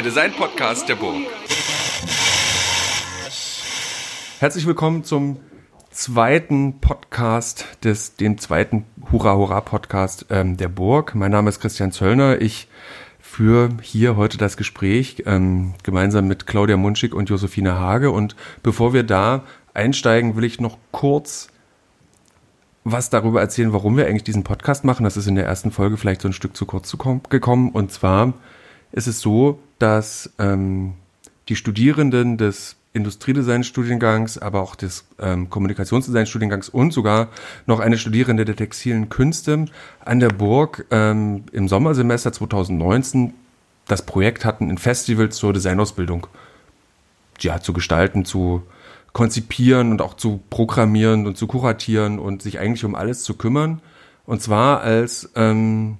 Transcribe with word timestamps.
Der 0.00 0.06
Design-Podcast 0.06 0.88
der 0.88 0.94
Burg. 0.94 1.26
Herzlich 4.38 4.66
willkommen 4.66 5.04
zum 5.04 5.40
zweiten 5.90 6.80
Podcast 6.80 7.66
des, 7.84 8.16
dem 8.16 8.38
zweiten 8.38 8.86
Hurra 9.12 9.36
Hurra 9.36 9.60
Podcast 9.60 10.24
ähm, 10.30 10.56
der 10.56 10.68
Burg. 10.68 11.14
Mein 11.14 11.32
Name 11.32 11.50
ist 11.50 11.60
Christian 11.60 11.92
Zöllner. 11.92 12.40
Ich 12.40 12.66
führe 13.18 13.68
hier 13.82 14.16
heute 14.16 14.38
das 14.38 14.56
Gespräch 14.56 15.24
ähm, 15.26 15.74
gemeinsam 15.82 16.26
mit 16.26 16.46
Claudia 16.46 16.78
Munschig 16.78 17.12
und 17.12 17.28
Josephine 17.28 17.78
Hage. 17.78 18.10
Und 18.10 18.36
bevor 18.62 18.94
wir 18.94 19.02
da 19.02 19.44
einsteigen, 19.74 20.34
will 20.34 20.44
ich 20.44 20.62
noch 20.62 20.78
kurz 20.92 21.48
was 22.84 23.10
darüber 23.10 23.42
erzählen, 23.42 23.74
warum 23.74 23.98
wir 23.98 24.06
eigentlich 24.06 24.24
diesen 24.24 24.44
Podcast 24.44 24.82
machen. 24.82 25.04
Das 25.04 25.18
ist 25.18 25.26
in 25.26 25.34
der 25.34 25.44
ersten 25.44 25.70
Folge 25.70 25.98
vielleicht 25.98 26.22
so 26.22 26.28
ein 26.28 26.32
Stück 26.32 26.56
zu 26.56 26.64
kurz 26.64 26.88
zu 26.88 26.96
gekommen. 26.96 27.68
Und 27.68 27.92
zwar 27.92 28.32
ist 28.92 29.06
es 29.06 29.20
so, 29.20 29.60
dass 29.80 30.30
ähm, 30.38 30.94
die 31.48 31.56
Studierenden 31.56 32.38
des 32.38 32.76
Industriedesign-Studiengangs, 32.92 34.38
aber 34.38 34.60
auch 34.60 34.74
des 34.74 35.04
ähm, 35.20 35.48
Kommunikationsdesign-Studiengangs 35.48 36.68
und 36.68 36.92
sogar 36.92 37.28
noch 37.66 37.80
eine 37.80 37.98
Studierende 37.98 38.44
der 38.44 38.56
textilen 38.56 39.08
Künste 39.08 39.66
an 40.04 40.20
der 40.20 40.28
Burg 40.28 40.86
ähm, 40.90 41.44
im 41.52 41.68
Sommersemester 41.68 42.32
2019 42.32 43.34
das 43.86 44.02
Projekt 44.06 44.44
hatten, 44.44 44.70
ein 44.70 44.78
Festival 44.78 45.30
zur 45.30 45.52
Designausbildung 45.52 46.26
ja, 47.40 47.60
zu 47.60 47.72
gestalten, 47.72 48.24
zu 48.24 48.62
konzipieren 49.12 49.92
und 49.92 50.02
auch 50.02 50.14
zu 50.14 50.40
programmieren 50.50 51.26
und 51.26 51.36
zu 51.36 51.46
kuratieren 51.46 52.18
und 52.18 52.42
sich 52.42 52.58
eigentlich 52.58 52.84
um 52.84 52.94
alles 52.94 53.22
zu 53.22 53.34
kümmern. 53.34 53.80
Und 54.26 54.42
zwar 54.42 54.82
als, 54.82 55.30
ähm, 55.34 55.98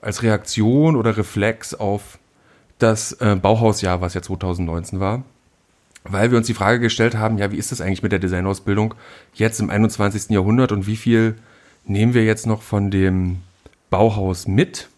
als 0.00 0.22
Reaktion 0.22 0.96
oder 0.96 1.16
Reflex 1.16 1.74
auf 1.74 2.18
das 2.82 3.12
äh, 3.12 3.36
Bauhausjahr, 3.36 4.00
was 4.00 4.14
ja 4.14 4.22
2019 4.22 5.00
war. 5.00 5.22
Weil 6.04 6.30
wir 6.30 6.38
uns 6.38 6.48
die 6.48 6.54
Frage 6.54 6.80
gestellt 6.80 7.16
haben, 7.16 7.38
ja, 7.38 7.52
wie 7.52 7.56
ist 7.56 7.70
das 7.70 7.80
eigentlich 7.80 8.02
mit 8.02 8.12
der 8.12 8.18
Designausbildung 8.18 8.94
jetzt 9.34 9.60
im 9.60 9.70
21. 9.70 10.30
Jahrhundert 10.30 10.72
und 10.72 10.86
wie 10.86 10.96
viel 10.96 11.36
nehmen 11.84 12.14
wir 12.14 12.24
jetzt 12.24 12.46
noch 12.46 12.62
von 12.62 12.90
dem 12.90 13.38
Bauhaus 13.88 14.48
mit 14.48 14.88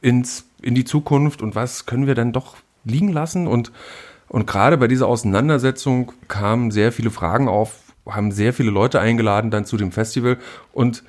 ins, 0.00 0.44
in 0.62 0.74
die 0.74 0.84
Zukunft 0.84 1.42
und 1.42 1.56
was 1.56 1.86
können 1.86 2.06
wir 2.06 2.14
dann 2.14 2.32
doch 2.32 2.56
liegen 2.84 3.12
lassen 3.12 3.46
und 3.46 3.72
und 4.28 4.46
gerade 4.46 4.76
bei 4.76 4.88
dieser 4.88 5.06
Auseinandersetzung 5.06 6.12
kamen 6.28 6.70
sehr 6.70 6.92
viele 6.92 7.10
Fragen 7.10 7.48
auf, 7.48 7.78
haben 8.06 8.32
sehr 8.32 8.52
viele 8.52 8.70
Leute 8.70 9.00
eingeladen 9.00 9.50
dann 9.50 9.64
zu 9.64 9.76
dem 9.76 9.92
Festival 9.92 10.38
und 10.72 11.04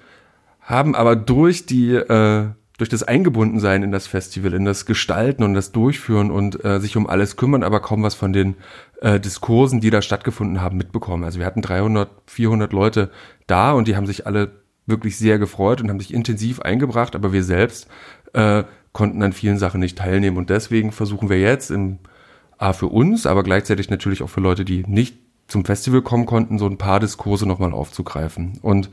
haben 0.62 0.96
aber 0.96 1.16
durch 1.16 1.66
die 1.66 1.94
äh, 1.94 2.50
durch 2.78 2.90
das 2.90 3.04
Eingebundensein 3.04 3.82
in 3.82 3.92
das 3.92 4.06
Festival, 4.08 4.54
in 4.54 4.64
das 4.64 4.86
Gestalten 4.86 5.44
und 5.44 5.56
das 5.56 5.72
Durchführen 5.72 6.30
und 6.30 6.64
äh, 6.64 6.80
sich 6.80 6.96
um 6.96 7.08
alles 7.08 7.36
kümmern, 7.36 7.64
aber 7.64 7.80
kaum 7.80 8.04
was 8.04 8.14
von 8.14 8.34
den 8.34 8.56
äh, 9.02 9.20
Diskursen, 9.20 9.82
die 9.82 9.90
da 9.90 10.02
stattgefunden 10.02 10.62
haben, 10.62 10.78
mitbekommen. 10.78 11.24
Also 11.24 11.40
wir 11.40 11.46
hatten 11.46 11.62
300, 11.62 12.10
400 12.28 12.74
Leute 12.74 13.10
da 13.48 13.72
und 13.74 13.88
die 13.88 13.96
haben 13.96 14.06
sich 14.06 14.28
alle 14.28 14.52
wirklich 14.86 15.18
sehr 15.18 15.40
gefreut 15.40 15.82
und 15.82 15.90
haben 15.90 16.00
sich 16.00 16.14
intensiv 16.14 16.62
eingebracht, 16.62 17.16
aber 17.16 17.34
wir 17.34 17.44
selbst 17.44 17.88
äh, 18.34 18.64
konnten 18.94 19.22
an 19.24 19.34
vielen 19.34 19.58
Sachen 19.58 19.80
nicht 19.80 19.98
teilnehmen 19.98 20.38
und 20.38 20.50
deswegen 20.50 20.92
versuchen 20.92 21.30
wir 21.30 21.40
jetzt 21.40 21.72
im 21.72 21.98
A 22.60 22.74
für 22.74 22.88
uns, 22.88 23.26
aber 23.26 23.44
gleichzeitig 23.44 23.90
natürlich 23.90 24.22
auch 24.22 24.30
für 24.30 24.42
Leute, 24.42 24.66
die 24.66 24.84
nicht 24.88 25.18
zum 25.48 25.66
Festival 25.66 26.02
kommen 26.02 26.26
konnten, 26.26 26.60
so 26.60 26.68
ein 26.68 26.78
paar 26.78 27.00
Diskurse 27.00 27.48
nochmal 27.48 27.72
aufzugreifen. 27.72 28.60
Und 28.62 28.90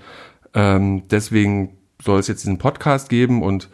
ähm, 0.55 1.09
deswegen 1.09 1.77
soll 2.03 2.21
es 2.21 2.29
jetzt 2.29 2.43
diesen 2.43 2.59
Podcast 2.59 3.09
geben 3.09 3.43
und 3.43 3.69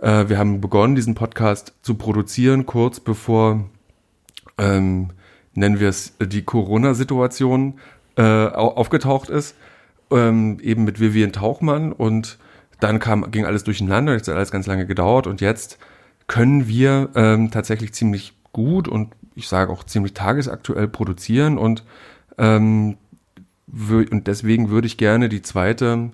äh, 0.00 0.28
wir 0.28 0.38
haben 0.38 0.60
begonnen, 0.60 0.94
diesen 0.94 1.14
Podcast 1.14 1.74
zu 1.82 1.94
produzieren, 1.94 2.66
kurz 2.66 3.00
bevor, 3.00 3.68
ähm, 4.58 5.10
nennen 5.54 5.80
wir 5.80 5.88
es, 5.88 6.14
die 6.20 6.42
Corona-Situation 6.42 7.78
äh, 8.16 8.46
aufgetaucht 8.46 9.28
ist, 9.28 9.54
ähm, 10.10 10.58
eben 10.60 10.84
mit 10.84 11.00
Vivian 11.00 11.32
Tauchmann 11.32 11.92
und 11.92 12.38
dann 12.80 12.98
kam, 12.98 13.30
ging 13.30 13.44
alles 13.44 13.64
durcheinander, 13.64 14.14
jetzt 14.14 14.28
hat 14.28 14.36
alles 14.36 14.50
ganz 14.50 14.66
lange 14.66 14.86
gedauert 14.86 15.26
und 15.26 15.40
jetzt 15.40 15.78
können 16.26 16.66
wir 16.66 17.10
ähm, 17.14 17.50
tatsächlich 17.50 17.92
ziemlich 17.92 18.34
gut 18.52 18.88
und 18.88 19.14
ich 19.34 19.48
sage 19.48 19.72
auch 19.72 19.84
ziemlich 19.84 20.14
tagesaktuell 20.14 20.88
produzieren 20.88 21.58
und, 21.58 21.84
ähm, 22.38 22.96
und 23.68 24.26
deswegen 24.26 24.70
würde 24.70 24.86
ich 24.86 24.96
gerne 24.96 25.28
die 25.28 25.42
zweite 25.42 26.10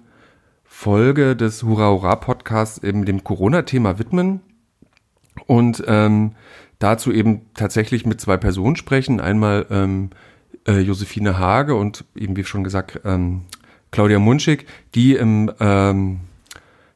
Folge 0.78 1.36
des 1.36 1.62
Hurra 1.62 1.88
Hurra 1.88 2.16
Podcasts 2.16 2.84
eben 2.84 3.06
dem 3.06 3.24
Corona-Thema 3.24 3.98
widmen 3.98 4.40
und 5.46 5.82
ähm, 5.86 6.32
dazu 6.78 7.10
eben 7.10 7.46
tatsächlich 7.54 8.04
mit 8.04 8.20
zwei 8.20 8.36
Personen 8.36 8.76
sprechen. 8.76 9.18
Einmal 9.18 9.64
ähm, 9.70 10.10
äh, 10.68 10.80
Josephine 10.80 11.38
Hage 11.38 11.74
und 11.74 12.04
eben 12.14 12.36
wie 12.36 12.44
schon 12.44 12.62
gesagt 12.62 13.00
ähm, 13.06 13.46
Claudia 13.90 14.18
Munschig, 14.18 14.66
die 14.94 15.14
im 15.14 15.50
ähm, 15.60 16.20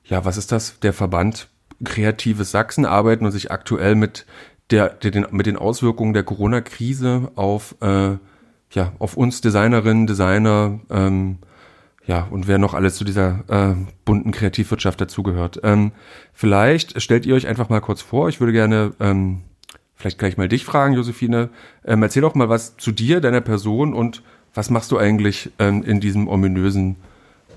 ja 0.05 0.27
was 0.27 0.37
ist 0.37 0.53
das 0.53 0.79
der 0.81 0.93
Verband 0.93 1.49
Kreatives 1.83 2.51
Sachsen 2.51 2.85
arbeiten 2.85 3.25
und 3.25 3.33
sich 3.33 3.51
aktuell 3.51 3.95
mit 3.95 4.27
der, 4.71 4.91
der 4.91 5.11
den, 5.11 5.27
mit 5.31 5.47
den 5.47 5.57
Auswirkungen 5.57 6.13
der 6.13 6.25
Corona-Krise 6.25 7.33
auf, 7.35 7.77
äh, 7.81 8.19
ja, 8.73 8.93
auf 8.99 9.17
uns 9.17 9.41
Designerinnen, 9.41 10.07
Designer, 10.07 10.81
ähm, 10.91 11.39
ja, 12.07 12.27
und 12.31 12.49
wer 12.49 12.59
noch 12.59 12.75
alles 12.75 12.97
zu 12.97 13.05
dieser 13.05 13.45
äh, 13.49 13.75
bunten 14.05 14.33
Kreativwirtschaft 14.33 15.01
dazugehört. 15.01 15.61
Ähm, 15.63 15.93
vielleicht 16.33 17.01
stellt 17.01 17.27
ihr 17.27 17.35
euch 17.35 17.47
einfach 17.47 17.69
mal 17.69 17.81
kurz 17.81 18.03
vor. 18.03 18.29
Ich 18.29 18.41
würde 18.41 18.53
gerne 18.53 18.93
ähm, 19.01 19.43
vielleicht 19.97 20.19
gleich 20.19 20.37
mal 20.37 20.49
dich 20.49 20.65
fragen, 20.65 20.95
Josephine. 20.95 21.51
Ähm, 21.85 22.03
erzähl 22.03 22.23
doch 22.23 22.35
mal 22.35 22.49
was 22.49 22.77
zu 22.77 22.91
dir, 22.91 23.21
deiner 23.21 23.43
Person 23.43 23.95
und 23.95 24.23
was 24.55 24.71
machst 24.71 24.91
du 24.91 24.99
eigentlich 24.99 25.51
ähm, 25.59 25.83
in 25.83 26.01
diesem 26.01 26.27
ominösen 26.27 26.97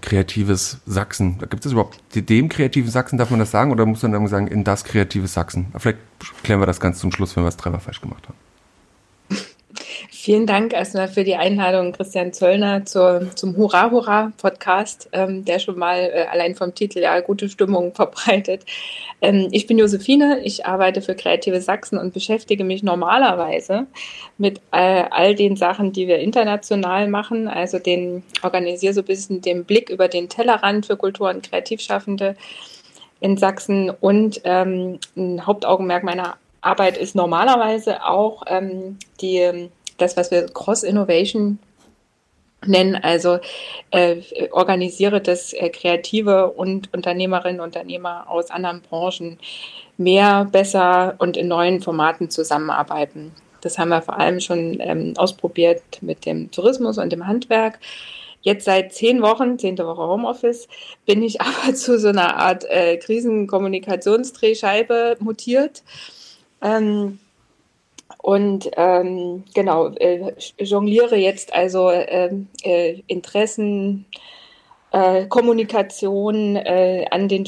kreatives 0.01 0.81
Sachsen. 0.85 1.39
Gibt 1.49 1.65
es 1.65 1.71
überhaupt 1.71 2.01
dem 2.13 2.49
kreativen 2.49 2.91
Sachsen, 2.91 3.17
darf 3.17 3.29
man 3.29 3.39
das 3.39 3.51
sagen, 3.51 3.71
oder 3.71 3.85
muss 3.85 4.03
man 4.03 4.11
dann 4.11 4.27
sagen, 4.27 4.47
in 4.47 4.65
das 4.65 4.83
kreative 4.83 5.27
Sachsen? 5.27 5.67
vielleicht 5.77 5.99
klären 6.43 6.59
wir 6.59 6.65
das 6.65 6.81
ganz 6.81 6.99
zum 6.99 7.11
Schluss, 7.13 7.35
wenn 7.37 7.43
wir 7.43 7.47
es 7.47 7.57
dreimal 7.57 7.79
falsch 7.79 8.01
gemacht 8.01 8.27
haben. 8.27 8.37
Vielen 10.09 10.47
Dank 10.47 10.73
erstmal 10.73 11.07
für 11.07 11.23
die 11.23 11.35
Einladung, 11.35 11.91
Christian 11.91 12.33
Zöllner, 12.33 12.85
zur, 12.85 13.29
zum 13.35 13.57
Hurra 13.57 13.91
Hurra 13.91 14.31
Podcast, 14.37 15.09
ähm, 15.11 15.45
der 15.45 15.59
schon 15.59 15.77
mal 15.77 15.99
äh, 15.99 16.25
allein 16.31 16.55
vom 16.55 16.73
Titel 16.73 16.99
ja 16.99 17.19
gute 17.19 17.49
Stimmung 17.49 17.93
verbreitet. 17.95 18.65
Ähm, 19.21 19.49
ich 19.51 19.67
bin 19.67 19.77
Josephine, 19.77 20.41
ich 20.43 20.65
arbeite 20.65 21.01
für 21.01 21.15
Kreative 21.15 21.61
Sachsen 21.61 21.97
und 21.97 22.13
beschäftige 22.13 22.63
mich 22.63 22.83
normalerweise 22.83 23.87
mit 24.37 24.59
äh, 24.71 25.03
all 25.09 25.35
den 25.35 25.55
Sachen, 25.55 25.93
die 25.93 26.07
wir 26.07 26.19
international 26.19 27.07
machen, 27.07 27.47
also 27.47 27.79
den 27.79 28.23
organisiere 28.41 28.93
so 28.93 29.01
ein 29.01 29.05
bisschen 29.05 29.41
den 29.41 29.65
Blick 29.65 29.89
über 29.89 30.07
den 30.07 30.29
Tellerrand 30.29 30.85
für 30.85 30.97
Kultur- 30.97 31.29
und 31.29 31.49
Kreativschaffende 31.49 32.35
in 33.19 33.37
Sachsen 33.37 33.89
und 33.89 34.41
ähm, 34.43 34.99
ein 35.15 35.45
Hauptaugenmerk 35.45 36.03
meiner 36.03 36.35
Arbeit 36.63 36.97
ist 36.97 37.15
normalerweise 37.15 38.05
auch 38.05 38.43
ähm, 38.47 38.97
die 39.21 39.69
das, 40.03 40.17
was 40.17 40.31
wir 40.31 40.45
Cross-Innovation 40.45 41.59
nennen, 42.65 42.95
also 42.95 43.39
äh, 43.91 44.21
organisiere 44.51 45.21
das 45.21 45.53
äh, 45.53 45.69
Kreative 45.69 46.51
und 46.51 46.93
Unternehmerinnen 46.93 47.59
und 47.59 47.67
Unternehmer 47.67 48.29
aus 48.29 48.51
anderen 48.51 48.81
Branchen 48.81 49.39
mehr, 49.97 50.45
besser 50.51 51.15
und 51.19 51.37
in 51.37 51.47
neuen 51.47 51.81
Formaten 51.81 52.29
zusammenarbeiten. 52.29 53.31
Das 53.61 53.77
haben 53.77 53.89
wir 53.89 54.01
vor 54.01 54.19
allem 54.19 54.39
schon 54.39 54.79
ähm, 54.81 55.13
ausprobiert 55.17 55.83
mit 56.01 56.25
dem 56.25 56.51
Tourismus 56.51 56.97
und 56.97 57.11
dem 57.11 57.27
Handwerk. 57.27 57.79
Jetzt 58.41 58.65
seit 58.65 58.93
zehn 58.93 59.21
Wochen, 59.21 59.57
zehnte 59.57 59.85
Woche 59.85 60.01
Homeoffice, 60.01 60.67
bin 61.05 61.23
ich 61.23 61.39
aber 61.41 61.73
zu 61.73 61.97
so 61.97 62.09
einer 62.09 62.35
Art 62.37 62.65
äh, 62.65 62.97
Krisenkommunikationsdrehscheibe 62.97 65.17
mutiert. 65.19 65.83
Ähm, 66.61 67.19
und 68.23 68.71
ähm, 68.77 69.43
genau, 69.53 69.89
äh, 69.95 70.31
jongliere 70.57 71.17
jetzt 71.17 71.53
also 71.53 71.91
ähm, 71.91 72.47
äh, 72.63 73.01
Interessen, 73.07 74.05
äh, 74.93 75.25
Kommunikation 75.25 76.55
äh, 76.55 77.05
an 77.11 77.27
den 77.27 77.45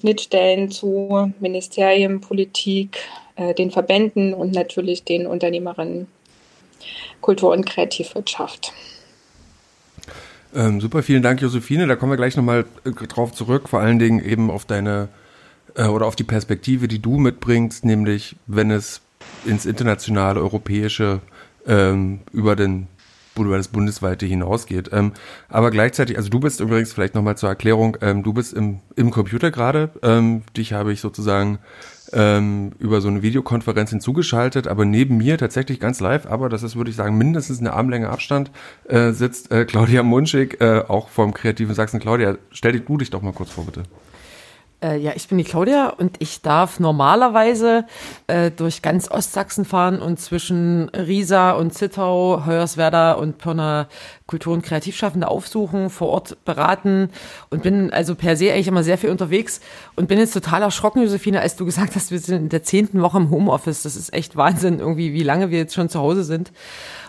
Schnittstellen 0.00 0.70
zu 0.70 1.30
Ministerien, 1.40 2.22
Politik, 2.22 2.96
äh, 3.36 3.52
den 3.52 3.70
Verbänden 3.70 4.32
und 4.32 4.54
natürlich 4.54 5.04
den 5.04 5.26
Unternehmerinnen 5.26 6.06
Kultur- 7.20 7.52
und 7.52 7.66
Kreativwirtschaft. 7.66 8.72
Ähm, 10.54 10.80
super, 10.80 11.02
vielen 11.02 11.22
Dank, 11.22 11.42
Josephine. 11.42 11.86
Da 11.86 11.96
kommen 11.96 12.12
wir 12.12 12.16
gleich 12.16 12.34
nochmal 12.34 12.64
äh, 12.86 12.92
drauf 13.08 13.34
zurück, 13.34 13.68
vor 13.68 13.80
allen 13.80 13.98
Dingen 13.98 14.24
eben 14.24 14.50
auf 14.50 14.64
deine 14.64 15.10
oder 15.76 16.06
auf 16.06 16.16
die 16.16 16.24
Perspektive, 16.24 16.88
die 16.88 16.98
du 16.98 17.18
mitbringst, 17.18 17.84
nämlich 17.84 18.34
wenn 18.48 18.72
es 18.72 19.02
ins 19.48 19.66
internationale, 19.66 20.40
europäische, 20.40 21.20
ähm, 21.66 22.20
über 22.32 22.54
den 22.56 22.86
über 23.36 23.56
das 23.56 23.68
Bundesweite 23.68 24.26
hinausgeht. 24.26 24.90
Ähm, 24.92 25.12
aber 25.48 25.70
gleichzeitig, 25.70 26.16
also 26.16 26.28
du 26.28 26.40
bist 26.40 26.58
übrigens 26.58 26.92
vielleicht 26.92 27.14
nochmal 27.14 27.36
zur 27.36 27.48
Erklärung, 27.48 27.96
ähm, 28.00 28.24
du 28.24 28.32
bist 28.32 28.52
im, 28.52 28.80
im 28.96 29.12
Computer 29.12 29.52
gerade. 29.52 29.90
Ähm, 30.02 30.42
dich 30.56 30.72
habe 30.72 30.92
ich 30.92 31.00
sozusagen 31.00 31.60
ähm, 32.12 32.72
über 32.78 33.00
so 33.00 33.08
eine 33.08 33.22
Videokonferenz 33.22 33.90
hinzugeschaltet, 33.90 34.66
aber 34.66 34.84
neben 34.84 35.18
mir 35.18 35.38
tatsächlich 35.38 35.78
ganz 35.78 36.00
live, 36.00 36.26
aber 36.26 36.48
das 36.48 36.62
ist, 36.62 36.76
würde 36.76 36.90
ich 36.90 36.96
sagen, 36.96 37.18
mindestens 37.18 37.60
eine 37.60 37.74
Armlänge 37.74 38.10
Abstand, 38.10 38.50
äh, 38.88 39.12
sitzt 39.12 39.52
äh, 39.52 39.64
Claudia 39.64 40.02
Munschig, 40.02 40.60
äh, 40.60 40.82
auch 40.88 41.08
vom 41.08 41.34
kreativen 41.34 41.74
Sachsen. 41.74 42.00
Claudia, 42.00 42.38
stell 42.50 42.72
dich 42.72 42.84
du 42.86 42.96
dich 42.96 43.10
doch 43.10 43.22
mal 43.22 43.32
kurz 43.32 43.50
vor, 43.50 43.66
bitte. 43.66 43.84
Äh, 44.80 44.98
ja, 44.98 45.12
ich 45.16 45.26
bin 45.26 45.38
die 45.38 45.44
Claudia 45.44 45.88
und 45.88 46.16
ich 46.20 46.40
darf 46.40 46.78
normalerweise 46.78 47.84
äh, 48.28 48.52
durch 48.52 48.80
ganz 48.80 49.10
Ostsachsen 49.10 49.64
fahren 49.64 50.00
und 50.00 50.20
zwischen 50.20 50.88
Riesa 50.90 51.52
und 51.52 51.74
Zittau, 51.74 52.44
Hoyerswerda 52.46 53.12
und 53.12 53.38
Pirna 53.38 53.88
Kultur- 54.28 54.52
und 54.52 54.62
Kreativschaffende 54.62 55.26
aufsuchen, 55.26 55.90
vor 55.90 56.08
Ort 56.10 56.44
beraten 56.44 57.10
und 57.50 57.62
bin 57.62 57.90
also 57.92 58.14
per 58.14 58.36
se 58.36 58.52
eigentlich 58.52 58.68
immer 58.68 58.84
sehr 58.84 58.98
viel 58.98 59.10
unterwegs 59.10 59.60
und 59.96 60.06
bin 60.06 60.18
jetzt 60.18 60.34
total 60.34 60.62
erschrocken, 60.62 61.02
Josephine, 61.02 61.40
als 61.40 61.56
du 61.56 61.64
gesagt 61.64 61.96
hast, 61.96 62.10
wir 62.12 62.18
sind 62.20 62.36
in 62.36 62.48
der 62.50 62.62
zehnten 62.62 63.00
Woche 63.02 63.16
im 63.16 63.30
Homeoffice. 63.30 63.82
Das 63.82 63.96
ist 63.96 64.12
echt 64.12 64.36
Wahnsinn, 64.36 64.78
irgendwie, 64.78 65.12
wie 65.12 65.22
lange 65.22 65.50
wir 65.50 65.58
jetzt 65.58 65.74
schon 65.74 65.88
zu 65.88 65.98
Hause 65.98 66.22
sind. 66.22 66.52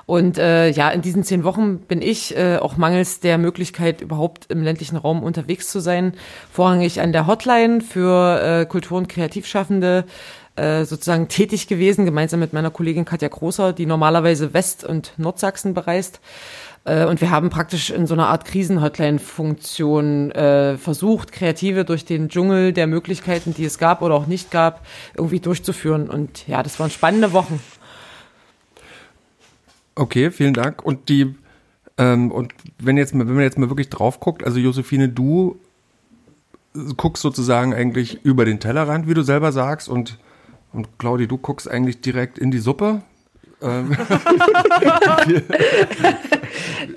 Und 0.10 0.40
äh, 0.40 0.72
ja, 0.72 0.90
in 0.90 1.04
diesen 1.04 1.24
zehn 1.24 1.44
Wochen 1.44 1.82
bin 1.82 2.02
ich 2.02 2.36
äh, 2.36 2.58
auch 2.58 2.78
mangels 2.78 3.20
der 3.20 3.38
Möglichkeit, 3.38 4.02
überhaupt 4.02 4.48
im 4.50 4.64
ländlichen 4.64 4.98
Raum 4.98 5.22
unterwegs 5.22 5.70
zu 5.70 5.82
sein, 5.82 6.14
vorrangig 6.52 7.00
an 7.00 7.12
der 7.12 7.28
Hotline 7.28 7.82
für 7.82 8.42
äh, 8.42 8.66
Kultur- 8.66 8.98
und 8.98 9.08
Kreativschaffende 9.08 10.06
äh, 10.56 10.84
sozusagen 10.86 11.28
tätig 11.28 11.68
gewesen, 11.68 12.06
gemeinsam 12.06 12.40
mit 12.40 12.54
meiner 12.54 12.72
Kollegin 12.72 13.06
Katja 13.06 13.28
Großer, 13.28 13.72
die 13.72 13.86
normalerweise 13.86 14.52
West- 14.52 14.84
und 14.84 15.14
Nordsachsen 15.18 15.76
bereist. 15.76 16.22
Äh, 16.86 17.06
und 17.06 17.22
wir 17.22 17.30
haben 17.30 17.52
praktisch 17.52 17.92
in 17.92 18.08
so 18.08 18.16
einer 18.16 18.30
Art 18.30 18.46
Krisen-Hotline-Funktion 18.46 20.32
äh, 20.32 20.78
versucht, 20.78 21.32
Kreative 21.32 21.86
durch 21.86 22.04
den 22.04 22.30
Dschungel 22.30 22.74
der 22.74 22.88
Möglichkeiten, 22.88 23.54
die 23.54 23.66
es 23.66 23.78
gab 23.78 24.02
oder 24.02 24.16
auch 24.16 24.26
nicht 24.26 24.50
gab, 24.50 24.88
irgendwie 25.14 25.40
durchzuführen. 25.40 26.10
Und 26.10 26.48
ja, 26.48 26.64
das 26.64 26.80
waren 26.80 26.90
spannende 26.90 27.32
Wochen. 27.32 27.60
Okay, 30.00 30.31
vielen 30.31 30.54
Dank. 30.54 30.84
Und 30.86 31.10
die, 31.10 31.36
ähm, 31.98 32.31
und 32.31 32.54
wenn 32.78 32.96
jetzt 32.96 33.13
mal, 33.13 33.28
wenn 33.28 33.36
man 33.36 33.44
jetzt 33.44 33.57
mal 33.57 33.69
wirklich 33.69 33.90
drauf 33.90 34.22
guckt, 34.22 34.46
also 34.46 34.57
Josephine, 34.57 35.10
du 35.10 35.60
guckst 36.96 37.22
sozusagen 37.22 37.74
eigentlich 37.74 38.24
über 38.24 38.46
den 38.46 38.62
Tellerrand, 38.62 39.10
wie 39.10 39.13
du 39.13 39.24
selber 39.24 39.51
sagst, 39.51 39.90
und, 39.90 40.18
und 40.72 40.98
Claudi, 41.00 41.28
du 41.28 41.38
guckst 41.38 41.69
eigentlich 41.69 42.00
direkt 42.00 42.40
in 42.40 42.50
die 42.50 42.60
Suppe. 42.60 43.01
Ähm, 43.62 43.92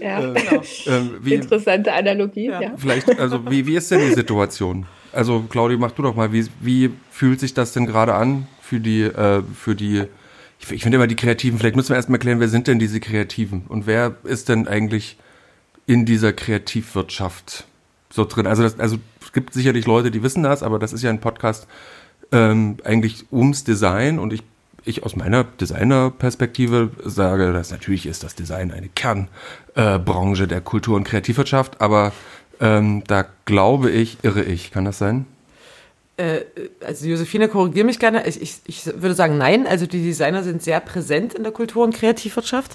ja, 0.00 0.20
äh, 0.20 0.34
genau. 0.34 0.62
Ähm, 0.86 1.10
wie, 1.22 1.34
Interessante 1.34 1.92
Analogie. 1.92 2.46
Ja. 2.46 2.60
ja. 2.60 2.72
Vielleicht, 2.76 3.18
also 3.18 3.50
wie, 3.50 3.66
wie 3.66 3.74
ist 3.74 3.90
denn 3.90 3.98
die 3.98 4.14
Situation? 4.14 4.86
Also 5.12 5.40
Claudi, 5.48 5.76
mach 5.76 5.90
du 5.90 6.02
doch 6.02 6.14
mal, 6.14 6.32
wie, 6.32 6.46
wie 6.60 6.90
fühlt 7.10 7.40
sich 7.40 7.52
das 7.52 7.72
denn 7.72 7.86
gerade 7.86 8.14
an 8.14 8.46
für 8.60 8.78
die, 8.78 9.02
äh, 9.02 9.42
für 9.56 9.74
die 9.74 10.04
ich, 10.62 10.72
ich 10.72 10.82
finde 10.82 10.96
immer 10.96 11.06
die 11.06 11.16
Kreativen, 11.16 11.58
vielleicht 11.58 11.76
müssen 11.76 11.90
wir 11.90 11.96
erstmal 11.96 12.18
klären, 12.18 12.40
wer 12.40 12.48
sind 12.48 12.66
denn 12.66 12.78
diese 12.78 13.00
Kreativen 13.00 13.64
und 13.68 13.86
wer 13.86 14.16
ist 14.24 14.48
denn 14.48 14.68
eigentlich 14.68 15.16
in 15.86 16.04
dieser 16.06 16.32
Kreativwirtschaft 16.32 17.66
so 18.10 18.24
drin? 18.24 18.46
Also, 18.46 18.62
das, 18.62 18.78
also 18.78 18.98
es 19.20 19.32
gibt 19.32 19.52
sicherlich 19.54 19.86
Leute, 19.86 20.10
die 20.10 20.22
wissen 20.22 20.42
das, 20.42 20.62
aber 20.62 20.78
das 20.78 20.92
ist 20.92 21.02
ja 21.02 21.10
ein 21.10 21.20
Podcast 21.20 21.66
ähm, 22.30 22.76
eigentlich 22.84 23.26
ums 23.32 23.64
Design 23.64 24.18
und 24.18 24.32
ich 24.32 24.42
ich 24.84 25.04
aus 25.04 25.14
meiner 25.14 25.44
Designerperspektive 25.44 26.90
sage, 27.04 27.52
dass 27.52 27.70
natürlich 27.70 28.06
ist 28.06 28.24
das 28.24 28.34
Design 28.34 28.72
eine 28.72 28.88
Kernbranche 28.88 30.44
äh, 30.44 30.46
der 30.48 30.60
Kultur- 30.60 30.96
und 30.96 31.04
Kreativwirtschaft, 31.04 31.80
aber 31.80 32.12
ähm, 32.60 33.04
da 33.06 33.24
glaube 33.44 33.90
ich, 33.90 34.18
irre 34.22 34.42
ich. 34.42 34.70
Kann 34.70 34.84
das 34.84 34.98
sein? 34.98 35.26
Äh, 36.18 36.40
also 36.86 37.06
Josephine, 37.06 37.48
korrigiere 37.48 37.86
mich 37.86 37.98
gerne. 37.98 38.26
Ich, 38.26 38.40
ich, 38.40 38.60
ich 38.66 38.86
würde 38.86 39.14
sagen, 39.14 39.38
nein. 39.38 39.66
Also 39.66 39.86
die 39.86 40.02
Designer 40.02 40.42
sind 40.42 40.62
sehr 40.62 40.80
präsent 40.80 41.32
in 41.32 41.42
der 41.42 41.52
Kultur- 41.52 41.84
und 41.84 41.94
Kreativwirtschaft, 41.94 42.72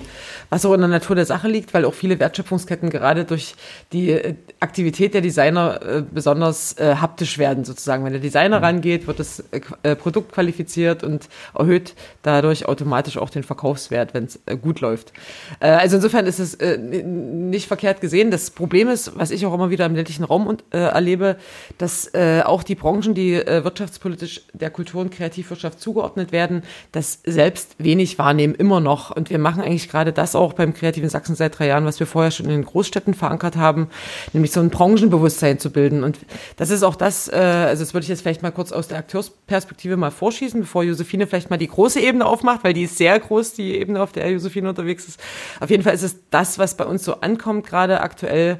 was 0.50 0.66
auch 0.66 0.74
in 0.74 0.80
der 0.80 0.90
Natur 0.90 1.16
der 1.16 1.26
Sache 1.26 1.48
liegt, 1.48 1.74
weil 1.74 1.86
auch 1.86 1.94
viele 1.94 2.20
Wertschöpfungsketten 2.20 2.90
gerade 2.90 3.26
durch 3.26 3.54
die 3.94 4.10
äh, 4.10 4.34
Aktivität 4.60 5.14
der 5.14 5.22
Designer 5.22 5.80
äh, 5.82 6.02
besonders 6.02 6.74
äh, 6.80 6.96
haptisch 6.96 7.38
werden, 7.38 7.64
sozusagen. 7.64 8.04
Wenn 8.06 8.14
der 8.14 8.22
Designer 8.22 8.58
mhm. 8.58 8.66
rangeht, 8.66 9.06
wird 9.06 9.20
das 9.20 9.44
äh, 9.84 9.96
Produkt 9.96 10.32
qualifiziert 10.32 11.04
und 11.04 11.30
erhöht 11.54 11.94
dadurch 12.24 12.66
automatisch 12.66 13.18
auch 13.18 13.30
den 13.30 13.44
Verkaufswert, 13.44 14.16
wenn 14.16 14.26
es 14.26 14.40
äh, 14.48 14.58
gut 14.58 14.82
läuft. 14.82 15.14
Also 15.60 15.98
insofern 15.98 16.26
ist 16.26 16.40
es 16.40 16.58
nicht 16.60 17.68
verkehrt 17.68 18.02
gesehen. 18.02 18.32
Das 18.32 18.52
Problem 18.52 18.90
ist, 18.90 19.18
was 19.18 19.32
ich 19.32 19.46
auch 19.46 19.54
immer 19.54 19.70
wieder 19.70 19.86
im 19.86 19.96
ländlichen 19.96 20.24
Raum 20.24 20.48
und, 20.48 20.64
erlebe, 20.72 21.38
dass 21.78 22.14
auch 22.14 22.64
die 22.64 22.76
Branchen, 22.76 23.14
die 23.14 23.27
äh, 23.36 23.64
wirtschaftspolitisch 23.64 24.42
der 24.54 24.70
Kultur- 24.70 25.02
und 25.02 25.12
Kreativwirtschaft 25.12 25.80
zugeordnet 25.80 26.32
werden, 26.32 26.64
das 26.92 27.20
selbst 27.26 27.76
wenig 27.78 28.18
wahrnehmen, 28.20 28.56
immer 28.56 28.80
noch. 28.80 29.16
Und 29.16 29.30
wir 29.30 29.40
machen 29.40 29.62
eigentlich 29.62 29.90
gerade 29.90 30.14
das 30.14 30.36
auch 30.36 30.54
beim 30.54 30.74
Kreativen 30.74 31.10
Sachsen 31.10 31.36
seit 31.36 31.58
drei 31.58 31.68
Jahren, 31.68 31.86
was 31.86 32.00
wir 32.00 32.08
vorher 32.08 32.32
schon 32.32 32.46
in 32.46 32.52
den 32.52 32.66
Großstädten 32.66 33.14
verankert 33.14 33.56
haben, 33.56 33.90
nämlich 34.34 34.52
so 34.52 34.60
ein 34.60 34.70
Branchenbewusstsein 34.70 35.60
zu 35.60 35.72
bilden. 35.72 36.04
Und 36.04 36.20
das 36.58 36.70
ist 36.70 36.84
auch 36.84 36.96
das, 36.96 37.28
äh, 37.28 37.36
also 37.36 37.84
das 37.84 37.94
würde 37.94 38.04
ich 38.04 38.10
jetzt 38.10 38.22
vielleicht 38.22 38.44
mal 38.44 38.52
kurz 38.52 38.72
aus 38.72 38.88
der 38.88 39.00
Akteursperspektive 39.00 39.98
mal 39.98 40.12
vorschießen, 40.12 40.62
bevor 40.62 40.84
Josephine 40.84 41.28
vielleicht 41.28 41.50
mal 41.50 41.58
die 41.58 41.68
große 41.68 42.00
Ebene 42.00 42.26
aufmacht, 42.26 42.64
weil 42.64 42.74
die 42.74 42.84
ist 42.84 42.98
sehr 42.98 43.20
groß, 43.20 43.54
die 43.54 43.76
Ebene, 43.76 44.02
auf 44.02 44.12
der 44.12 44.30
Josephine 44.30 44.70
unterwegs 44.70 45.08
ist. 45.08 45.20
Auf 45.60 45.70
jeden 45.70 45.84
Fall 45.84 45.94
ist 45.94 46.04
es 46.04 46.18
das, 46.30 46.60
was 46.60 46.78
bei 46.78 46.86
uns 46.86 47.04
so 47.04 47.22
ankommt, 47.22 47.66
gerade 47.66 48.02
aktuell 48.02 48.60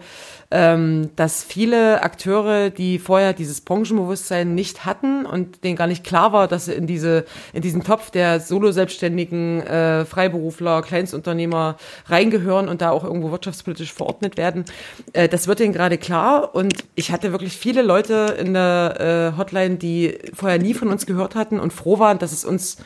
ähm, 0.50 1.10
dass 1.16 1.44
viele 1.44 2.02
Akteure, 2.04 2.70
die 2.70 3.00
vorher 3.00 3.34
dieses 3.34 3.62
Branchenbewusstsein 3.62 4.56
nicht 4.56 4.86
hatten 4.86 5.26
und 5.26 5.64
denen 5.64 5.76
gar 5.76 5.88
nicht 5.88 6.04
klar 6.04 6.32
war, 6.32 6.48
dass 6.48 6.66
sie 6.66 6.74
in 6.74 6.88
diese 6.88 7.26
in 7.54 7.62
diesen 7.62 7.84
Topf 7.84 8.12
der 8.12 8.40
Solo-Selbstständigen, 8.40 9.62
äh, 9.62 10.06
Freiberufler, 10.06 10.82
Kleinstunternehmer 10.82 11.76
reingehören 12.06 12.70
und 12.70 12.82
da 12.82 12.92
auch 12.92 13.04
irgendwo 13.04 13.32
wirtschaftspolitisch 13.32 13.94
verordnet 13.94 14.38
werden, 14.38 14.66
äh, 15.14 15.28
das 15.28 15.48
wird 15.48 15.60
denen 15.60 15.74
gerade 15.74 15.98
klar. 15.98 16.56
Und 16.56 16.86
ich 16.96 17.12
hatte 17.12 17.32
wirklich 17.32 17.58
viele 17.58 17.82
Leute 17.82 18.38
in 18.40 18.54
der 18.54 19.34
äh, 19.36 19.38
Hotline, 19.38 19.76
die 19.76 20.18
vorher 20.34 20.60
nie 20.60 20.74
von 20.74 20.88
uns 20.90 21.06
gehört 21.06 21.36
hatten 21.36 21.60
und 21.60 21.74
froh 21.74 22.00
waren, 22.00 22.20
dass 22.20 22.32
es 22.32 22.46
uns 22.46 22.78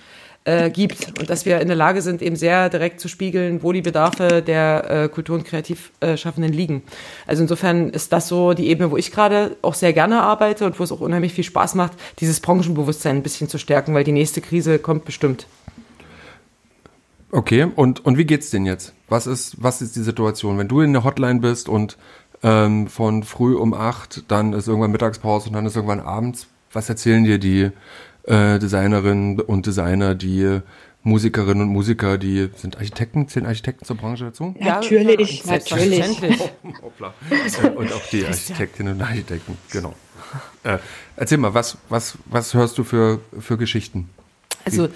äh, 0.45 0.69
gibt 0.69 1.19
und 1.19 1.29
dass 1.29 1.45
wir 1.45 1.59
in 1.59 1.67
der 1.67 1.77
Lage 1.77 2.01
sind, 2.01 2.21
eben 2.21 2.35
sehr 2.35 2.69
direkt 2.69 2.99
zu 2.99 3.07
spiegeln, 3.07 3.61
wo 3.61 3.71
die 3.71 3.81
Bedarfe 3.81 4.41
der 4.41 4.89
äh, 4.89 5.09
Kultur- 5.09 5.35
und 5.35 5.45
Kreativschaffenden 5.45 6.51
liegen. 6.51 6.81
Also 7.27 7.43
insofern 7.43 7.89
ist 7.89 8.11
das 8.11 8.27
so 8.27 8.53
die 8.53 8.67
Ebene, 8.69 8.89
wo 8.89 8.97
ich 8.97 9.11
gerade 9.11 9.55
auch 9.61 9.75
sehr 9.75 9.93
gerne 9.93 10.21
arbeite 10.21 10.65
und 10.65 10.79
wo 10.79 10.83
es 10.83 10.91
auch 10.91 11.01
unheimlich 11.01 11.33
viel 11.33 11.43
Spaß 11.43 11.75
macht, 11.75 11.93
dieses 12.19 12.39
Branchenbewusstsein 12.39 13.17
ein 13.17 13.23
bisschen 13.23 13.49
zu 13.49 13.57
stärken, 13.57 13.93
weil 13.93 14.03
die 14.03 14.11
nächste 14.11 14.41
Krise 14.41 14.79
kommt 14.79 15.05
bestimmt. 15.05 15.45
Okay, 17.31 17.67
und, 17.75 18.03
und 18.05 18.17
wie 18.17 18.25
geht's 18.25 18.49
denn 18.49 18.65
jetzt? 18.65 18.93
Was 19.07 19.27
ist, 19.27 19.61
was 19.61 19.81
ist 19.81 19.95
die 19.95 20.01
Situation, 20.01 20.57
wenn 20.57 20.67
du 20.67 20.81
in 20.81 20.91
der 20.91 21.03
Hotline 21.03 21.39
bist 21.39 21.69
und 21.69 21.97
ähm, 22.43 22.87
von 22.87 23.23
früh 23.23 23.55
um 23.55 23.73
acht, 23.73 24.23
dann 24.29 24.53
ist 24.53 24.67
irgendwann 24.67 24.91
Mittagspause 24.91 25.47
und 25.47 25.53
dann 25.53 25.65
ist 25.65 25.75
irgendwann 25.75 26.01
abends? 26.01 26.47
Was 26.73 26.89
erzählen 26.89 27.23
dir 27.23 27.37
die 27.37 27.71
äh, 28.23 28.59
Designerinnen 28.59 29.39
und 29.39 29.65
Designer, 29.65 30.15
die 30.15 30.61
Musikerinnen 31.03 31.63
und 31.63 31.69
Musiker, 31.69 32.17
die 32.17 32.49
sind 32.55 32.77
Architekten, 32.77 33.27
zählen 33.27 33.47
Architekten 33.47 33.85
zur 33.85 33.97
Branche 33.97 34.25
dazu? 34.25 34.55
Natürlich, 34.59 35.43
ja, 35.43 35.53
natürlich. 35.53 36.01
Hoppla. 36.81 37.13
und 37.75 37.91
auch 37.91 38.05
die 38.11 38.25
Architektinnen 38.25 38.95
und 38.95 39.01
Architekten, 39.01 39.57
genau. 39.71 39.95
Äh, 40.63 40.77
erzähl 41.15 41.39
mal, 41.39 41.53
was, 41.53 41.77
was, 41.89 42.17
was 42.25 42.53
hörst 42.53 42.77
du 42.77 42.83
für, 42.83 43.19
für 43.39 43.57
Geschichten? 43.57 44.09
Also 44.63 44.89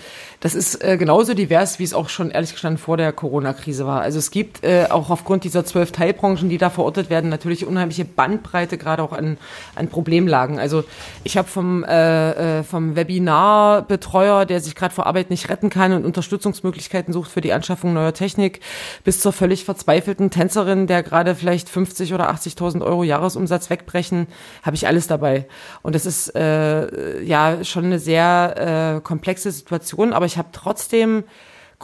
das 0.45 0.53
ist 0.53 0.83
äh, 0.83 0.95
genauso 0.97 1.33
divers, 1.33 1.79
wie 1.79 1.83
es 1.83 1.95
auch 1.95 2.07
schon 2.07 2.29
ehrlich 2.29 2.51
gestanden 2.51 2.77
vor 2.77 2.97
der 2.97 3.11
Corona-Krise 3.11 3.87
war. 3.87 4.01
Also 4.01 4.19
es 4.19 4.29
gibt 4.29 4.63
äh, 4.63 4.85
auch 4.91 5.09
aufgrund 5.09 5.43
dieser 5.43 5.65
zwölf 5.65 5.91
Teilbranchen, 5.91 6.49
die 6.49 6.59
da 6.59 6.69
verortet 6.69 7.09
werden, 7.09 7.31
natürlich 7.31 7.65
unheimliche 7.65 8.05
Bandbreite 8.05 8.77
gerade 8.77 9.01
auch 9.01 9.11
an, 9.11 9.39
an 9.73 9.87
Problemlagen. 9.87 10.59
Also 10.59 10.83
ich 11.23 11.35
habe 11.35 11.47
vom, 11.47 11.83
äh, 11.83 12.59
äh, 12.59 12.63
vom 12.63 12.95
Webinarbetreuer, 12.95 14.45
der 14.45 14.59
sich 14.59 14.75
gerade 14.75 14.93
vor 14.93 15.07
Arbeit 15.07 15.31
nicht 15.31 15.49
retten 15.49 15.71
kann 15.71 15.93
und 15.93 16.05
Unterstützungsmöglichkeiten 16.05 17.11
sucht 17.11 17.31
für 17.31 17.41
die 17.41 17.51
Anschaffung 17.51 17.93
neuer 17.93 18.13
Technik, 18.13 18.59
bis 19.03 19.21
zur 19.21 19.33
völlig 19.33 19.65
verzweifelten 19.65 20.29
Tänzerin, 20.29 20.85
der 20.85 21.01
gerade 21.01 21.33
vielleicht 21.33 21.69
50 21.69 22.13
oder 22.13 22.29
80.000 22.29 22.85
Euro 22.85 23.03
Jahresumsatz 23.03 23.71
wegbrechen, 23.71 24.27
habe 24.61 24.75
ich 24.75 24.85
alles 24.85 25.07
dabei. 25.07 25.47
Und 25.81 25.95
das 25.95 26.05
ist 26.05 26.35
äh, 26.35 27.23
ja 27.23 27.63
schon 27.63 27.85
eine 27.85 27.97
sehr 27.97 28.97
äh, 28.97 29.01
komplexe 29.01 29.49
Situation, 29.49 30.13
aber 30.13 30.27
ich 30.27 30.34
habe 30.37 30.49
trotzdem 30.51 31.23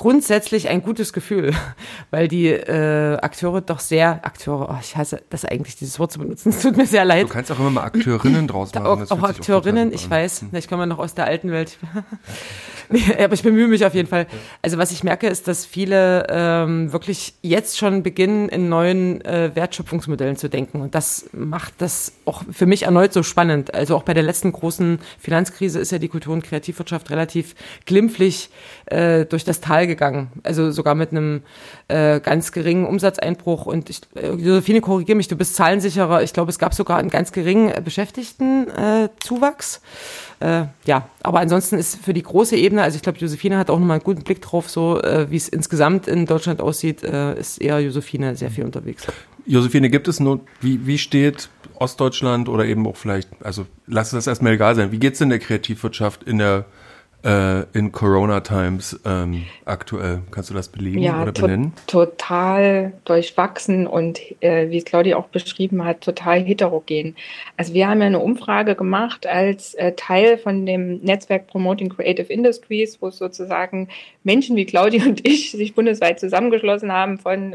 grundsätzlich 0.01 0.67
ein 0.67 0.81
gutes 0.81 1.13
Gefühl, 1.13 1.53
weil 2.09 2.27
die 2.27 2.47
äh, 2.47 3.17
Akteure 3.17 3.61
doch 3.61 3.79
sehr, 3.79 4.25
Akteure, 4.25 4.69
oh, 4.71 4.77
ich 4.81 4.97
hasse 4.97 5.21
das 5.29 5.45
eigentlich, 5.45 5.75
dieses 5.75 5.99
Wort 5.99 6.11
zu 6.11 6.17
benutzen, 6.17 6.49
es 6.49 6.59
tut 6.59 6.75
mir 6.75 6.87
sehr 6.87 7.05
leid. 7.05 7.25
Du 7.25 7.27
kannst 7.27 7.51
auch 7.51 7.59
immer 7.59 7.69
mal 7.69 7.83
Akteurinnen 7.83 8.47
draus 8.47 8.73
machen. 8.73 8.87
Auch, 8.87 9.11
auch 9.11 9.21
Akteurinnen, 9.21 9.93
ich 9.93 10.09
weiß, 10.09 10.45
ich 10.53 10.67
komme 10.67 10.87
noch 10.87 10.97
aus 10.97 11.13
der 11.13 11.25
alten 11.25 11.51
Welt. 11.51 11.77
nee, 12.89 13.03
aber 13.23 13.35
ich 13.35 13.43
bemühe 13.43 13.67
mich 13.67 13.85
auf 13.85 13.93
jeden 13.93 14.07
Fall. 14.07 14.25
Also 14.63 14.79
was 14.79 14.91
ich 14.91 15.03
merke, 15.03 15.27
ist, 15.27 15.47
dass 15.47 15.67
viele 15.67 16.25
ähm, 16.31 16.91
wirklich 16.91 17.35
jetzt 17.43 17.77
schon 17.77 18.01
beginnen, 18.01 18.49
in 18.49 18.69
neuen 18.69 19.23
äh, 19.23 19.51
Wertschöpfungsmodellen 19.53 20.35
zu 20.35 20.49
denken. 20.49 20.81
Und 20.81 20.95
das 20.95 21.29
macht 21.31 21.75
das 21.77 22.13
auch 22.25 22.41
für 22.51 22.65
mich 22.65 22.83
erneut 22.83 23.13
so 23.13 23.21
spannend. 23.21 23.75
Also 23.75 23.95
auch 23.95 24.03
bei 24.03 24.15
der 24.15 24.23
letzten 24.23 24.51
großen 24.51 24.97
Finanzkrise 25.19 25.79
ist 25.79 25.91
ja 25.91 25.99
die 25.99 26.07
Kultur- 26.07 26.33
und 26.33 26.43
Kreativwirtschaft 26.43 27.11
relativ 27.11 27.53
glimpflich 27.85 28.49
äh, 28.87 29.25
durch 29.25 29.43
das 29.43 29.61
Tal 29.61 29.90
gegangen. 29.91 30.31
Also 30.43 30.71
sogar 30.71 30.95
mit 30.95 31.11
einem 31.11 31.43
äh, 31.87 32.19
ganz 32.19 32.51
geringen 32.51 32.85
Umsatzeinbruch. 32.85 33.65
Und 33.65 33.89
ich, 33.89 34.01
äh, 34.15 34.31
Josephine, 34.31 34.81
korrigiere 34.81 35.15
mich, 35.15 35.27
du 35.27 35.35
bist 35.35 35.55
zahlensicherer. 35.55 36.23
Ich 36.23 36.33
glaube, 36.33 36.49
es 36.49 36.59
gab 36.59 36.73
sogar 36.73 36.97
einen 36.97 37.09
ganz 37.09 37.31
geringen 37.31 37.71
Beschäftigtenzuwachs. 37.83 39.81
Äh, 40.39 40.65
ja, 40.85 41.07
aber 41.21 41.39
ansonsten 41.39 41.77
ist 41.77 42.03
für 42.03 42.13
die 42.13 42.23
große 42.23 42.55
Ebene, 42.55 42.81
also 42.81 42.95
ich 42.95 43.03
glaube, 43.03 43.19
Josephine 43.19 43.57
hat 43.57 43.69
auch 43.69 43.77
nochmal 43.77 43.97
einen 43.97 44.03
guten 44.03 44.23
Blick 44.23 44.41
drauf, 44.41 44.69
so 44.69 44.99
äh, 44.99 45.29
wie 45.29 45.35
es 45.35 45.47
insgesamt 45.47 46.07
in 46.07 46.25
Deutschland 46.25 46.61
aussieht, 46.61 47.03
äh, 47.03 47.39
ist 47.39 47.61
eher 47.61 47.79
Josephine 47.79 48.35
sehr 48.35 48.49
viel 48.49 48.63
unterwegs. 48.63 49.05
Josephine, 49.45 49.89
gibt 49.89 50.07
es 50.07 50.19
nur, 50.19 50.39
wie, 50.59 50.87
wie 50.87 50.97
steht 50.97 51.49
Ostdeutschland 51.75 52.49
oder 52.49 52.65
eben 52.65 52.87
auch 52.87 52.95
vielleicht, 52.95 53.29
also 53.43 53.65
lass 53.85 54.11
das 54.11 54.27
erstmal 54.27 54.53
egal 54.53 54.75
sein, 54.75 54.91
wie 54.91 54.99
geht 54.99 55.13
es 55.13 55.19
denn 55.19 55.29
der 55.29 55.39
Kreativwirtschaft 55.39 56.23
in 56.23 56.37
der 56.37 56.65
äh, 57.23 57.63
in 57.73 57.91
Corona 57.91 58.41
Times 58.41 58.99
ähm, 59.05 59.45
aktuell? 59.65 60.21
Kannst 60.31 60.49
du 60.49 60.53
das 60.53 60.69
belegen 60.69 60.99
ja, 60.99 61.21
oder 61.21 61.31
benennen? 61.31 61.73
To 61.87 62.05
total 62.05 62.93
durchwachsen 63.05 63.87
und 63.87 64.19
äh, 64.41 64.69
wie 64.69 64.77
es 64.77 64.85
Claudia 64.85 65.17
auch 65.17 65.27
beschrieben 65.27 65.83
hat, 65.85 66.01
total 66.01 66.39
heterogen. 66.43 67.15
Also 67.57 67.73
wir 67.73 67.87
haben 67.87 68.01
ja 68.01 68.07
eine 68.07 68.19
Umfrage 68.19 68.75
gemacht 68.75 69.27
als 69.27 69.73
äh, 69.75 69.93
Teil 69.93 70.37
von 70.37 70.65
dem 70.65 70.97
Netzwerk 70.99 71.47
Promoting 71.47 71.89
Creative 71.89 72.31
Industries, 72.31 72.97
wo 73.01 73.09
sozusagen 73.09 73.87
Menschen 74.23 74.55
wie 74.55 74.65
Claudia 74.65 75.03
und 75.05 75.27
ich 75.27 75.51
sich 75.51 75.75
bundesweit 75.75 76.19
zusammengeschlossen 76.19 76.91
haben 76.91 77.17
von 77.19 77.53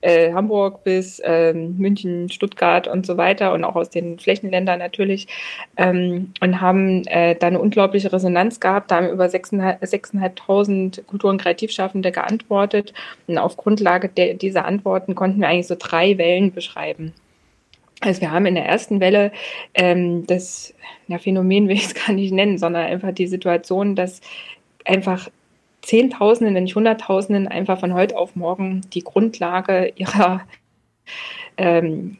äh, 0.00 0.32
Hamburg 0.32 0.84
bis 0.84 1.18
äh, 1.20 1.52
München, 1.52 2.28
Stuttgart 2.30 2.88
und 2.88 3.06
so 3.06 3.16
weiter 3.16 3.52
und 3.52 3.64
auch 3.64 3.76
aus 3.76 3.90
den 3.90 4.18
Flächenländern 4.18 4.78
natürlich 4.78 5.28
ähm, 5.76 6.32
und 6.40 6.60
haben 6.60 7.04
äh, 7.06 7.36
da 7.36 7.48
eine 7.48 7.58
unglaubliche 7.58 8.12
Resonanz 8.12 8.60
gehabt. 8.60 8.90
Da 8.90 8.96
haben 8.96 9.10
über 9.10 9.26
6.500 9.26 11.04
Kultur- 11.04 11.30
und 11.30 11.42
Kreativschaffende 11.42 12.12
geantwortet 12.12 12.94
und 13.26 13.38
auf 13.38 13.56
Grundlage 13.56 14.08
der, 14.08 14.34
dieser 14.34 14.64
Antworten 14.64 15.14
konnten 15.14 15.40
wir 15.40 15.48
eigentlich 15.48 15.66
so 15.66 15.76
drei 15.78 16.18
Wellen 16.18 16.52
beschreiben. 16.52 17.12
Also 18.00 18.22
wir 18.22 18.30
haben 18.30 18.46
in 18.46 18.54
der 18.54 18.64
ersten 18.64 19.00
Welle 19.00 19.30
ähm, 19.74 20.26
das 20.26 20.74
ja, 21.08 21.18
Phänomen 21.18 21.68
will 21.68 21.76
ich 21.76 21.86
es 21.86 21.94
gar 21.94 22.14
nicht 22.14 22.32
nennen, 22.32 22.56
sondern 22.56 22.86
einfach 22.86 23.12
die 23.12 23.26
Situation, 23.26 23.94
dass 23.94 24.20
einfach 24.84 25.28
Zehntausenden, 25.82 26.54
wenn 26.54 26.64
nicht 26.64 26.76
Hunderttausenden 26.76 27.48
einfach 27.48 27.80
von 27.80 27.94
heute 27.94 28.16
auf 28.16 28.36
morgen 28.36 28.82
die 28.92 29.02
Grundlage 29.02 29.92
ihrer, 29.96 30.42
ähm, 31.56 32.18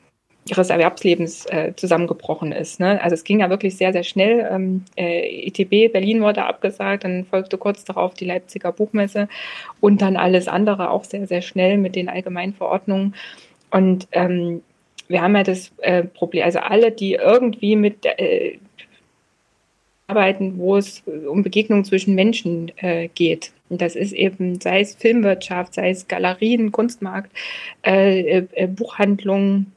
ihres 0.49 0.71
Erwerbslebens 0.71 1.47
äh, 1.47 1.75
zusammengebrochen 1.77 2.53
ist. 2.53 2.81
Ne? 2.81 3.01
Also 3.03 3.15
es 3.15 3.25
ging 3.25 3.41
ja 3.41 3.51
wirklich 3.51 3.77
sehr, 3.77 3.93
sehr 3.93 4.03
schnell. 4.03 4.49
Ähm, 4.51 4.85
äh, 4.97 5.47
ITB 5.47 5.93
Berlin 5.93 6.23
wurde 6.23 6.45
abgesagt, 6.45 7.05
dann 7.05 7.27
folgte 7.27 7.59
kurz 7.59 7.85
darauf 7.85 8.15
die 8.15 8.25
Leipziger 8.25 8.73
Buchmesse 8.73 9.29
und 9.81 10.03
dann 10.03 10.17
alles 10.17 10.49
andere 10.49 10.91
auch 10.91 11.05
sehr, 11.05 11.27
sehr 11.27 11.43
schnell 11.43 11.79
mit 11.79 11.95
den 11.95 12.09
allgemeinen 12.09 12.55
Verordnungen. 12.55 13.15
Und 13.71 14.09
ähm, 14.13 14.63
wir 15.09 15.23
haben 15.23 15.37
ja 15.37 15.43
das 15.43 15.73
äh, 15.79 16.05
Problem, 16.05 16.45
also 16.45 16.61
alle, 16.61 16.93
die 16.93 17.15
irgendwie 17.15 17.77
mit 17.77 18.07
äh, 18.07 18.59
arbeiten, 20.11 20.59
wo 20.59 20.77
es 20.77 21.03
um 21.29 21.43
Begegnungen 21.43 21.85
zwischen 21.85 22.15
Menschen 22.15 22.73
äh, 22.79 23.09
geht. 23.09 23.53
Und 23.69 23.81
das 23.81 23.95
ist 23.95 24.13
eben, 24.13 24.61
sei 24.61 24.81
es 24.81 24.97
Filmwirtschaft, 24.97 25.75
sei 25.75 25.91
es 25.91 26.09
Galerien, 26.09 26.73
Kunstmarkt, 26.73 27.31
äh, 27.87 28.39
äh, 28.39 28.67
Buchhandlungen, 28.67 29.73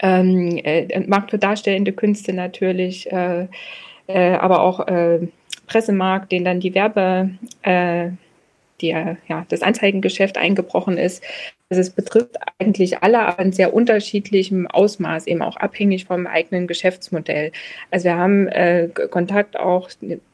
ähm, 0.00 0.58
äh, 0.64 1.00
Markt 1.06 1.30
für 1.30 1.38
darstellende 1.38 1.92
Künste 1.92 2.32
natürlich, 2.32 3.10
äh, 3.12 3.46
äh, 4.06 4.32
aber 4.32 4.62
auch 4.62 4.86
Pressemarkt, 5.66 6.32
den 6.32 6.44
dann 6.44 6.58
die 6.58 6.74
Werbe, 6.74 7.30
die, 8.80 8.88
ja, 8.88 9.46
das 9.48 9.62
Anzeigengeschäft 9.62 10.38
eingebrochen 10.38 10.98
ist. 10.98 11.22
Also 11.68 11.80
es 11.80 11.90
betrifft 11.90 12.36
eigentlich 12.58 13.02
alle, 13.02 13.20
aber 13.20 13.42
in 13.42 13.52
sehr 13.52 13.72
unterschiedlichem 13.72 14.66
Ausmaß, 14.66 15.26
eben 15.26 15.42
auch 15.42 15.56
abhängig 15.56 16.06
vom 16.06 16.26
eigenen 16.26 16.66
Geschäftsmodell. 16.66 17.52
Also 17.90 18.04
wir 18.04 18.16
haben 18.16 18.48
äh, 18.48 18.88
Kontakt 19.10 19.58
auch, 19.58 19.88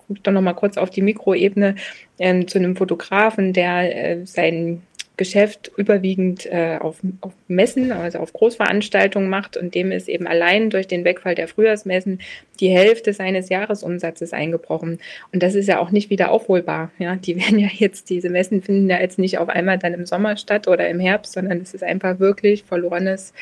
guck 0.07 0.23
doch 0.23 0.33
nochmal 0.33 0.55
kurz 0.55 0.79
auf 0.79 0.91
die 0.91 1.03
Mikroebene, 1.03 1.77
ähm, 2.19 2.49
zu 2.49 2.59
einem 2.59 2.77
Fotografen, 2.77 3.53
der 3.53 4.13
äh, 4.13 4.27
sein 4.27 4.83
Geschäft 5.17 5.71
überwiegend 5.77 6.45
äh, 6.47 6.79
auf, 6.79 7.01
auf 7.23 7.33
Messen, 7.49 7.91
also 7.91 8.19
auf 8.19 8.33
Großveranstaltungen 8.35 9.31
macht 9.31 9.57
und 9.57 9.75
dem 9.75 9.91
ist 9.91 10.09
eben 10.09 10.27
allein 10.27 10.69
durch 10.69 10.87
den 10.87 11.05
Wegfall 11.05 11.35
der 11.35 11.49
Frühjahrsmessen 11.49 12.21
die 12.61 12.69
Hälfte 12.69 13.13
seines 13.13 13.49
Jahresumsatzes 13.49 14.33
eingebrochen. 14.33 14.99
Und 15.33 15.43
das 15.43 15.55
ist 15.55 15.69
ja 15.69 15.79
auch 15.79 15.91
nicht 15.91 16.11
wieder 16.11 16.31
aufholbar. 16.31 16.91
Ja, 16.99 17.17
die 17.17 17.37
werden 17.37 17.59
ja 17.59 17.69
jetzt, 17.73 18.11
diese 18.11 18.29
Messen 18.29 18.63
finden 18.63 18.91
ja 18.91 19.01
jetzt 19.01 19.19
nicht 19.19 19.39
auf 19.39 19.49
einmal 19.49 19.79
dann 19.79 19.95
im 19.95 20.05
Sommer 20.05 20.37
statt 20.37 20.69
oder 20.69 20.89
im 20.89 21.01
Herbst, 21.01 21.33
sondern 21.33 21.63
es 21.63 21.73
ist 21.73 21.83
einfach 21.83 22.19
wirklich 22.19 22.65
verlorenes 22.65 23.33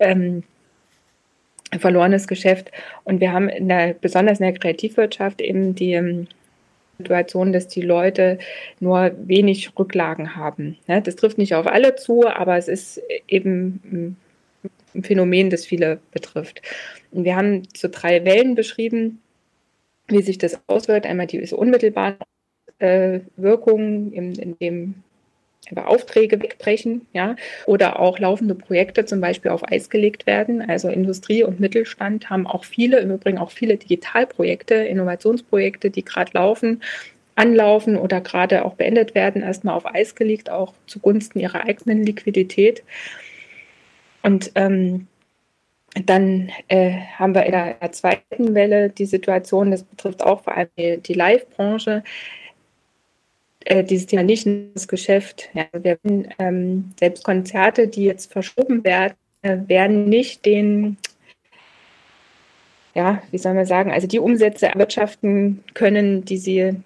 ähm, 0.00 0.42
verlorenes 1.78 2.26
Geschäft. 2.26 2.70
Und 3.04 3.20
wir 3.20 3.32
haben 3.32 3.48
in 3.48 3.68
der, 3.68 3.94
besonders 3.94 4.40
in 4.40 4.44
der 4.44 4.54
Kreativwirtschaft 4.54 5.40
eben 5.40 5.74
die 5.74 5.92
ähm, 5.92 6.26
Situation, 7.02 7.52
dass 7.52 7.68
die 7.68 7.82
Leute 7.82 8.38
nur 8.80 9.12
wenig 9.24 9.76
Rücklagen 9.78 10.36
haben. 10.36 10.78
Das 10.86 11.16
trifft 11.16 11.38
nicht 11.38 11.54
auf 11.54 11.66
alle 11.66 11.96
zu, 11.96 12.26
aber 12.26 12.56
es 12.56 12.68
ist 12.68 13.02
eben 13.28 14.16
ein 14.94 15.02
Phänomen, 15.02 15.50
das 15.50 15.66
viele 15.66 15.98
betrifft. 16.12 16.62
Wir 17.10 17.36
haben 17.36 17.62
so 17.76 17.88
drei 17.90 18.24
Wellen 18.24 18.54
beschrieben, 18.54 19.20
wie 20.08 20.22
sich 20.22 20.38
das 20.38 20.60
auswirkt. 20.66 21.06
Einmal 21.06 21.26
die 21.26 21.40
unmittelbare 21.52 22.16
äh, 22.78 23.20
Wirkung, 23.36 24.12
in, 24.12 24.34
in 24.34 24.58
dem 24.58 24.94
über 25.72 25.88
Aufträge 25.88 26.40
wegbrechen, 26.40 27.06
ja, 27.12 27.34
oder 27.66 27.98
auch 27.98 28.18
laufende 28.18 28.54
Projekte 28.54 29.04
zum 29.04 29.20
Beispiel 29.20 29.50
auf 29.50 29.68
Eis 29.70 29.90
gelegt 29.90 30.26
werden. 30.26 30.62
Also 30.62 30.88
Industrie 30.88 31.42
und 31.42 31.58
Mittelstand 31.58 32.30
haben 32.30 32.46
auch 32.46 32.64
viele, 32.64 33.00
im 33.00 33.10
Übrigen 33.10 33.38
auch 33.38 33.50
viele 33.50 33.76
Digitalprojekte, 33.76 34.74
Innovationsprojekte, 34.74 35.90
die 35.90 36.04
gerade 36.04 36.30
laufen, 36.34 36.82
anlaufen 37.34 37.96
oder 37.96 38.20
gerade 38.20 38.64
auch 38.64 38.74
beendet 38.74 39.14
werden, 39.14 39.42
erstmal 39.42 39.74
auf 39.74 39.86
Eis 39.86 40.14
gelegt, 40.14 40.50
auch 40.50 40.74
zugunsten 40.86 41.40
ihrer 41.40 41.64
eigenen 41.64 42.04
Liquidität. 42.04 42.84
Und 44.22 44.52
ähm, 44.54 45.08
dann 46.06 46.50
äh, 46.68 46.92
haben 47.18 47.34
wir 47.34 47.44
in 47.44 47.52
der 47.52 47.92
zweiten 47.92 48.54
Welle 48.54 48.90
die 48.90 49.06
Situation, 49.06 49.70
das 49.70 49.82
betrifft 49.82 50.22
auch 50.22 50.42
vor 50.44 50.56
allem 50.56 50.68
die, 50.78 50.98
die 50.98 51.14
Live-Branche, 51.14 52.04
äh, 53.66 53.84
dieses 53.84 54.06
Thema 54.06 54.22
nicht 54.22 54.46
das 54.74 54.88
Geschäft. 54.88 55.48
Ja, 55.54 55.66
wir, 55.72 55.98
ähm, 56.38 56.92
selbst 56.98 57.24
Konzerte, 57.24 57.88
die 57.88 58.04
jetzt 58.04 58.32
verschoben 58.32 58.84
werden, 58.84 59.14
äh, 59.42 59.58
werden 59.66 60.08
nicht 60.08 60.44
den, 60.46 60.96
ja, 62.94 63.22
wie 63.30 63.38
soll 63.38 63.54
man 63.54 63.66
sagen, 63.66 63.90
also 63.90 64.06
die 64.06 64.18
Umsätze 64.18 64.66
erwirtschaften 64.66 65.62
können, 65.74 66.24
die 66.24 66.38
sie 66.38 66.76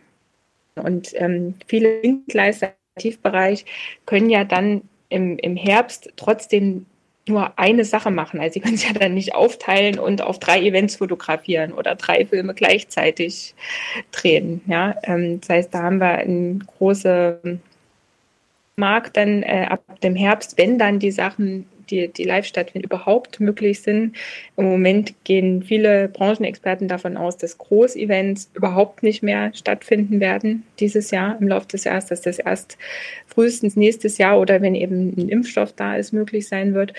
und 0.77 1.11
ähm, 1.15 1.55
viele 1.67 2.03
Dienstleister 2.03 2.69
im 2.69 2.73
Aktivbereich 2.97 3.65
können 4.05 4.31
ja 4.31 4.45
dann 4.45 4.83
im, 5.09 5.39
im 5.39 5.57
Herbst 5.57 6.13
trotzdem 6.17 6.87
nur 7.29 7.59
eine 7.59 7.85
Sache 7.85 8.11
machen. 8.11 8.41
Also 8.41 8.55
sie 8.55 8.61
können 8.61 8.75
es 8.75 8.87
ja 8.87 8.93
dann 8.93 9.15
nicht 9.15 9.35
aufteilen 9.35 9.99
und 9.99 10.23
auf 10.23 10.39
drei 10.39 10.61
Events 10.63 10.97
fotografieren 10.97 11.73
oder 11.73 11.95
drei 11.95 12.25
Filme 12.25 12.55
gleichzeitig 12.55 13.55
drehen. 14.13 14.61
Ja, 14.67 14.95
ähm, 15.03 15.41
das 15.41 15.49
heißt, 15.49 15.75
da 15.75 15.83
haben 15.83 15.99
wir 15.99 16.11
einen 16.11 16.61
großen 16.61 17.61
Markt 18.77 19.17
dann 19.17 19.43
äh, 19.43 19.67
ab 19.69 20.01
dem 20.03 20.15
Herbst, 20.15 20.59
wenn 20.59 20.79
dann 20.79 20.99
die 20.99 21.11
Sachen 21.11 21.67
die, 21.91 22.09
die 22.09 22.25
live 22.25 22.47
stattfinden, 22.47 22.87
überhaupt 22.87 23.41
möglich 23.41 23.83
sind. 23.83 24.17
Im 24.57 24.65
Moment 24.65 25.15
gehen 25.25 25.63
viele 25.63 26.09
Branchenexperten 26.09 26.89
davon 26.89 27.17
aus, 27.17 27.37
dass 27.37 27.59
Großevents 27.59 28.51
überhaupt 28.55 29.03
nicht 29.03 29.23
mehr 29.23 29.53
stattfinden 29.55 30.21
werden 30.21 30.65
dieses 30.79 31.11
Jahr, 31.11 31.37
im 31.41 31.49
Laufe 31.49 31.69
des 31.69 31.85
Jahres, 31.85 32.07
dass 32.07 32.21
das 32.21 32.39
erst 32.39 32.79
frühestens 33.27 33.77
nächstes 33.77 34.19
Jahr 34.19 34.41
oder 34.41 34.63
wenn 34.63 34.75
eben 34.75 35.15
ein 35.17 35.29
Impfstoff 35.29 35.73
da 35.73 35.97
ist, 35.97 36.13
möglich 36.13 36.49
sein 36.49 36.75
wird. 36.75 36.93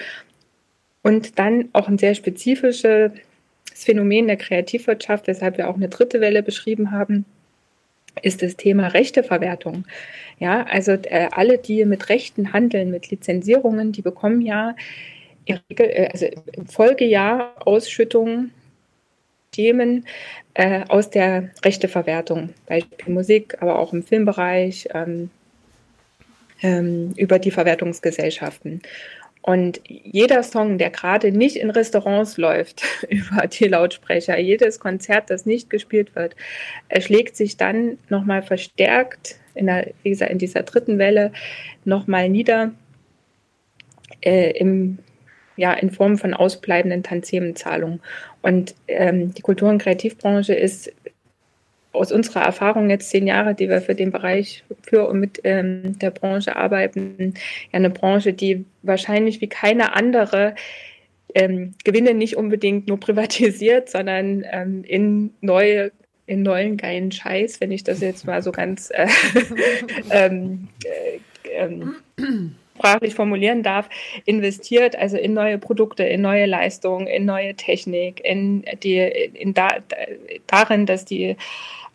Und 1.03 1.39
dann 1.39 1.70
auch 1.74 1.88
ein 1.88 1.98
sehr 1.98 2.15
spezifisches 2.15 3.12
Phänomen 3.74 4.27
der 4.27 4.38
Kreativwirtschaft, 4.38 5.27
weshalb 5.27 5.58
wir 5.58 5.70
auch 5.70 5.75
eine 5.75 5.89
dritte 5.89 6.20
Welle 6.20 6.44
beschrieben 6.44 6.91
haben, 6.91 7.25
ist 8.21 8.41
das 8.41 8.55
Thema 8.55 8.88
Rechteverwertung. 8.88 9.86
Ja, 10.39 10.63
also 10.63 10.91
äh, 10.91 11.29
alle, 11.31 11.57
die 11.57 11.83
mit 11.86 12.09
Rechten 12.09 12.53
handeln, 12.53 12.91
mit 12.91 13.09
Lizenzierungen, 13.09 13.91
die 13.91 14.01
bekommen 14.01 14.41
ja 14.41 14.75
äh, 15.45 16.09
also 16.12 16.27
im 16.53 16.67
Folgejahr 16.67 17.55
Ausschüttungen 17.65 18.51
Themen 19.51 20.05
äh, 20.53 20.83
aus 20.88 21.09
der 21.09 21.50
Rechteverwertung, 21.63 22.53
Beispiel 22.67 23.13
Musik, 23.13 23.57
aber 23.59 23.79
auch 23.79 23.93
im 23.93 24.03
Filmbereich, 24.03 24.89
ähm, 24.93 25.29
ähm, 26.62 27.13
über 27.15 27.39
die 27.39 27.51
Verwertungsgesellschaften. 27.51 28.81
Und 29.48 29.80
jeder 29.88 30.44
Song, 30.44 30.77
der 30.77 30.89
gerade 30.89 31.32
nicht 31.32 31.56
in 31.56 31.70
Restaurants 31.70 32.36
läuft, 32.36 32.84
über 33.10 33.48
die 33.48 33.70
Lautsprecher, 33.70 34.38
jedes 34.38 34.77
Konzert, 34.77 35.30
das 35.30 35.46
nicht 35.46 35.70
gespielt 35.70 36.16
wird, 36.18 36.36
schlägt 37.00 37.38
sich 37.38 37.56
dann 37.56 37.98
nochmal 38.10 38.44
verstärkt 38.44 39.39
in, 39.56 39.68
der, 39.68 39.94
gesagt, 40.04 40.32
in 40.32 40.38
dieser 40.38 40.63
dritten 40.63 41.00
Welle 41.00 41.32
nochmal 41.86 42.27
nieder 42.27 42.74
äh, 44.20 44.51
im, 44.51 45.00
ja, 45.56 45.72
in 45.72 45.92
Form 45.92 46.18
von 46.18 46.34
ausbleibenden 46.34 47.04
Tantiemenzahlungen. 47.04 48.01
Und 48.42 48.75
ähm, 48.89 49.34
die 49.34 49.44
Kultur- 49.44 49.70
und 49.70 49.82
Kreativbranche 49.82 50.56
ist 50.56 50.92
aus 51.98 52.12
unserer 52.12 52.42
Erfahrung 52.42 52.89
jetzt 52.89 53.10
zehn 53.10 53.27
Jahre, 53.27 53.56
die 53.56 53.70
wir 53.70 53.82
für 53.82 53.96
den 53.96 54.12
Bereich 54.12 54.63
für 54.82 55.08
und 55.08 55.20
mit 55.20 55.42
ähm, 55.44 55.98
der 56.00 56.12
Branche 56.12 56.56
arbeiten, 56.56 57.34
ja 57.72 57.77
eine 57.77 57.89
Branche, 57.89 58.34
die 58.34 58.66
wahrscheinlich 58.84 59.42
wie 59.42 59.48
keine 59.48 59.94
andere 59.94 60.56
ähm, 61.34 61.74
Gewinne 61.84 62.13
nicht 62.13 62.38
unbedingt 62.38 62.88
nur 62.88 63.00
privatisiert, 63.00 63.89
sondern 63.89 64.46
ähm, 64.51 64.84
in 64.84 65.34
neue 65.42 65.92
in 66.25 66.44
neuen 66.44 66.75
geilen 66.75 67.12
Scheiß, 67.12 67.62
wenn 67.62 67.72
ich 67.72 67.86
das 67.86 68.01
jetzt 68.01 68.25
mal 68.25 68.42
so 68.42 68.51
ganz 68.51 68.92
äh, 68.92 69.08
ähm, 70.12 70.68
äh, 70.84 71.20
ähm, 71.54 71.96
sprachlich 72.77 73.16
formulieren 73.16 73.63
darf, 73.63 73.89
investiert, 74.25 74.96
also 74.96 75.18
in 75.18 75.34
neue 75.34 75.58
Produkte, 75.58 76.04
in 76.04 76.22
neue 76.22 76.46
Leistungen, 76.46 77.08
in 77.08 77.25
neue 77.25 77.56
Technik, 77.56 78.24
in 78.24 78.63
die, 78.84 79.00
in 79.00 79.54
da, 79.54 79.70
darin, 80.46 80.86
dass 80.86 81.06
die 81.06 81.38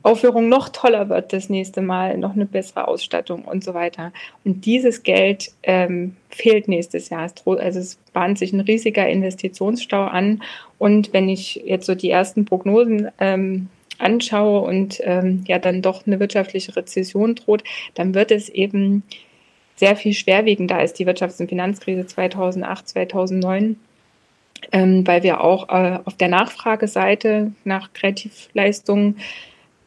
Aufführung 0.02 0.48
noch 0.48 0.68
toller 0.68 1.08
wird 1.08 1.32
das 1.32 1.48
nächste 1.48 1.80
Mal, 1.80 2.18
noch 2.18 2.34
eine 2.34 2.46
bessere 2.46 2.88
Ausstattung 2.88 3.44
und 3.44 3.62
so 3.62 3.74
weiter. 3.74 4.12
Und 4.44 4.66
dieses 4.66 5.02
Geld 5.02 5.52
ähm, 5.62 6.16
fehlt 6.28 6.66
nächstes 6.68 7.08
Jahr. 7.08 7.30
Also 7.46 7.78
es 7.78 7.98
bahnt 8.12 8.38
sich 8.38 8.52
ein 8.52 8.60
riesiger 8.60 9.08
Investitionsstau 9.08 10.02
an. 10.02 10.42
Und 10.78 11.12
wenn 11.12 11.28
ich 11.28 11.62
jetzt 11.64 11.86
so 11.86 11.94
die 11.94 12.10
ersten 12.10 12.44
Prognosen 12.44 13.10
ähm, 13.20 13.68
anschaue 13.98 14.62
und 14.62 15.00
ähm, 15.04 15.44
ja 15.46 15.58
dann 15.58 15.82
doch 15.82 16.06
eine 16.06 16.18
wirtschaftliche 16.18 16.74
Rezession 16.74 17.36
droht, 17.36 17.62
dann 17.94 18.14
wird 18.14 18.32
es 18.32 18.48
eben 18.48 19.04
sehr 19.76 19.96
viel 19.96 20.14
schwerwiegender 20.14 20.76
als 20.76 20.92
die 20.92 21.06
Wirtschafts- 21.06 21.40
und 21.40 21.48
Finanzkrise 21.48 22.06
2008, 22.06 22.88
2009. 22.88 23.76
Ähm, 24.70 25.04
weil 25.06 25.24
wir 25.24 25.40
auch 25.40 25.68
äh, 25.70 25.98
auf 26.04 26.16
der 26.16 26.28
Nachfrageseite 26.28 27.52
nach 27.64 27.92
Kreativleistungen 27.94 29.16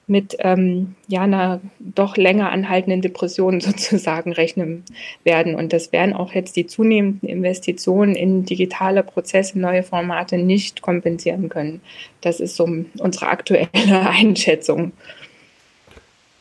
mit 0.07 0.35
ähm, 0.39 0.95
ja, 1.07 1.21
einer 1.21 1.61
doch 1.79 2.17
länger 2.17 2.51
anhaltenden 2.51 3.01
Depression 3.01 3.61
sozusagen 3.61 4.33
rechnen 4.33 4.83
werden. 5.23 5.55
Und 5.55 5.73
das 5.73 5.91
werden 5.91 6.13
auch 6.13 6.33
jetzt 6.33 6.55
die 6.55 6.67
zunehmenden 6.67 7.29
Investitionen 7.29 8.15
in 8.15 8.45
digitale 8.45 9.03
Prozesse, 9.03 9.59
neue 9.59 9.83
Formate 9.83 10.37
nicht 10.37 10.81
kompensieren 10.81 11.49
können. 11.49 11.81
Das 12.21 12.39
ist 12.39 12.55
so 12.55 12.67
unsere 12.99 13.27
aktuelle 13.27 13.69
Einschätzung. 13.73 14.91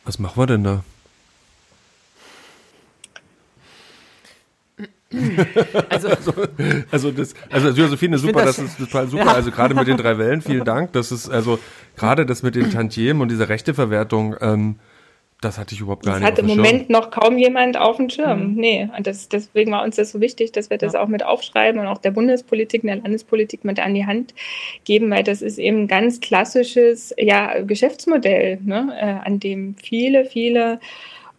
Was 0.03 0.19
machen 0.19 0.41
wir 0.41 0.47
denn 0.47 0.63
da? 0.63 0.83
Also, 5.89 6.09
also, 6.09 6.33
also, 6.91 7.11
das, 7.11 7.33
also 7.49 7.69
Josephine, 7.69 8.17
super, 8.17 8.45
das, 8.45 8.57
das, 8.57 8.65
ist 8.65 8.77
total 8.77 9.07
super. 9.07 9.25
Ja. 9.25 9.33
Also 9.33 9.51
gerade 9.51 9.73
mit 9.73 9.87
den 9.87 9.97
drei 9.97 10.17
Wellen, 10.17 10.41
vielen 10.41 10.65
Dank. 10.65 10.93
Das 10.93 11.11
ist 11.11 11.29
also 11.29 11.59
gerade 11.95 12.25
das 12.25 12.43
mit 12.43 12.55
den 12.55 12.71
Tantiemen 12.71 13.21
und 13.21 13.29
dieser 13.29 13.49
Rechteverwertung, 13.49 14.35
ähm, 14.41 14.75
das 15.41 15.57
hatte 15.57 15.75
ich 15.75 15.81
überhaupt 15.81 16.05
gar 16.05 16.13
das 16.13 16.21
nicht. 16.21 16.37
Das 16.37 16.43
hat 16.43 16.49
im 16.49 16.57
Moment 16.57 16.89
noch 16.89 17.11
kaum 17.11 17.37
jemand 17.37 17.77
auf 17.77 17.97
dem 17.97 18.09
Schirm. 18.09 18.51
Mhm. 18.51 18.55
Nee, 18.55 18.89
und 18.97 19.05
das, 19.05 19.29
deswegen 19.29 19.71
war 19.71 19.83
uns 19.83 19.97
das 19.97 20.11
so 20.11 20.21
wichtig, 20.21 20.51
dass 20.53 20.69
wir 20.69 20.77
das 20.77 20.93
ja. 20.93 21.01
auch 21.01 21.07
mit 21.07 21.23
aufschreiben 21.23 21.79
und 21.79 21.87
auch 21.87 21.97
der 21.97 22.11
Bundespolitik, 22.11 22.83
der 22.83 22.95
Landespolitik 22.97 23.63
mit 23.65 23.79
an 23.79 23.93
die 23.93 24.05
Hand 24.05 24.33
geben, 24.85 25.11
weil 25.11 25.23
das 25.23 25.41
ist 25.41 25.57
eben 25.57 25.83
ein 25.83 25.87
ganz 25.87 26.21
klassisches 26.21 27.13
ja, 27.17 27.61
Geschäftsmodell, 27.61 28.59
ne, 28.63 28.95
äh, 28.99 29.27
an 29.27 29.39
dem 29.39 29.75
viele, 29.75 30.25
viele 30.25 30.79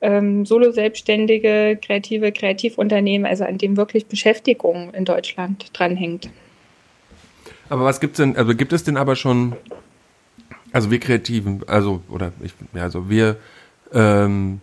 ähm, 0.00 0.44
Solo-Selbstständige, 0.46 1.78
kreative 1.80 2.32
Kreativunternehmen, 2.32 3.26
also 3.26 3.44
an 3.44 3.58
dem 3.58 3.76
wirklich 3.76 4.06
Beschäftigung 4.06 4.92
in 4.94 5.04
Deutschland 5.04 5.70
dranhängt. 5.72 6.30
Aber 7.68 7.84
was 7.84 8.00
gibt 8.00 8.12
es 8.12 8.16
denn, 8.18 8.36
also 8.36 8.54
gibt 8.54 8.72
es 8.72 8.84
denn 8.84 8.96
aber 8.96 9.16
schon, 9.16 9.56
also 10.72 10.90
wir 10.90 11.00
Kreativen, 11.00 11.62
also, 11.66 12.02
oder 12.08 12.32
ich, 12.42 12.52
ja, 12.74 12.82
also 12.82 13.08
wir 13.10 13.36
ähm, 13.92 14.60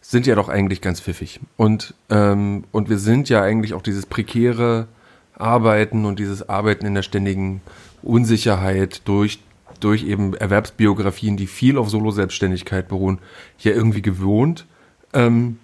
sind 0.00 0.26
ja 0.26 0.34
doch 0.34 0.48
eigentlich 0.48 0.80
ganz 0.80 1.00
pfiffig. 1.00 1.40
Und, 1.56 1.94
ähm, 2.10 2.64
und 2.72 2.90
wir 2.90 2.98
sind 2.98 3.28
ja 3.28 3.42
eigentlich 3.42 3.74
auch 3.74 3.82
dieses 3.82 4.04
prekäre 4.06 4.88
Arbeiten 5.34 6.04
und 6.04 6.18
dieses 6.18 6.48
Arbeiten 6.48 6.84
in 6.84 6.94
der 6.94 7.02
ständigen 7.02 7.62
Unsicherheit 8.02 9.02
durch 9.06 9.38
durch 9.82 10.04
eben 10.04 10.34
Erwerbsbiografien, 10.34 11.36
die 11.36 11.46
viel 11.46 11.76
auf 11.76 11.90
Solo-Selbstständigkeit 11.90 12.88
beruhen, 12.88 13.18
ja 13.58 13.72
irgendwie 13.72 14.02
gewohnt. 14.02 14.66
Ähm, 15.12 15.58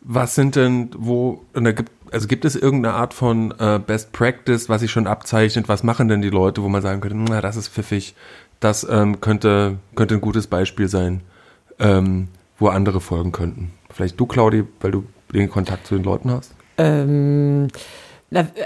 was 0.00 0.34
sind 0.34 0.56
denn, 0.56 0.90
wo, 0.96 1.44
und 1.54 1.64
da 1.64 1.72
gibt, 1.72 1.90
also 2.12 2.28
gibt 2.28 2.44
es 2.44 2.54
irgendeine 2.54 2.94
Art 2.94 3.12
von 3.12 3.52
äh, 3.58 3.80
Best 3.84 4.12
Practice, 4.12 4.68
was 4.68 4.80
sich 4.80 4.90
schon 4.90 5.06
abzeichnet? 5.06 5.68
Was 5.68 5.82
machen 5.82 6.08
denn 6.08 6.22
die 6.22 6.30
Leute, 6.30 6.62
wo 6.62 6.68
man 6.68 6.82
sagen 6.82 7.00
könnte, 7.00 7.16
na, 7.16 7.40
das 7.40 7.56
ist 7.56 7.68
pfiffig, 7.68 8.14
das 8.60 8.86
ähm, 8.88 9.20
könnte, 9.20 9.78
könnte 9.96 10.14
ein 10.14 10.20
gutes 10.20 10.46
Beispiel 10.46 10.88
sein, 10.88 11.22
ähm, 11.78 12.28
wo 12.58 12.68
andere 12.68 13.00
folgen 13.00 13.32
könnten? 13.32 13.72
Vielleicht 13.90 14.18
du, 14.20 14.26
Claudi, 14.26 14.64
weil 14.80 14.92
du 14.92 15.04
den 15.32 15.50
Kontakt 15.50 15.86
zu 15.86 15.96
den 15.96 16.04
Leuten 16.04 16.30
hast? 16.30 16.54
Ähm, 16.78 17.68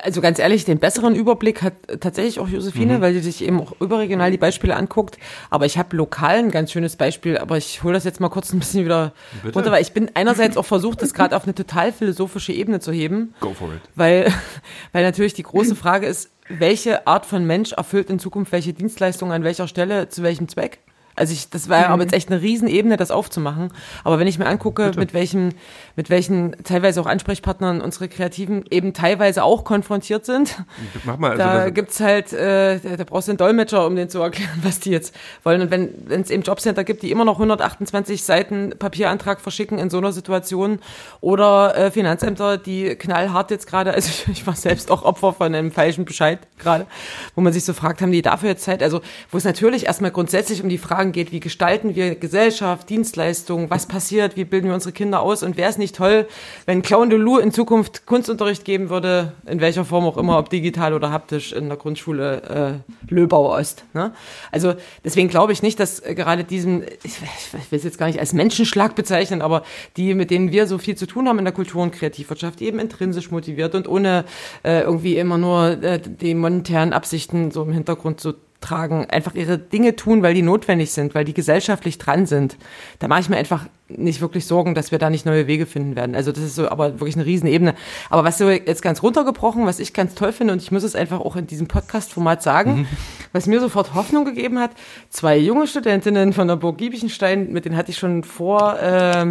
also 0.03 0.21
ganz 0.21 0.39
ehrlich, 0.39 0.65
den 0.65 0.79
besseren 0.79 1.15
Überblick 1.15 1.63
hat 1.63 1.75
tatsächlich 2.01 2.41
auch 2.41 2.49
Josephine, 2.49 2.99
mhm. 2.99 3.01
weil 3.03 3.13
sie 3.13 3.21
sich 3.21 3.45
eben 3.45 3.61
auch 3.61 3.79
überregional 3.81 4.31
die 4.31 4.39
Beispiele 4.39 4.75
anguckt. 4.75 5.19
Aber 5.51 5.67
ich 5.67 5.77
habe 5.77 5.97
lokal 5.97 6.39
ein 6.39 6.51
ganz 6.51 6.73
schönes 6.73 6.97
Beispiel, 6.97 7.37
aber 7.37 7.59
ich 7.59 7.83
hole 7.83 7.93
das 7.93 8.05
jetzt 8.05 8.21
mal 8.21 8.31
kurz 8.31 8.53
ein 8.53 8.59
bisschen 8.59 8.85
wieder 8.85 9.13
Bitte? 9.43 9.55
runter, 9.55 9.73
weil 9.73 9.83
ich 9.83 9.93
bin 9.93 10.11
einerseits 10.15 10.57
auch 10.57 10.65
versucht, 10.65 11.03
das 11.03 11.13
gerade 11.13 11.37
auf 11.37 11.45
eine 11.45 11.55
total 11.55 11.93
philosophische 11.93 12.53
Ebene 12.53 12.81
zu 12.81 12.91
heben. 12.91 13.35
Go 13.41 13.53
for 13.53 13.69
it. 13.69 13.81
Weil, 13.95 14.33
weil 14.93 15.05
natürlich 15.05 15.35
die 15.35 15.43
große 15.43 15.77
Frage 15.77 16.07
ist, 16.07 16.31
welche 16.49 17.07
Art 17.07 17.27
von 17.27 17.45
Mensch 17.47 17.73
erfüllt 17.73 18.11
in 18.11 18.19
Zukunft 18.19 18.53
welche 18.53 18.73
Dienstleistung 18.73 19.31
an 19.31 19.45
welcher 19.45 19.69
Stelle 19.69 20.09
zu 20.09 20.23
welchem 20.23 20.49
Zweck? 20.49 20.79
Also 21.17 21.33
ich, 21.33 21.51
das 21.51 21.69
war 21.69 21.89
mhm. 21.89 21.93
aber 21.93 22.03
jetzt 22.03 22.15
echt 22.15 22.31
eine 22.31 22.41
Riesenebene, 22.41 22.97
das 22.97 23.11
aufzumachen. 23.11 23.73
Aber 24.05 24.19
wenn 24.19 24.27
ich 24.27 24.39
mir 24.39 24.47
angucke, 24.47 24.87
Bitte. 24.87 24.99
mit 24.99 25.13
welchen, 25.13 25.55
mit 25.97 26.09
welchen 26.09 26.57
teilweise 26.65 27.01
auch 27.01 27.07
Ansprechpartnern 27.07 27.81
unsere 27.81 28.09
Kreativen 28.09 28.65
eben 28.71 28.95
teilweise 28.95 29.45
auch 29.45 29.65
konfrontiert 29.65 30.25
sind, 30.25 30.65
Mach 31.05 31.19
mal, 31.19 31.33
also 31.33 31.43
da 31.43 31.71
gibt's 31.71 32.01
halt, 32.01 32.33
äh, 32.33 32.79
da 32.97 33.05
brauchst 33.05 33.29
du 33.29 33.33
einen 33.33 33.39
Dolmetscher, 33.39 33.87
um 33.87 33.97
denen 33.97 34.09
zu 34.09 34.21
erklären, 34.21 34.51
was 34.63 34.81
die 34.81 34.91
jetzt 34.91 35.15
wollen. 35.43 35.61
Und 35.61 35.71
wenn 35.71 35.91
es 36.09 36.31
eben 36.31 36.43
Jobcenter 36.43 36.85
gibt, 36.85 37.03
die 37.03 37.11
immer 37.11 37.25
noch 37.25 37.37
128 37.37 38.23
Seiten 38.23 38.71
Papierantrag 38.79 39.41
verschicken 39.41 39.79
in 39.79 39.91
so 39.91 39.99
einer 39.99 40.13
Situation 40.13 40.79
oder 41.21 41.77
äh, 41.77 41.91
Finanzämter, 41.91 42.57
die 42.57 42.95
knallhart 42.95 43.51
jetzt 43.51 43.67
gerade, 43.67 43.93
also 43.95 44.09
ich, 44.09 44.29
ich 44.29 44.47
war 44.47 44.57
selbst 44.57 44.91
auch 44.91 45.03
Opfer 45.03 45.33
von 45.33 45.55
einem 45.55 45.73
falschen 45.73 46.05
Bescheid 46.05 46.39
gerade, 46.59 46.87
wo 47.35 47.41
man 47.41 47.53
sich 47.53 47.65
so 47.65 47.75
fragt, 47.75 48.01
haben 48.01 48.13
die 48.13 48.23
dafür 48.23 48.51
jetzt 48.51 48.65
Zeit? 48.65 48.83
Also 48.83 49.01
wo 49.31 49.39
es 49.39 49.45
natürlich 49.45 49.87
erstmal 49.87 50.11
grundsätzlich 50.11 50.63
um 50.63 50.69
die 50.69 50.79
Fragen 50.79 51.00
Geht, 51.09 51.33
wie 51.33 51.41
gestalten 51.41 51.97
wir 51.97 52.15
Gesellschaft, 52.15 52.89
Dienstleistungen, 52.91 53.71
was 53.71 53.87
passiert, 53.87 54.37
wie 54.37 54.45
bilden 54.45 54.69
wir 54.69 54.75
unsere 54.75 54.93
Kinder 54.93 55.23
aus 55.23 55.43
und 55.43 55.57
wäre 55.57 55.71
es 55.71 55.79
nicht 55.79 55.97
toll, 55.97 56.27
wenn 56.67 56.83
Clown 56.83 57.11
de 57.11 57.19
Lou 57.19 57.39
in 57.39 57.53
Zukunft 57.53 58.07
Kunstunterricht 58.07 58.65
geben 58.65 58.91
würde, 58.91 59.33
in 59.47 59.61
welcher 59.61 59.85
Form 59.85 60.05
auch 60.05 60.19
immer, 60.19 60.39
ob 60.39 60.51
digital 60.51 60.93
oder 60.93 61.11
haptisch 61.11 61.53
in 61.53 61.69
der 61.69 61.79
Grundschule 61.79 62.83
äh, 63.09 63.13
Löbau 63.13 63.57
Ost. 63.57 63.85
Ne? 63.95 64.13
Also 64.53 64.75
deswegen 65.03 65.29
glaube 65.29 65.53
ich 65.53 65.63
nicht, 65.63 65.81
dass 65.81 66.03
gerade 66.03 66.45
diesen, 66.45 66.85
ich, 67.03 67.23
will 67.23 67.79
es 67.79 67.85
jetzt 67.85 67.99
gar 67.99 68.07
nicht 68.07 68.21
als 68.21 68.33
Menschenschlag 68.35 68.95
bezeichnen, 68.95 69.41
aber 69.43 69.63
die, 69.97 70.15
mit 70.15 70.31
denen 70.31 70.53
wir 70.53 70.67
so 70.67 70.77
viel 70.79 70.97
zu 70.97 71.07
tun 71.07 71.29
haben 71.29 71.39
in 71.39 71.45
der 71.47 71.55
Kultur- 71.55 71.83
und 71.83 71.93
Kreativwirtschaft, 71.93 72.61
eben 72.61 72.79
intrinsisch 72.79 73.31
motiviert 73.31 73.75
und 73.75 73.89
ohne 73.89 74.25
äh, 74.63 74.83
irgendwie 74.83 75.17
immer 75.17 75.39
nur 75.39 75.83
äh, 75.83 75.99
die 76.01 76.35
monetären 76.35 76.93
Absichten 76.93 77.51
so 77.51 77.63
im 77.63 77.73
Hintergrund 77.73 78.21
so 78.21 78.35
tragen, 78.61 79.07
einfach 79.09 79.35
ihre 79.35 79.59
Dinge 79.59 79.97
tun, 79.97 80.23
weil 80.23 80.35
die 80.35 80.43
notwendig 80.43 80.93
sind, 80.93 81.15
weil 81.15 81.25
die 81.25 81.35
gesellschaftlich 81.35 81.99
dran 81.99 82.27
sind. 82.27 82.57
Da 82.99 83.09
mache 83.09 83.21
ich 83.21 83.29
mir 83.29 83.37
einfach 83.37 83.67
nicht 83.89 84.21
wirklich 84.21 84.47
Sorgen, 84.47 84.75
dass 84.75 84.93
wir 84.93 84.99
da 84.99 85.11
nicht 85.11 85.27
neue 85.27 85.47
Wege 85.47 85.67
finden 85.67 85.97
werden. 85.97 86.15
Also 86.15 86.31
das 86.31 86.45
ist 86.45 86.55
so 86.55 86.69
aber 86.69 87.01
wirklich 87.01 87.17
eine 87.17 87.25
Riesenebene. 87.25 87.75
Aber 88.11 88.23
was 88.23 88.39
so 88.39 88.49
jetzt 88.49 88.83
ganz 88.83 89.03
runtergebrochen, 89.03 89.67
was 89.67 89.81
ich 89.81 89.93
ganz 89.93 90.15
toll 90.15 90.33
finde, 90.33 90.53
und 90.53 90.63
ich 90.63 90.71
muss 90.71 90.83
es 90.83 90.95
einfach 90.95 91.21
auch 91.21 91.37
in 91.37 91.47
diesem 91.47 91.67
Podcast-Format 91.67 92.43
sagen, 92.43 92.81
mhm. 92.81 92.87
was 93.33 93.47
mir 93.47 93.61
sofort 93.61 93.95
Hoffnung 93.95 94.25
gegeben 94.25 94.59
hat, 94.59 94.73
zwei 95.09 95.39
junge 95.39 95.67
Studentinnen 95.67 96.33
von 96.33 96.47
der 96.47 96.57
Burg 96.57 96.79
Giebichenstein, 96.79 97.53
mit 97.53 97.65
denen 97.65 97.77
hatte 97.77 97.91
ich 97.91 97.99
schon 97.99 98.25
vor 98.25 98.77
ähm, 98.81 99.31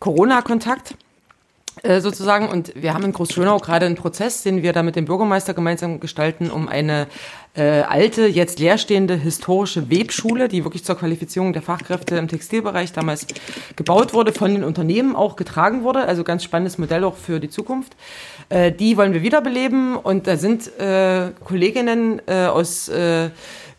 Corona 0.00 0.42
Kontakt 0.42 0.96
äh, 1.82 2.00
sozusagen. 2.00 2.48
Und 2.48 2.72
wir 2.74 2.94
haben 2.94 3.04
in 3.04 3.12
Großschönau 3.12 3.58
gerade 3.58 3.86
einen 3.86 3.96
Prozess, 3.96 4.42
den 4.42 4.62
wir 4.62 4.72
da 4.72 4.82
mit 4.82 4.96
dem 4.96 5.06
Bürgermeister 5.06 5.54
gemeinsam 5.54 6.00
gestalten, 6.00 6.50
um 6.50 6.68
eine 6.68 7.06
äh, 7.56 7.82
alte, 7.82 8.26
jetzt 8.26 8.58
leerstehende 8.58 9.14
historische 9.14 9.88
Webschule, 9.90 10.48
die 10.48 10.64
wirklich 10.64 10.84
zur 10.84 10.96
Qualifizierung 10.96 11.52
der 11.52 11.62
Fachkräfte 11.62 12.16
im 12.16 12.26
Textilbereich 12.26 12.92
damals 12.92 13.26
gebaut 13.76 14.12
wurde, 14.12 14.32
von 14.32 14.52
den 14.52 14.64
Unternehmen 14.64 15.14
auch 15.14 15.36
getragen 15.36 15.84
wurde. 15.84 16.00
Also 16.00 16.24
ganz 16.24 16.42
spannendes 16.42 16.78
Modell 16.78 17.04
auch 17.04 17.16
für 17.16 17.38
die 17.38 17.48
Zukunft. 17.48 17.94
Äh, 18.48 18.72
die 18.72 18.96
wollen 18.96 19.12
wir 19.12 19.22
wiederbeleben 19.22 19.96
und 19.96 20.26
da 20.26 20.36
sind 20.36 20.66
äh, 20.78 21.30
Kolleginnen 21.44 22.20
äh, 22.26 22.46
aus 22.46 22.88
äh, 22.88 23.30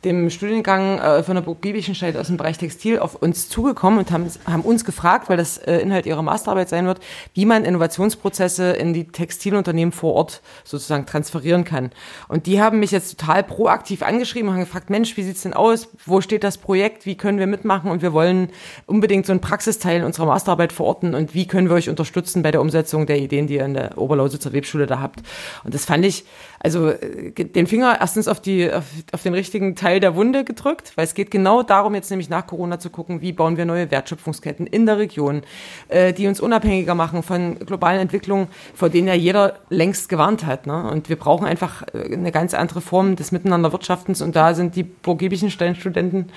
dem 0.06 0.30
Studiengang 0.30 1.00
äh, 1.00 1.24
von 1.24 1.36
der 1.36 1.42
Burg 1.42 1.62
Giebichenstein 1.62 2.16
aus 2.16 2.28
dem 2.28 2.38
Bereich 2.38 2.58
Textil 2.58 3.00
auf 3.00 3.16
uns 3.16 3.50
zugekommen 3.50 4.00
und 4.00 4.12
haben, 4.12 4.32
haben 4.46 4.62
uns 4.62 4.86
gefragt, 4.86 5.28
weil 5.30 5.38
das 5.38 5.58
äh, 5.58 5.80
Inhalt 5.80 6.06
ihrer 6.06 6.22
Masterarbeit 6.22 6.70
sein 6.70 6.86
wird, 6.86 7.00
wie 7.34 7.46
man 7.46 7.66
Innovationsprozesse 7.66 8.72
in 8.72 8.94
die 8.94 9.06
Textilunternehmen 9.06 9.92
vor 9.92 10.14
Ort 10.14 10.42
sozusagen 10.64 11.06
transferieren 11.06 11.64
kann. 11.64 11.92
Und 12.28 12.46
die 12.46 12.62
haben 12.62 12.80
mich 12.80 12.92
jetzt 12.92 13.20
total 13.20 13.44
proaktiv 13.44 14.04
angeschrieben 14.04 14.50
und 14.50 14.56
haben 14.56 14.64
gefragt, 14.64 14.90
Mensch, 14.90 15.18
wie 15.18 15.24
sieht's 15.24 15.42
denn 15.42 15.54
aus? 15.54 15.90
Wo 16.06 16.22
steht 16.22 16.44
das 16.44 16.60
Projekt? 16.60 17.06
Wie 17.06 17.16
können 17.16 17.40
wir 17.40 17.48
mitmachen? 17.48 17.90
Und 17.90 18.02
wir 18.04 18.14
wollen 18.14 18.50
unbedingt 18.86 19.26
so 19.26 19.34
einen 19.34 19.42
Praxisteil 19.42 20.04
unserer 20.04 20.28
Masterarbeit 20.28 20.72
verorten 20.72 21.16
und 21.16 21.34
wie 21.34 21.48
können 21.48 21.68
wir 21.68 21.76
euch 21.76 21.90
unterstützen 21.90 22.44
bei 22.44 22.52
der 22.52 22.62
Umsetzung 22.62 23.08
der 23.08 23.18
Ideen, 23.18 23.48
die 23.48 23.56
ihr 23.56 23.66
in 23.66 23.74
der 23.74 23.98
Oberlausitzer 23.98 24.54
Webschule 24.54 24.86
da 24.86 25.00
habt. 25.00 25.24
Und 25.64 25.74
das 25.74 25.86
fand 25.86 26.06
ich, 26.06 26.26
also 26.66 26.90
äh, 26.90 27.32
den 27.32 27.68
Finger 27.68 27.98
erstens 28.02 28.28
auf 28.28 28.42
die 28.42 28.72
auf, 28.72 28.86
auf, 29.12 29.22
den 29.22 29.36
richtigen 29.36 29.76
Teil 29.76 30.00
der 30.00 30.16
Wunde 30.16 30.44
gedrückt, 30.44 30.94
weil 30.96 31.06
es 31.06 31.14
geht 31.14 31.30
genau 31.30 31.62
darum, 31.62 31.94
jetzt 31.94 32.10
nämlich 32.10 32.28
nach 32.28 32.48
Corona 32.48 32.80
zu 32.80 32.90
gucken, 32.90 33.22
wie 33.22 33.34
bauen 33.34 33.56
wir 33.56 33.66
neue 33.66 33.92
Wertschöpfungsketten 33.92 34.66
in 34.66 34.88
der 34.88 34.98
Region, 34.98 35.44
äh, 35.90 36.12
die 36.12 36.28
uns 36.28 36.42
unabhängiger 36.42 36.96
machen 36.96 37.22
von 37.22 37.60
globalen 37.60 38.00
Entwicklungen, 38.00 38.48
vor 38.74 38.90
denen 38.90 39.08
ja 39.08 39.14
jeder 39.14 39.60
längst 39.70 40.10
gewarnt 40.10 40.48
hat. 40.48 40.66
Ne? 40.66 40.90
Und 40.90 41.08
wir 41.08 41.18
brauchen 41.18 41.46
einfach 41.46 41.84
äh, 41.94 42.12
eine 42.12 42.32
ganz 42.32 42.56
andere 42.56 42.82
Form 42.82 43.16
des 43.16 43.32
Miteinanderwirtschaftens 43.32 44.24
und 44.24 44.36
da 44.36 44.56
sind 44.56 44.76
die 44.76 44.84
burgibischen 44.84 45.52
Studenten, 45.52 46.32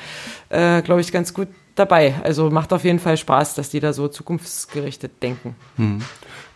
äh, 0.50 0.82
glaube 0.82 1.00
ich, 1.00 1.10
ganz 1.10 1.32
gut 1.32 1.48
dabei. 1.74 2.14
Also 2.22 2.50
macht 2.50 2.74
auf 2.74 2.84
jeden 2.84 2.98
Fall 2.98 3.16
Spaß, 3.16 3.54
dass 3.54 3.70
die 3.70 3.80
da 3.80 3.94
so 3.94 4.08
zukunftsgerichtet 4.08 5.22
denken. 5.22 5.56
Hm. 5.76 6.02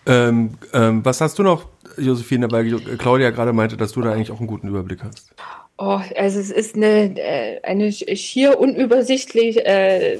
Ähm, 0.04 0.54
ähm, 0.72 1.04
was 1.04 1.20
hast 1.20 1.38
du 1.38 1.42
noch, 1.42 1.66
Josephine, 1.96 2.50
weil 2.50 2.78
Claudia 2.98 3.31
gerade 3.31 3.52
meinte, 3.52 3.76
dass 3.76 3.92
du 3.92 4.00
da 4.00 4.12
eigentlich 4.12 4.31
auch 4.31 4.38
einen 4.38 4.46
guten 4.46 4.68
Überblick 4.68 5.02
hast? 5.02 5.33
Oh, 5.78 6.00
also 6.16 6.38
es 6.38 6.50
ist 6.52 6.76
eine, 6.76 7.18
äh, 7.18 7.61
eine 7.62 7.90
schier 7.90 8.61
unübersichtliche 8.61 9.64
äh, 9.64 10.18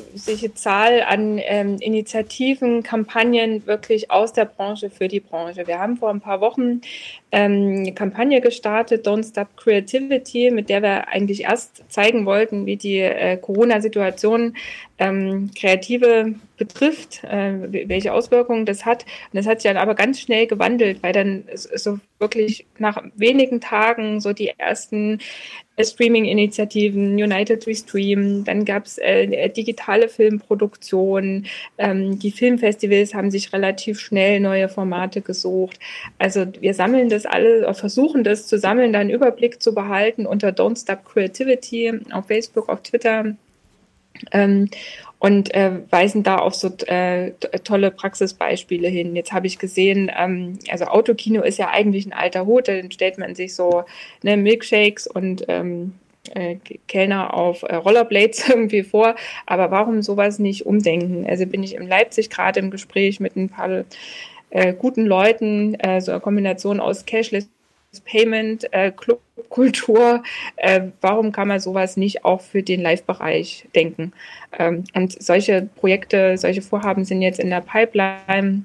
Zahl 0.55 1.03
an 1.03 1.39
ähm, 1.39 1.77
Initiativen, 1.79 2.83
Kampagnen 2.83 3.65
wirklich 3.67 4.11
aus 4.11 4.33
der 4.33 4.47
Branche 4.47 4.91
für 4.91 5.07
die 5.07 5.21
Branche. 5.21 5.67
Wir 5.67 5.79
haben 5.79 5.99
vor 5.99 6.11
ein 6.11 6.21
paar 6.21 6.41
Wochen 6.41 6.81
ähm, 7.31 7.77
eine 7.79 7.93
Kampagne 7.93 8.41
gestartet, 8.41 9.07
Don't 9.07 9.29
Stop 9.29 9.57
Creativity, 9.57 10.51
mit 10.51 10.69
der 10.69 10.83
wir 10.83 11.09
eigentlich 11.09 11.45
erst 11.45 11.85
zeigen 11.89 12.27
wollten, 12.27 12.67
wie 12.67 12.77
die 12.77 12.99
äh, 12.99 13.37
Corona-Situation 13.37 14.57
ähm, 15.03 15.51
Kreative 15.59 16.35
betrifft, 16.57 17.25
äh, 17.25 17.89
welche 17.89 18.13
Auswirkungen 18.13 18.67
das 18.67 18.85
hat. 18.85 19.05
Und 19.33 19.39
das 19.39 19.47
hat 19.47 19.61
sich 19.61 19.69
dann 19.69 19.77
aber 19.77 19.97
ganz 19.97 20.21
schnell 20.21 20.47
gewandelt, 20.47 21.03
weil 21.03 21.13
dann 21.13 21.45
so 21.55 21.99
wirklich 22.21 22.67
nach 22.79 23.03
wenigen 23.17 23.61
Tagen 23.61 24.21
so 24.21 24.33
die 24.33 24.53
ersten 24.59 25.19
äh, 25.75 25.85
Streaming-Initiativen, 25.85 27.15
United 27.15 27.67
We 27.67 27.75
Stream, 27.75 28.45
dann 28.45 28.65
gab 28.65 28.87
es 28.87 28.99
äh, 28.99 29.49
digitale 29.49 30.09
Filmproduktion, 30.09 31.47
ähm, 31.79 32.21
die 32.21 32.31
Filmfestivals 32.31 33.13
haben 33.13 33.33
sich 33.33 33.53
relativ 33.53 33.99
schnell 33.99 34.39
neue 34.39 34.69
Formate 34.69 35.21
gesucht. 35.21 35.81
Also 36.19 36.47
wir 36.61 36.75
sammeln 36.75 37.09
das 37.09 37.27
alle, 37.27 37.75
versuchen 37.75 38.23
das 38.23 38.47
zu 38.47 38.57
sammeln, 38.57 38.93
da 38.93 39.01
einen 39.01 39.11
Überblick 39.11 39.61
zu 39.61 39.75
behalten 39.75 40.27
unter 40.27 40.51
Don't 40.51 40.81
Stop 40.81 41.05
Creativity 41.05 41.93
auf 42.13 42.29
Facebook, 42.29 42.69
auf 42.69 42.83
Twitter 42.83 43.35
ähm, 44.33 44.69
und 45.19 45.55
äh, 45.55 45.71
weisen 45.91 46.25
da 46.25 46.39
auf 46.39 46.55
so 46.55 46.69
äh, 46.87 47.31
tolle 47.63 47.93
Praxisbeispiele 47.93 48.89
hin. 48.89 49.15
Jetzt 49.15 49.33
habe 49.33 49.47
ich 49.47 49.59
gesehen, 49.59 50.11
ähm, 50.17 50.59
also 50.69 50.87
Autokino 50.87 51.43
ist 51.43 51.59
ja 51.59 51.71
eigentlich 51.71 52.07
ein 52.07 52.13
alter 52.13 52.45
Hut, 52.45 52.67
dann 52.67 52.91
stellt 52.91 53.19
man 53.19 53.37
sich 53.37 53.55
so 53.55 53.85
ne, 54.23 54.37
Milkshakes 54.37 55.07
und 55.07 55.45
ähm, 55.47 55.95
äh, 56.35 56.57
Kellner 56.89 57.35
auf 57.35 57.63
äh, 57.63 57.77
Rollerblades 57.77 58.49
irgendwie 58.49 58.83
vor. 58.83 59.15
Aber 59.47 59.71
warum 59.71 60.03
sowas 60.03 60.39
nicht 60.39 60.67
umdenken? 60.67 61.27
Also 61.29 61.47
bin 61.47 61.63
ich 61.63 61.77
in 61.77 61.87
Leipzig 61.87 62.31
gerade 62.31 62.61
im 62.61 62.71
Gespräch 62.71 63.21
mit 63.21 63.37
ein 63.37 63.49
paar 63.49 63.85
äh, 64.51 64.75
guten 64.75 65.07
Leuten, 65.07 65.75
äh, 65.75 66.01
so 66.01 66.13
eine 66.13 66.21
Kombination 66.21 66.81
aus 66.81 67.07
Cashless 67.07 67.49
Payment, 68.01 68.73
äh, 68.73 68.91
Clubkultur, 68.91 70.23
äh, 70.57 70.81
warum 71.01 71.31
kann 71.33 71.49
man 71.49 71.61
sowas 71.61 71.97
nicht 71.97 72.25
auch 72.25 72.41
für 72.41 72.63
den 72.63 72.81
Live-Bereich 72.81 73.69
denken? 73.75 74.13
Ähm, 74.59 74.85
und 74.95 75.23
solche 75.23 75.69
Projekte, 75.77 76.39
solche 76.39 76.63
Vorhaben 76.63 77.05
sind 77.05 77.21
jetzt 77.21 77.39
in 77.39 77.51
der 77.51 77.61
Pipeline. 77.61 78.65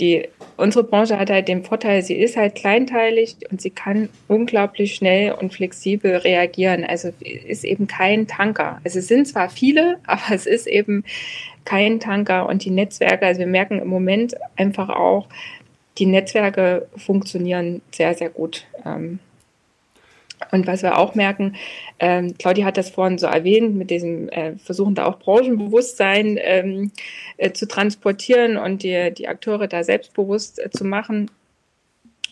Die, 0.00 0.28
unsere 0.56 0.82
Branche 0.82 1.16
hat 1.16 1.30
halt 1.30 1.46
den 1.46 1.62
Vorteil, 1.62 2.02
sie 2.02 2.16
ist 2.16 2.36
halt 2.36 2.56
kleinteilig 2.56 3.36
und 3.48 3.60
sie 3.60 3.70
kann 3.70 4.08
unglaublich 4.26 4.96
schnell 4.96 5.32
und 5.32 5.54
flexibel 5.54 6.16
reagieren. 6.16 6.84
Also 6.84 7.12
ist 7.20 7.64
eben 7.64 7.86
kein 7.86 8.26
Tanker. 8.26 8.80
Also 8.82 8.98
es 8.98 9.06
sind 9.06 9.28
zwar 9.28 9.50
viele, 9.50 10.00
aber 10.06 10.34
es 10.34 10.46
ist 10.46 10.66
eben 10.66 11.04
kein 11.64 12.00
Tanker 12.00 12.48
und 12.48 12.64
die 12.64 12.70
Netzwerke, 12.70 13.24
also 13.24 13.38
wir 13.38 13.46
merken 13.46 13.78
im 13.78 13.88
Moment 13.88 14.34
einfach 14.56 14.88
auch, 14.88 15.28
die 15.98 16.06
Netzwerke 16.06 16.88
funktionieren 16.96 17.82
sehr, 17.92 18.14
sehr 18.14 18.30
gut. 18.30 18.66
Ähm, 18.84 19.18
und 20.50 20.66
was 20.66 20.82
wir 20.82 20.98
auch 20.98 21.14
merken, 21.14 21.54
ähm, 22.00 22.34
Claudia 22.38 22.66
hat 22.66 22.76
das 22.76 22.90
vorhin 22.90 23.18
so 23.18 23.26
erwähnt, 23.26 23.76
mit 23.76 23.90
diesem 23.90 24.28
äh, 24.28 24.56
Versuchen 24.58 24.94
da 24.94 25.06
auch 25.06 25.18
Branchenbewusstsein 25.18 26.38
ähm, 26.40 26.92
äh, 27.36 27.52
zu 27.52 27.66
transportieren 27.66 28.56
und 28.56 28.82
die, 28.82 29.12
die 29.14 29.28
Akteure 29.28 29.68
da 29.68 29.84
selbstbewusst 29.84 30.58
äh, 30.58 30.70
zu 30.70 30.84
machen 30.84 31.30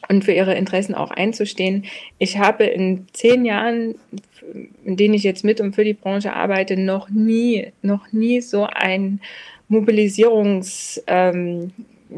und 0.09 0.25
für 0.25 0.33
ihre 0.33 0.55
Interessen 0.55 0.95
auch 0.95 1.11
einzustehen. 1.11 1.85
Ich 2.19 2.39
habe 2.39 2.65
in 2.65 3.07
zehn 3.13 3.45
Jahren, 3.45 3.95
in 4.85 4.97
denen 4.97 5.15
ich 5.15 5.23
jetzt 5.23 5.45
mit 5.45 5.61
und 5.61 5.75
für 5.75 5.85
die 5.85 5.95
Branche 5.95 6.35
arbeite, 6.35 6.77
noch 6.77 7.09
nie, 7.09 7.73
noch 7.83 8.13
nie 8.13 8.41
so 8.41 8.65
ein 8.65 9.21
Mobilisierungs, 9.69 11.03
ähm, 11.07 11.73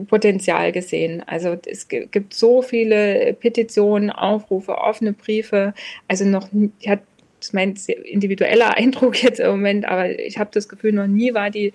Potenzial 0.06 0.72
gesehen. 0.72 1.22
Also 1.26 1.56
es 1.66 1.88
gibt 1.88 2.34
so 2.34 2.62
viele 2.62 3.34
Petitionen, 3.34 4.10
Aufrufe, 4.10 4.78
offene 4.78 5.12
Briefe. 5.12 5.74
Also 6.08 6.24
noch, 6.24 6.48
hatte 6.86 7.02
das 7.44 7.48
ist 7.48 7.54
mein 7.54 7.74
individueller 8.04 8.74
Eindruck 8.76 9.22
jetzt 9.22 9.40
im 9.40 9.50
Moment, 9.50 9.84
aber 9.84 10.18
ich 10.18 10.38
habe 10.38 10.50
das 10.52 10.68
Gefühl, 10.68 10.92
noch 10.92 11.06
nie 11.06 11.34
war 11.34 11.50
die 11.50 11.72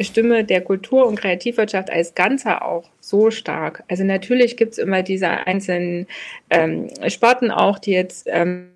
Stimme 0.00 0.44
der 0.44 0.60
Kultur- 0.60 1.08
und 1.08 1.18
Kreativwirtschaft 1.18 1.90
als 1.90 2.14
Ganzer 2.14 2.64
auch 2.64 2.88
so 3.00 3.32
stark. 3.32 3.82
Also 3.88 4.04
natürlich 4.04 4.56
gibt 4.56 4.72
es 4.72 4.78
immer 4.78 5.02
diese 5.02 5.28
einzelnen 5.28 6.06
ähm, 6.50 6.88
Sparten 7.08 7.50
auch, 7.50 7.80
die 7.80 7.92
jetzt 7.92 8.28
ähm, 8.30 8.68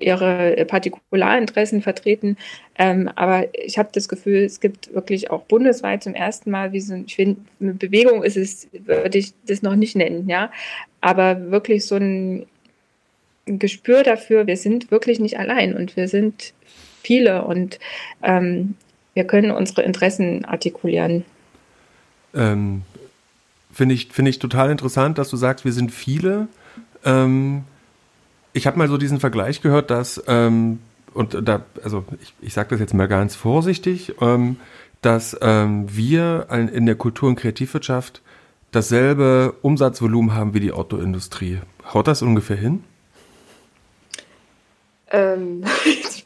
ihre 0.00 0.64
Partikularinteressen 0.66 1.82
vertreten. 1.82 2.36
Ähm, 2.76 3.10
aber 3.16 3.46
ich 3.54 3.78
habe 3.78 3.88
das 3.92 4.08
Gefühl, 4.08 4.44
es 4.44 4.60
gibt 4.60 4.94
wirklich 4.94 5.30
auch 5.30 5.42
bundesweit 5.42 6.02
zum 6.02 6.14
ersten 6.14 6.50
Mal, 6.50 6.72
wie 6.72 6.80
so, 6.80 6.94
ich 6.94 7.16
finde, 7.16 7.40
eine 7.60 7.74
Bewegung 7.74 8.22
ist 8.22 8.36
es, 8.36 8.68
würde 8.72 9.18
ich 9.18 9.32
das 9.46 9.62
noch 9.62 9.76
nicht 9.76 9.96
nennen, 9.96 10.28
ja. 10.28 10.50
Aber 11.00 11.50
wirklich 11.50 11.86
so 11.86 11.96
ein 11.96 12.46
Gespür 13.46 14.02
dafür, 14.02 14.46
wir 14.46 14.56
sind 14.56 14.90
wirklich 14.90 15.20
nicht 15.20 15.38
allein 15.38 15.74
und 15.74 15.96
wir 15.96 16.08
sind 16.08 16.52
viele 17.02 17.44
und 17.44 17.78
ähm, 18.22 18.74
wir 19.14 19.24
können 19.24 19.50
unsere 19.50 19.82
Interessen 19.82 20.44
artikulieren. 20.44 21.24
Ähm, 22.34 22.82
finde 23.72 23.94
ich, 23.94 24.08
finde 24.12 24.30
ich 24.30 24.38
total 24.38 24.70
interessant, 24.70 25.18
dass 25.18 25.30
du 25.30 25.36
sagst, 25.36 25.64
wir 25.64 25.72
sind 25.72 25.90
viele. 25.90 26.48
Ähm, 27.04 27.64
ich 28.52 28.66
habe 28.66 28.78
mal 28.78 28.88
so 28.88 28.96
diesen 28.96 29.20
Vergleich 29.20 29.60
gehört, 29.62 29.90
dass, 29.90 30.22
ähm, 30.26 30.80
und 31.14 31.36
da, 31.46 31.64
also 31.82 32.04
ich, 32.20 32.34
ich 32.40 32.54
sage 32.54 32.70
das 32.70 32.80
jetzt 32.80 32.94
mal 32.94 33.08
ganz 33.08 33.34
vorsichtig, 33.34 34.14
ähm, 34.20 34.56
dass 35.02 35.36
ähm, 35.40 35.86
wir 35.88 36.48
in 36.50 36.86
der 36.86 36.96
Kultur- 36.96 37.28
und 37.28 37.36
Kreativwirtschaft 37.36 38.20
dasselbe 38.72 39.54
Umsatzvolumen 39.62 40.34
haben 40.34 40.54
wie 40.54 40.60
die 40.60 40.72
Autoindustrie. 40.72 41.58
Haut 41.92 42.06
das 42.08 42.22
ungefähr 42.22 42.56
hin? 42.56 42.84
Ähm, 45.10 45.64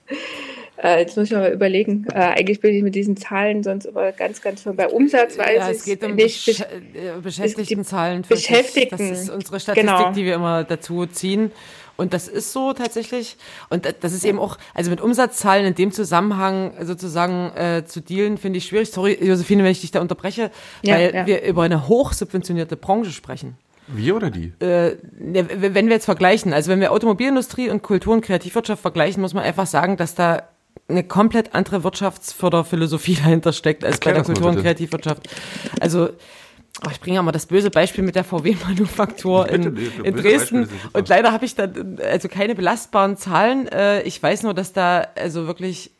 äh, 0.83 1.01
jetzt 1.01 1.17
muss 1.17 1.27
ich 1.27 1.33
mal 1.33 1.53
überlegen. 1.53 2.07
Äh, 2.11 2.19
eigentlich 2.19 2.61
bin 2.61 2.75
ich 2.75 2.83
mit 2.83 2.95
diesen 2.95 3.17
Zahlen 3.17 3.63
sonst 3.63 3.85
immer 3.85 4.11
ganz, 4.13 4.41
ganz 4.41 4.63
von 4.63 4.75
bei 4.75 4.89
Umsatz 4.89 5.39
weiß 5.39 5.57
ja, 5.57 5.71
es 5.71 5.85
geht 5.85 6.03
um 6.03 6.15
nicht 6.15 6.47
Besch 6.47 6.61
äh, 6.61 7.21
Beschäftigtenzahlen. 7.23 8.23
Beschäftigten. 8.23 9.11
Das 9.11 9.23
ist 9.23 9.31
unsere 9.31 9.61
Statistik, 9.61 9.89
genau. 9.89 10.13
die 10.13 10.25
wir 10.25 10.35
immer 10.35 10.65
dazu 10.65 11.07
ziehen. 11.07 11.53
Und 11.97 12.15
das 12.15 12.29
ist 12.29 12.53
so 12.53 12.73
tatsächlich. 12.73 13.37
Und 13.69 13.87
das 14.01 14.13
ist 14.13 14.25
eben 14.25 14.39
auch, 14.39 14.59
also 14.75 14.91
mit 14.91 15.01
Umsatzzahlen 15.01 15.67
in 15.67 15.75
dem 15.75 15.93
Zusammenhang 15.93 16.73
sozusagen 16.83 17.53
äh, 17.57 17.85
zu 17.87 18.01
dealen, 18.01 18.39
finde 18.39 18.59
ich 18.59 18.67
schwierig. 18.67 18.91
Sorry, 18.91 19.19
Josephine, 19.21 19.63
wenn 19.65 19.73
ich 19.73 19.81
dich 19.83 19.91
da 19.91 20.01
unterbreche, 20.01 20.51
ja, 20.83 20.95
weil 20.95 21.15
ja. 21.15 21.27
wir 21.27 21.43
über 21.43 21.63
eine 21.63 21.89
hochsubventionierte 21.89 22.77
Branche 22.77 23.13
sprechen. 23.13 23.57
Wir 23.89 24.17
oder 24.17 24.31
die? 24.31 24.53
Äh, 24.61 24.97
ne, 25.19 25.47
wenn 25.75 25.87
wir 25.87 25.95
jetzt 25.95 26.05
vergleichen, 26.05 26.53
also 26.53 26.71
wenn 26.71 26.81
wir 26.81 26.93
Automobilindustrie 26.93 27.69
und 27.69 27.83
Kultur- 27.83 28.15
und 28.15 28.23
Kreativwirtschaft 28.23 28.81
vergleichen, 28.81 29.21
muss 29.21 29.35
man 29.35 29.45
einfach 29.45 29.67
sagen, 29.67 29.97
dass 29.97 30.15
da 30.15 30.45
eine 30.89 31.05
komplett 31.05 31.55
andere 31.55 31.85
Wirtschaftsförderphilosophie 31.85 33.15
dahinter 33.23 33.53
steckt 33.53 33.85
als 33.85 33.97
Erklär 33.97 34.15
bei 34.15 34.21
der 34.21 34.27
Kultur- 34.27 34.51
und 34.51 34.61
Kreativwirtschaft. 34.61 35.29
Also 35.81 36.11
Oh, 36.85 36.89
ich 36.91 37.01
bringe 37.01 37.21
aber 37.21 37.33
das 37.33 37.47
böse 37.47 37.71
Beispiel 37.71 38.03
mit 38.03 38.17
der 38.17 38.25
VW-Manufaktur 38.25 39.49
in, 39.51 39.77
in 40.03 40.17
Dresden. 40.17 40.69
Und 40.93 41.09
leider 41.09 41.33
habe 41.33 41.45
ich 41.45 41.55
da 41.55 41.69
also 42.11 42.29
keine 42.29 42.55
belastbaren 42.55 43.17
Zahlen. 43.17 43.69
Äh, 43.69 44.03
ich 44.03 44.21
weiß 44.23 44.43
nur, 44.43 44.55
dass 44.55 44.73
da 44.73 45.07
also 45.17 45.47
wirklich 45.47 45.93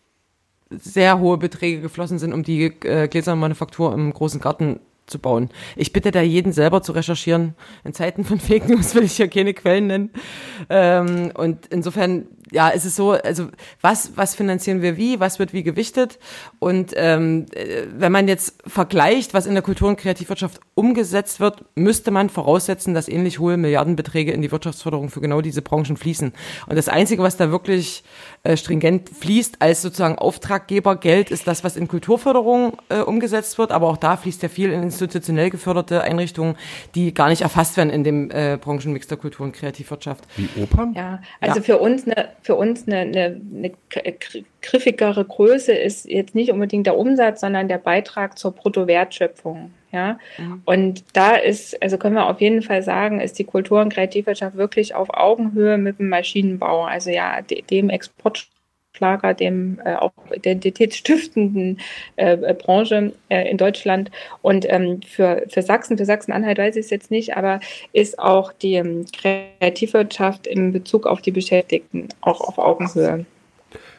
sehr 0.71 1.19
hohe 1.19 1.39
Beträge 1.39 1.81
geflossen 1.81 2.19
sind, 2.19 2.33
um 2.33 2.43
die 2.43 2.65
äh, 2.65 3.09
Gläsermanufaktur 3.09 3.93
im 3.93 4.13
großen 4.13 4.41
Garten 4.41 4.81
zu 5.07 5.19
bauen. 5.19 5.51
Ich 5.77 5.93
bitte 5.93 6.11
da 6.11 6.23
jeden 6.23 6.53
selber 6.53 6.83
zu 6.83 6.93
recherchieren. 6.93 7.55
In 7.85 7.93
Zeiten 7.93 8.25
von 8.25 8.41
Fake 8.41 8.69
News 8.69 8.95
will 8.95 9.05
ich 9.05 9.19
ja 9.19 9.27
keine 9.27 9.55
Quellen 9.55 9.87
nennen. 9.89 10.11
Ähm, 10.71 11.33
und 11.35 11.67
insofern, 11.67 12.27
ja, 12.53 12.69
ist 12.69 12.85
es 12.85 12.95
so, 12.95 13.13
also 13.13 13.49
was, 13.81 14.13
was 14.17 14.35
finanzieren 14.35 14.83
wir 14.83 14.97
wie, 14.97 15.21
was 15.21 15.39
wird 15.39 15.53
wie 15.53 15.63
gewichtet? 15.63 16.19
Und 16.59 16.93
ähm, 16.97 17.47
äh, 17.55 17.85
wenn 17.97 18.13
man 18.13 18.29
jetzt 18.29 18.63
vergleicht, 18.67 19.35
was 19.35 19.47
in 19.47 19.55
der 19.55 19.63
Kultur- 19.63 19.89
und 19.89 19.97
Kreativwirtschaft 19.97 20.61
umgesetzt 20.75 21.41
wird, 21.41 21.65
müsste 21.75 22.11
man 22.11 22.29
voraussetzen, 22.29 22.95
dass 22.95 23.09
ähnlich 23.09 23.39
hohe 23.39 23.57
Milliardenbeträge 23.57 24.33
in 24.33 24.43
die 24.43 24.53
Wirtschaftsförderung 24.53 25.09
für 25.09 25.21
genau 25.21 25.41
diese 25.41 25.63
Branchen 25.63 25.97
fließen. 25.97 26.33
Und 26.67 26.77
das 26.77 26.89
Einzige, 26.89 27.23
was 27.23 27.37
da 27.37 27.51
wirklich 27.51 28.05
äh, 28.43 28.57
stringent 28.57 29.09
fließt 29.09 29.57
als 29.61 29.83
sozusagen 29.83 30.19
Auftraggebergeld, 30.19 31.31
ist 31.31 31.47
das, 31.47 31.65
was 31.65 31.77
in 31.77 31.89
Kulturförderung 31.89 32.77
äh, 32.91 33.01
umgesetzt 33.01 33.57
wird. 33.59 33.73
Aber 33.73 33.89
auch 33.89 33.97
da 33.97 34.17
fließt 34.17 34.43
ja 34.43 34.49
viel 34.49 34.73
in 34.73 34.83
institutionell 34.83 35.51
geförderte 35.51 36.03
Einrichtungen, 36.03 36.57
die 36.95 37.15
gar 37.15 37.29
nicht 37.29 37.43
erfasst 37.43 37.77
werden 37.77 37.91
in 37.91 38.05
dem 38.05 38.31
äh, 38.31 38.59
Branchenmix 38.61 39.07
der 39.07 39.17
Kultur- 39.17 39.47
und 39.47 39.53
Kreativwirtschaft. 39.53 40.25
Wie 40.37 40.49
Opern? 40.63 40.93
Ja, 40.95 41.21
also 41.41 41.57
ja. 41.57 41.63
für 41.63 41.79
uns 41.79 42.05
eine 42.05 42.29
für 42.43 42.57
uns 42.57 42.87
eine, 42.87 42.99
eine, 42.99 43.41
eine 43.55 43.73
griffigere 44.61 45.25
Größe 45.25 45.73
ist 45.73 46.09
jetzt 46.09 46.35
nicht 46.35 46.51
unbedingt 46.51 46.87
der 46.87 46.99
Umsatz, 46.99 47.41
sondern 47.41 47.69
der 47.69 47.79
Beitrag 47.79 48.39
zur 48.39 48.53
Bruttowertschöpfung. 48.53 49.73
Ja, 49.93 50.19
mhm. 50.39 50.63
und 50.65 51.05
da 51.13 51.37
ist, 51.37 51.81
also 51.83 51.99
können 51.99 52.15
wir 52.15 52.27
auf 52.27 52.41
jeden 52.41 52.63
Fall 52.63 52.83
sagen, 52.83 53.21
ist 53.21 53.39
die 53.39 53.45
Kultur- 53.45 53.83
und 53.83 53.93
Kreativwirtschaft 53.93 54.57
wirklich 54.57 54.95
auf 54.95 55.11
Augenhöhe 55.11 55.77
mit 55.77 55.99
dem 55.99 56.09
Maschinenbau. 56.09 56.85
Also 56.85 57.11
ja, 57.11 57.43
dem 57.43 57.91
Export 57.91 58.49
Schlager, 58.95 59.35
dem 59.35 59.81
äh, 59.85 59.95
auch 59.95 60.13
identitätsstiftenden 60.35 61.81
äh, 62.17 62.35
äh, 62.35 62.55
Branche 62.55 63.13
äh, 63.29 63.51
in 63.51 63.57
Deutschland. 63.57 64.11
Und 64.43 64.67
ähm, 64.69 65.01
für, 65.07 65.45
für 65.49 65.63
Sachsen, 65.63 65.97
für 65.97 66.05
Sachsen-Anhalt 66.05 66.59
weiß 66.59 66.77
ich 66.77 66.85
es 66.85 66.91
jetzt 66.91 67.11
nicht, 67.11 67.37
aber 67.37 67.61
ist 67.93 68.19
auch 68.19 68.53
die 68.53 68.75
ähm, 68.75 69.07
Kreativwirtschaft 69.13 70.47
in 70.47 70.73
Bezug 70.73 71.07
auf 71.07 71.23
die 71.23 71.31
Beschäftigten 71.31 72.09
auch 72.21 72.41
auf 72.41 72.59
Augenhöhe. 72.59 73.25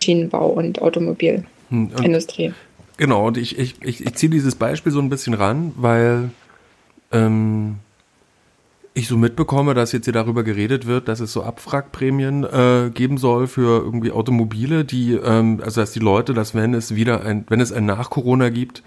Schienenbau 0.04 0.48
und 0.48 0.82
Automobilindustrie. 0.82 2.48
Hm, 2.48 2.56
genau, 2.98 3.28
und 3.28 3.38
ich, 3.38 3.58
ich, 3.58 3.76
ich, 3.82 4.06
ich 4.06 4.16
ziehe 4.16 4.30
dieses 4.30 4.56
Beispiel 4.56 4.92
so 4.92 5.00
ein 5.00 5.10
bisschen 5.10 5.34
ran, 5.34 5.74
weil 5.76 6.30
ähm, 7.12 7.80
ich 8.94 9.08
so 9.08 9.18
mitbekomme, 9.18 9.74
dass 9.74 9.92
jetzt 9.92 10.06
hier 10.06 10.14
darüber 10.14 10.44
geredet 10.44 10.86
wird, 10.86 11.08
dass 11.08 11.20
es 11.20 11.34
so 11.34 11.44
Abwrackprämien 11.44 12.44
äh, 12.44 12.92
geben 12.94 13.18
soll 13.18 13.48
für 13.48 13.84
irgendwie 13.84 14.12
Automobile, 14.12 14.86
die, 14.86 15.14
ähm, 15.14 15.62
also 15.64 15.82
dass 15.82 15.92
die 15.92 16.00
Leute, 16.00 16.34
dass 16.34 16.54
wenn 16.54 16.74
es 16.74 16.96
wieder 16.96 17.22
ein, 17.26 17.46
wenn 17.50 17.60
es 17.60 17.72
ein 17.72 17.86
Nach-Corona 17.86 18.50
gibt, 18.50 18.84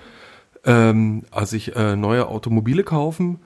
ähm, 0.64 1.25
also 1.31 1.51
sich 1.51 1.75
äh, 1.75 1.97
neue 1.97 2.29
Automobile 2.29 2.85
kaufen 2.85 3.40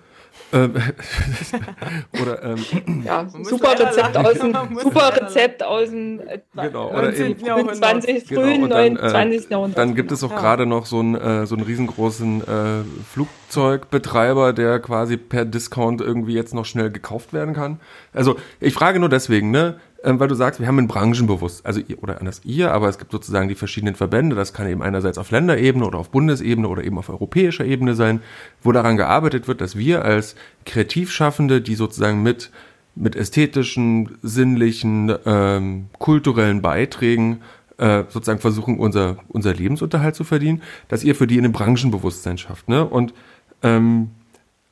oder 2.21 2.43
ähm, 2.43 2.65
ja, 3.05 3.29
super 3.29 3.79
Rezept 3.79 4.17
aus 4.17 4.39
dem 4.39 4.53
super 4.83 5.13
Rezept 5.21 5.63
aus 5.63 5.91
dem 5.91 6.21
äh, 6.21 6.41
genau, 6.55 6.91
oder 6.91 7.13
20, 7.13 7.39
genau, 7.39 8.43
frühen 8.43 8.63
genau, 8.63 8.75
dann, 8.75 8.97
20. 8.97 9.47
Äh, 9.47 9.51
Jahrhundert. 9.51 9.79
Dann 9.79 9.95
gibt 9.95 10.11
es 10.13 10.25
auch 10.25 10.31
ja. 10.31 10.41
gerade 10.41 10.67
noch 10.67 10.87
so 10.87 10.99
einen 10.99 11.15
äh, 11.15 11.47
so 11.47 11.55
einen 11.55 11.65
riesengroßen 11.65 12.41
äh, 12.43 13.05
Flugzeugbetreiber, 13.13 14.53
der 14.53 14.81
quasi 14.81 15.17
per 15.17 15.45
Discount 15.45 16.01
irgendwie 16.01 16.35
jetzt 16.35 16.55
noch 16.55 16.65
schnell 16.65 16.91
gekauft 16.91 17.33
werden 17.33 17.55
kann. 17.55 17.79
Also 18.13 18.37
ich 18.59 18.75
frage 18.75 18.99
nur 18.99 19.09
deswegen, 19.09 19.51
ne? 19.51 19.79
Ähm, 20.05 20.19
weil 20.21 20.29
du 20.29 20.35
sagst, 20.35 20.61
wir 20.61 20.67
haben 20.67 20.79
ein 20.79 20.89
Branchenbewusst, 20.89 21.65
also 21.67 21.81
ihr, 21.87 22.03
oder 22.03 22.21
anders 22.21 22.41
ihr, 22.45 22.73
aber 22.73 22.89
es 22.89 22.99
gibt 22.99 23.13
sozusagen 23.13 23.49
die 23.49 23.55
verschiedenen 23.55 23.95
Verbände, 23.95 24.37
das 24.37 24.53
kann 24.53 24.69
eben 24.69 24.83
einerseits 24.83 25.19
auf 25.19 25.31
Länderebene 25.31 25.85
oder 25.85 25.99
auf 25.99 26.11
Bundesebene 26.11 26.69
oder 26.69 26.85
eben 26.85 26.99
auf 26.99 27.09
europäischer 27.09 27.65
Ebene 27.65 27.95
sein, 27.95 28.23
wo 28.63 28.73
daran 28.73 28.97
gearbeitet 28.97 29.49
wird, 29.49 29.61
dass 29.61 29.77
wir 29.77 30.05
als 30.05 30.37
Kreativschaffende, 30.65 31.61
die 31.61 31.75
sozusagen 31.75 32.23
mit 32.23 32.51
mit 32.97 33.17
ästhetischen, 33.17 34.19
sinnlichen, 34.21 35.15
ähm, 35.25 35.87
kulturellen 35.99 36.61
Beiträgen 36.61 37.41
äh, 37.79 38.05
sozusagen 38.09 38.41
versuchen, 38.41 38.79
unser, 38.79 39.17
unser 39.29 39.55
Lebensunterhalt 39.55 40.15
zu 40.15 40.25
verdienen, 40.25 40.63
dass 40.89 41.05
ihr 41.05 41.15
für 41.15 41.27
die 41.27 41.39
ein 41.39 41.53
Branchenbewusstsein 41.53 42.37
schafft. 42.37 42.69
Ne? 42.69 42.85
Und, 42.85 43.15
ähm, 43.63 44.11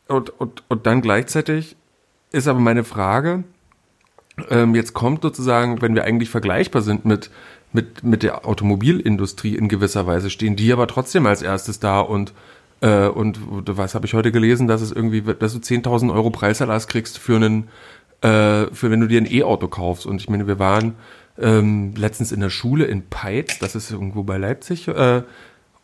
und, 0.09 0.31
und, 0.41 0.63
und 0.69 0.87
dann 0.87 1.01
gleichzeitig 1.01 1.77
ist 2.33 2.49
aber 2.49 2.61
meine 2.61 2.85
Frage, 2.85 3.45
ähm, 4.51 4.75
jetzt 4.75 4.95
kommt 4.95 5.23
sozusagen, 5.23 5.83
wenn 5.83 5.95
wir 5.95 6.05
eigentlich 6.05 6.31
vergleichbar 6.31 6.83
sind 6.83 7.05
mit, 7.05 7.31
mit, 7.73 8.03
mit 8.03 8.23
der 8.23 8.47
Automobilindustrie 8.47 9.57
in 9.57 9.69
gewisser 9.69 10.07
Weise, 10.07 10.31
stehen 10.31 10.57
die 10.57 10.73
aber 10.73 10.87
trotzdem 10.87 11.27
als 11.27 11.43
erstes 11.43 11.81
da 11.81 12.01
und 12.01 12.33
äh, 12.81 13.09
und 13.09 13.41
was 13.67 13.95
habe 13.95 14.07
ich 14.07 14.15
heute 14.15 14.33
gelesen, 14.33 14.69
dass 14.69 14.81
es 14.81 14.93
irgendwie, 14.93 15.23
dass 15.23 15.53
du 15.53 15.59
10.000 15.59 16.13
Euro 16.13 16.31
Preiserlass 16.31 16.87
kriegst 16.87 17.19
für 17.19 17.37
einen, 17.37 17.69
äh, 18.21 18.67
für 18.73 18.91
wenn 18.91 19.01
du 19.01 19.09
dir 19.09 19.21
ein 19.21 19.31
E-Auto 19.31 19.69
kaufst. 19.69 20.07
Und 20.07 20.21
ich 20.21 20.29
meine, 20.29 20.47
wir 20.47 20.59
waren 20.59 20.95
ähm, 21.39 21.95
letztens 21.97 22.33
in 22.33 22.41
der 22.41 22.51
Schule 22.51 22.85
in 22.85 23.09
Peitz, 23.09 23.59
das 23.59 23.75
ist 23.75 23.91
irgendwo 23.91 24.23
bei 24.23 24.39
Leipzig, 24.39 24.89
äh, 24.89 25.23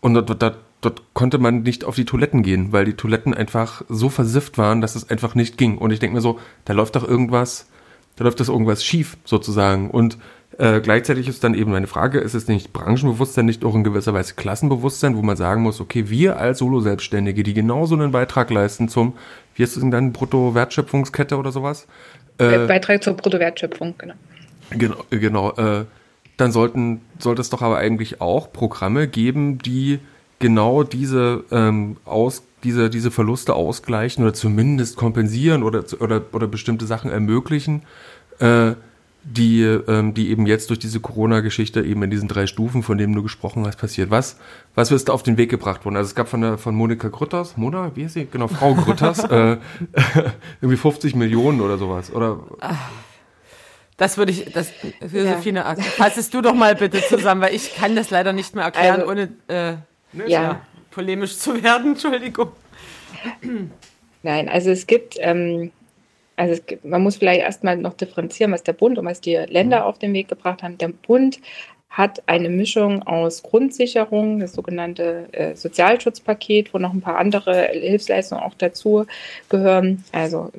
und 0.01 0.15
dort, 0.15 0.43
dort, 0.43 0.59
dort 0.83 1.03
konnte 1.15 1.39
man 1.39 1.63
nicht 1.63 1.85
auf 1.85 1.95
die 1.95 2.05
Toiletten 2.05 2.43
gehen, 2.43 2.73
weil 2.73 2.85
die 2.85 2.95
Toiletten 2.95 3.35
einfach 3.35 3.83
so 3.89 4.09
versifft 4.09 4.59
waren, 4.59 4.81
dass 4.81 4.97
es 4.97 5.09
einfach 5.09 5.35
nicht 5.35 5.57
ging. 5.57 5.79
Und 5.79 5.91
ich 5.91 5.99
denke 5.99 6.15
mir 6.15 6.21
so, 6.21 6.39
da 6.65 6.75
läuft 6.75 6.95
doch 6.97 7.09
irgendwas, 7.09 7.69
da 8.17 8.25
läuft 8.25 8.41
das 8.41 8.49
irgendwas 8.49 8.85
schief 8.85 9.17
sozusagen. 9.25 9.91
Und 9.91 10.19
äh, 10.59 10.81
gleichzeitig 10.81 11.29
ist 11.29 11.43
dann 11.43 11.55
eben 11.55 11.73
meine 11.73 11.87
Frage, 11.87 12.21
ist 12.21 12.35
es 12.35 12.47
nicht 12.47 12.73
Branchenbewusstsein, 12.73 13.47
nicht 13.47 13.65
auch 13.65 13.75
in 13.75 13.85
gewisser 13.85 14.15
Weise 14.15 14.35
Klassenbewusstsein, 14.35 15.17
wo 15.17 15.23
man 15.23 15.37
sagen 15.37 15.63
muss, 15.63 15.81
okay, 15.81 16.09
wir 16.11 16.39
als 16.39 16.59
Solo-Selbstständige, 16.59 17.43
die 17.43 17.55
genauso 17.55 17.95
einen 17.95 18.13
Beitrag 18.13 18.51
leisten 18.51 18.89
zum, 18.89 19.15
wie 19.55 19.63
ist 19.63 19.77
es 19.77 19.83
denn 19.83 19.91
dann, 19.91 20.13
Bruttowertschöpfungskette 20.13 21.37
oder 21.37 21.51
sowas? 21.51 21.87
Äh, 22.39 22.67
Beitrag 22.67 23.03
zur 23.03 23.15
Bruttowertschöpfung, 23.15 23.95
genau. 23.99 24.15
Genau, 24.71 24.97
genau. 25.11 25.53
Äh, 25.53 25.85
dann 26.37 26.53
sollten, 26.53 27.01
sollte 27.19 27.43
es 27.43 27.51
doch 27.51 27.63
aber 27.63 27.79
eigentlich 27.79 28.21
auch 28.21 28.53
Programme 28.53 29.09
geben, 29.09 29.59
die 29.59 30.01
genau 30.39 30.83
diese 30.83 31.45
ähm, 31.51 31.97
aus 32.05 32.43
diese, 32.65 32.91
diese 32.91 33.11
Verluste 33.11 33.55
ausgleichen 33.55 34.25
oder 34.25 34.35
zumindest 34.35 34.97
kompensieren 34.97 35.63
oder, 35.63 35.85
oder, 36.01 36.23
oder 36.33 36.47
bestimmte 36.49 36.87
Sachen 36.87 37.11
ermöglichen, 37.11 37.83
äh, 38.41 38.73
die, 39.23 39.63
ähm, 39.63 40.13
die 40.13 40.31
eben 40.31 40.47
jetzt 40.47 40.69
durch 40.69 40.79
diese 40.79 41.01
Corona-Geschichte 41.01 41.83
eben 41.83 42.03
in 42.03 42.11
diesen 42.11 42.29
drei 42.29 42.47
Stufen, 42.47 42.83
von 42.83 42.99
denen 42.99 43.15
du 43.15 43.23
gesprochen 43.23 43.67
hast, 43.67 43.79
passiert. 43.79 44.11
Was, 44.11 44.39
was 44.75 44.91
ist 44.91 45.09
da 45.09 45.13
auf 45.13 45.23
den 45.23 45.39
Weg 45.39 45.51
gebracht 45.51 45.85
worden? 45.85 45.97
Also 45.97 46.09
es 46.09 46.15
gab 46.15 46.29
von 46.29 46.43
der, 46.43 46.59
von 46.59 46.75
Monika 46.75 47.09
Grütters, 47.09 47.57
Mona, 47.57 47.93
wie 47.95 48.05
heißt 48.05 48.15
sie? 48.15 48.27
Genau, 48.31 48.49
Frau 48.49 48.75
Grütters, 48.75 49.19
äh, 49.31 49.57
irgendwie 50.61 50.77
50 50.77 51.15
Millionen 51.15 51.61
oder 51.61 51.79
sowas, 51.79 52.13
oder? 52.13 52.41
Das 53.97 54.19
würde 54.19 54.33
ich, 54.33 54.53
das, 54.53 54.73
Josephine, 55.01 55.61
ja. 55.61 55.75
fassest 55.77 56.35
du 56.35 56.43
doch 56.43 56.55
mal 56.55 56.75
bitte 56.75 57.01
zusammen, 57.01 57.41
weil 57.41 57.55
ich 57.55 57.75
kann 57.75 57.97
das 57.97 58.11
leider 58.11 58.33
nicht 58.33 58.55
mehr 58.55 58.65
erklären, 58.65 59.01
also, 59.01 59.11
ohne, 59.11 59.29
äh, 59.49 59.77
ja. 60.27 60.27
ja 60.27 60.61
polemisch 60.95 61.37
zu 61.37 61.63
werden, 61.63 61.93
Entschuldigung. 61.93 62.53
Nein, 64.23 64.49
also 64.49 64.71
es 64.71 64.87
gibt, 64.87 65.17
ähm, 65.21 65.71
also 66.37 66.55
es 66.55 66.67
gibt, 66.67 66.85
man 66.85 67.03
muss 67.03 67.17
vielleicht 67.17 67.43
erstmal 67.43 67.77
noch 67.77 67.95
differenzieren, 67.95 68.53
was 68.53 68.63
der 68.63 68.73
Bund 68.73 68.99
und 68.99 69.05
was 69.05 69.21
die 69.21 69.35
Länder 69.35 69.81
mhm. 69.81 69.85
auf 69.85 69.99
den 69.99 70.13
Weg 70.13 70.29
gebracht 70.29 70.63
haben. 70.63 70.79
Der 70.79 70.89
Bund 70.89 71.41
hat 71.91 72.23
eine 72.27 72.49
Mischung 72.49 73.03
aus 73.05 73.43
Grundsicherung, 73.43 74.41
das 74.41 74.53
sogenannte 74.53 75.29
äh, 75.33 75.55
Sozialschutzpaket, 75.55 76.75
wo 76.75 76.79
noch 76.79 76.93
ein 76.93 77.01
paar 77.01 77.19
andere 77.19 77.69
Hilfsleistungen 77.73 78.43
auch 78.43 78.55
dazu 78.55 79.07
gehören. 79.49 80.03
Also 80.11 80.51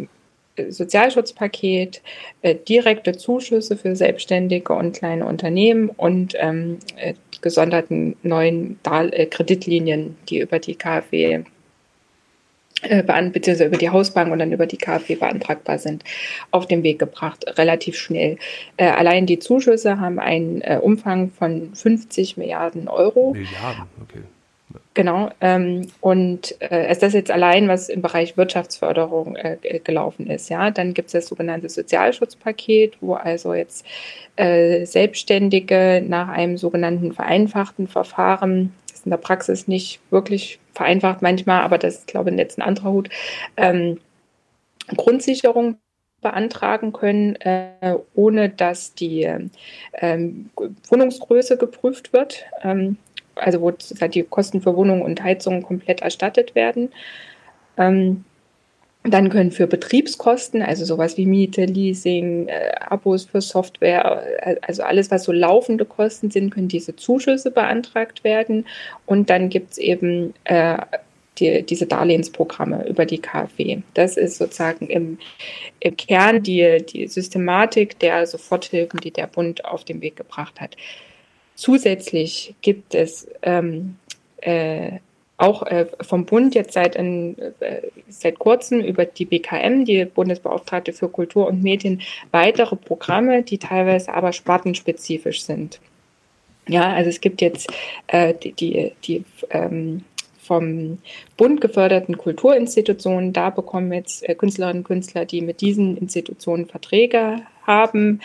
Sozialschutzpaket, 0.69 2.01
äh, 2.41 2.55
direkte 2.55 3.17
Zuschüsse 3.17 3.75
für 3.75 3.95
Selbstständige 3.95 4.73
und 4.73 4.95
kleine 4.95 5.25
Unternehmen 5.25 5.89
und 5.89 6.33
ähm, 6.37 6.79
äh, 6.95 7.15
gesonderten 7.45 8.15
neuen 8.23 8.79
Dar 8.81 9.13
äh, 9.13 9.27
Kreditlinien, 9.27 10.17
die 10.27 10.39
über 10.39 10.57
die 10.57 10.73
KfW 10.73 11.43
äh, 12.81 13.03
beziehungsweise 13.03 13.65
über 13.65 13.77
die 13.77 13.91
Hausbank 13.91 14.31
und 14.31 14.39
dann 14.39 14.51
über 14.51 14.65
die 14.65 14.77
KfW 14.77 15.13
beantragbar 15.13 15.77
sind, 15.77 16.03
auf 16.49 16.65
den 16.67 16.81
Weg 16.81 16.97
gebracht, 16.97 17.45
relativ 17.59 17.97
schnell. 17.97 18.39
Äh, 18.77 18.87
allein 18.87 19.27
die 19.27 19.37
Zuschüsse 19.37 19.99
haben 19.99 20.17
einen 20.17 20.61
äh, 20.61 20.79
Umfang 20.81 21.29
von 21.29 21.75
50 21.75 22.35
Milliarden 22.37 22.87
Euro. 22.87 23.33
Milliarden, 23.33 23.83
okay. 24.01 24.23
Genau. 24.93 25.29
Ähm, 25.41 25.87
und 26.01 26.55
äh, 26.61 26.91
ist 26.91 27.03
das 27.03 27.13
jetzt 27.13 27.31
allein, 27.31 27.67
was 27.67 27.89
im 27.89 28.01
Bereich 28.01 28.37
Wirtschaftsförderung 28.37 29.35
äh, 29.35 29.79
gelaufen 29.83 30.27
ist. 30.27 30.49
Ja, 30.49 30.71
dann 30.71 30.93
gibt 30.93 31.07
es 31.07 31.13
das 31.13 31.27
sogenannte 31.27 31.69
Sozialschutzpaket, 31.69 32.97
wo 33.01 33.13
also 33.13 33.53
jetzt 33.53 33.85
äh, 34.35 34.85
Selbstständige 34.85 36.03
nach 36.05 36.29
einem 36.29 36.57
sogenannten 36.57 37.13
vereinfachten 37.13 37.87
Verfahren, 37.87 38.73
das 38.87 38.99
ist 38.99 39.05
in 39.05 39.11
der 39.11 39.17
Praxis 39.17 39.67
nicht 39.67 39.99
wirklich 40.11 40.59
vereinfacht 40.73 41.21
manchmal, 41.21 41.61
aber 41.61 41.77
das 41.77 41.99
ist, 41.99 42.07
glaube 42.07 42.29
ich, 42.29 42.37
jetzt 42.37 42.57
ein 42.57 42.61
anderer 42.61 42.91
Hut, 42.91 43.09
ähm, 43.57 43.99
Grundsicherung 44.95 45.77
beantragen 46.21 46.91
können, 46.91 47.35
äh, 47.35 47.97
ohne 48.15 48.49
dass 48.49 48.95
die 48.95 49.29
ähm, 49.93 50.49
Wohnungsgröße 50.89 51.57
geprüft 51.57 52.13
wird. 52.13 52.45
Ähm, 52.63 52.97
also 53.35 53.61
wo 53.61 53.71
die 53.71 54.23
Kosten 54.23 54.61
für 54.61 54.75
Wohnung 54.75 55.01
und 55.01 55.23
Heizung 55.23 55.63
komplett 55.63 56.01
erstattet 56.01 56.55
werden. 56.55 56.91
Ähm, 57.77 58.25
dann 59.07 59.29
können 59.29 59.51
für 59.51 59.67
Betriebskosten, 59.67 60.63
also 60.63 60.83
sowas 60.83 61.15
wie 61.15 61.27
Miete, 61.27 61.65
Leasing, 61.65 62.47
äh, 62.47 62.71
Abos 62.79 63.25
für 63.25 63.39
Software, 63.39 64.23
äh, 64.41 64.55
also 64.61 64.81
alles, 64.81 65.11
was 65.11 65.25
so 65.25 65.31
laufende 65.31 65.85
Kosten 65.85 66.31
sind, 66.31 66.51
können 66.51 66.69
diese 66.69 66.95
Zuschüsse 66.95 67.51
beantragt 67.51 68.23
werden. 68.23 68.65
Und 69.05 69.29
dann 69.29 69.49
gibt 69.49 69.73
es 69.73 69.77
eben 69.77 70.33
äh, 70.45 70.77
die, 71.37 71.63
diese 71.63 71.85
Darlehensprogramme 71.85 72.87
über 72.87 73.05
die 73.05 73.19
KfW. 73.19 73.79
Das 73.93 74.17
ist 74.17 74.37
sozusagen 74.37 74.87
im, 74.87 75.19
im 75.79 75.97
Kern 75.97 76.41
die, 76.41 76.83
die 76.83 77.07
Systematik 77.07 77.99
der 77.99 78.25
Soforthilfen, 78.25 78.99
die 79.01 79.11
der 79.11 79.27
Bund 79.27 79.65
auf 79.65 79.83
den 79.83 80.01
Weg 80.01 80.15
gebracht 80.15 80.59
hat. 80.59 80.77
Zusätzlich 81.55 82.53
gibt 82.61 82.93
es 82.93 83.27
ähm, 83.41 83.95
äh, 84.37 84.99
auch 85.37 85.63
äh, 85.63 85.87
vom 86.01 86.25
Bund 86.25 86.55
jetzt 86.55 86.73
seit, 86.73 86.95
in, 86.95 87.37
äh, 87.59 87.81
seit 88.07 88.39
kurzem 88.39 88.81
über 88.81 89.05
die 89.05 89.25
BKM, 89.25 89.83
die 89.85 90.05
Bundesbeauftragte 90.05 90.93
für 90.93 91.09
Kultur 91.09 91.47
und 91.47 91.63
Medien, 91.63 92.01
weitere 92.31 92.75
Programme, 92.75 93.43
die 93.43 93.57
teilweise 93.57 94.13
aber 94.13 94.31
spartenspezifisch 94.31 95.43
sind. 95.43 95.79
Ja, 96.67 96.93
also 96.93 97.09
es 97.09 97.21
gibt 97.21 97.41
jetzt 97.41 97.71
äh, 98.07 98.33
die, 98.33 98.53
die, 98.53 98.93
die 99.03 99.23
ähm, 99.49 100.03
vom 100.41 100.99
Bund 101.37 101.59
geförderten 101.59 102.17
Kulturinstitutionen. 102.17 103.33
Da 103.33 103.49
bekommen 103.49 103.91
jetzt 103.91 104.27
äh, 104.27 104.35
Künstlerinnen 104.35 104.79
und 104.79 104.87
Künstler, 104.87 105.25
die 105.25 105.41
mit 105.41 105.61
diesen 105.61 105.97
Institutionen 105.97 106.65
Verträge 106.65 107.41
haben, 107.65 108.21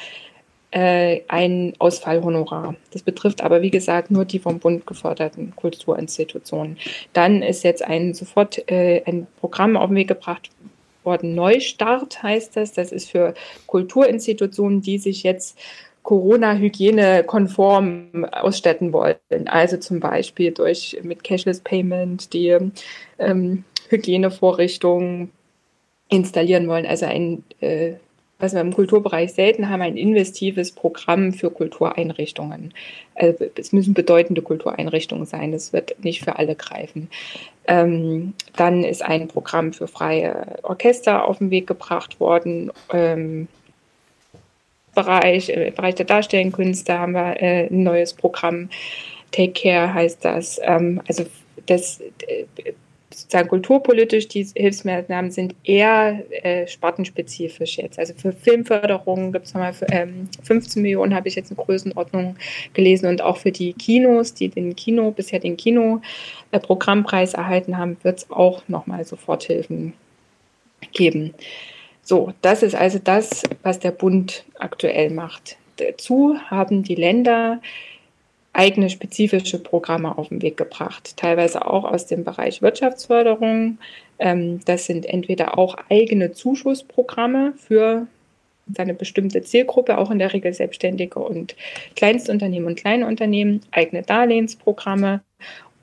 äh, 0.71 1.23
ein 1.29 1.75
Ausfallhonorar. 1.79 2.77
Das 2.93 3.03
betrifft 3.03 3.43
aber, 3.43 3.63
wie 3.63 3.71
gesagt, 3.71 4.11
nur 4.11 4.25
die 4.25 4.39
vom 4.39 4.61
Bund 4.61 4.87
geförderten 4.87 5.55
Kulturinstitutionen. 5.57 6.79
Dann 7.13 7.43
ist 7.43 7.65
jetzt 7.65 7.83
ein 7.83 8.15
sofort 8.15 8.71
äh, 8.71 9.03
ein 9.05 9.27
Programm 9.41 9.77
auf 9.77 9.89
den 9.89 9.97
Weg 9.97 10.09
gebracht 10.09 10.51
worden. 11.03 11.35
Neustart 11.35 12.23
heißt 12.23 12.57
das. 12.57 12.73
Das 12.73 12.93
ist 12.93 13.11
für 13.11 13.35
Kulturinstitutionen, 13.67 14.83
die 14.83 14.99
sich 14.99 15.23
jetzt 15.23 15.59
Corona-Hygiene-konform 16.03 18.27
ausstatten 18.33 18.93
wollen. 18.93 19.17
Also 19.47 19.77
zum 19.77 20.01
Beispiel 20.01 20.53
durch 20.53 20.99
mit 21.03 21.23
Cashless 21.25 21.61
Payment 21.61 22.33
die 22.33 22.57
ähm, 23.19 23.65
Hygienevorrichtungen 23.89 25.31
installieren 26.09 26.69
wollen. 26.69 26.87
Also 26.87 27.07
ein 27.07 27.45
äh, 27.61 27.93
was 28.41 28.55
wir 28.55 28.61
im 28.61 28.73
Kulturbereich 28.73 29.33
selten 29.33 29.69
haben, 29.69 29.83
ein 29.83 29.97
investives 29.97 30.73
Programm 30.73 31.33
für 31.33 31.51
Kultureinrichtungen. 31.51 32.75
Also 33.15 33.45
es 33.57 33.73
müssen 33.73 33.95
bedeutende 33.95 34.43
Kultureinrichtungen 34.43 35.27
sein, 35.27 35.53
das 35.53 35.73
wird 35.73 36.03
nicht 36.03 36.25
für 36.25 36.37
alle 36.37 36.57
greifen. 36.57 37.09
Ähm, 37.67 38.35
dann 38.57 38.83
ist 38.83 39.03
ein 39.03 39.29
Programm 39.29 39.73
für 39.73 39.87
freie 39.87 40.59
Orchester 40.63 41.29
auf 41.29 41.39
den 41.39 41.51
Weg 41.51 41.67
gebracht 41.67 42.19
worden. 42.19 42.73
Ähm, 42.93 43.49
Bereich, 44.95 45.51
Im 45.51 45.73
Bereich 45.75 45.95
der 45.95 46.07
darstellenden 46.07 46.53
Künste 46.53 46.99
haben 46.99 47.13
wir 47.13 47.41
äh, 47.41 47.69
ein 47.69 47.85
neues 47.85 48.13
Programm. 48.13 48.71
Take 49.31 49.53
Care 49.53 49.95
heißt 49.95 50.25
das. 50.25 50.61
Ähm, 50.65 51.01
also 51.07 51.27
das 51.67 52.01
äh, 52.01 52.45
sozusagen 53.13 53.49
kulturpolitisch, 53.49 54.29
die 54.29 54.47
Hilfsmaßnahmen 54.55 55.31
sind 55.31 55.55
eher 55.65 56.23
äh, 56.45 56.67
spartenspezifisch 56.67 57.79
jetzt. 57.79 57.99
Also 57.99 58.15
für 58.15 58.33
Filmförderung 58.33 59.33
gibt 59.33 59.47
es 59.47 59.55
nochmal 59.55 59.75
ähm, 59.91 60.29
15 60.43 60.83
Millionen, 60.83 61.15
habe 61.15 61.29
ich 61.29 61.35
jetzt 61.35 61.51
eine 61.51 61.63
Größenordnung 61.63 62.37
gelesen. 62.73 63.07
Und 63.07 63.23
auch 63.23 63.39
für 63.39 63.53
die 63.53 63.73
Kinos, 63.73 64.35
die 64.35 64.49
den 64.49 64.77
Kino, 64.77 65.11
bisher 65.11 65.41
den 65.41 65.57
Kino-Programmpreis 65.57 67.35
erhalten 67.35 67.79
haben, 67.79 67.97
wird 68.03 68.19
es 68.19 68.31
auch 68.31 68.63
nochmal 68.69 69.05
Soforthilfen 69.05 69.93
geben. 70.93 71.35
So, 72.03 72.33
das 72.43 72.63
ist 72.63 72.75
also 72.75 72.99
das, 72.99 73.43
was 73.63 73.79
der 73.79 73.91
Bund 73.91 74.45
aktuell 74.59 75.11
macht. 75.11 75.57
Dazu 75.77 76.37
haben 76.49 76.83
die 76.83 76.95
Länder 76.95 77.61
eigene 78.53 78.91
spezifische 78.91 79.59
Programme 79.59 80.19
auf 80.19 80.29
den 80.29 80.43
Weg 80.43 80.57
gebracht, 80.57 81.17
teilweise 81.17 81.67
auch 81.67 81.85
aus 81.85 82.07
dem 82.07 82.25
Bereich 82.25 82.63
Wirtschaftsförderung. 82.63 83.79
Ähm, 84.19 84.61
das 84.65 84.87
sind 84.87 85.07
entweder 85.07 85.57
auch 85.59 85.77
eigene 85.89 86.33
Zuschussprogramme 86.33 87.55
für 87.57 88.07
eine 88.77 88.95
bestimmte 88.95 89.43
Zielgruppe, 89.43 89.99
auch 89.99 90.11
in 90.11 90.19
der 90.19 90.33
Regel 90.33 90.53
Selbstständige 90.53 91.19
und 91.19 91.57
Kleinstunternehmen 91.97 92.69
und 92.69 92.77
Kleinunternehmen, 92.77 93.63
eigene 93.73 94.03
Darlehensprogramme 94.03 95.23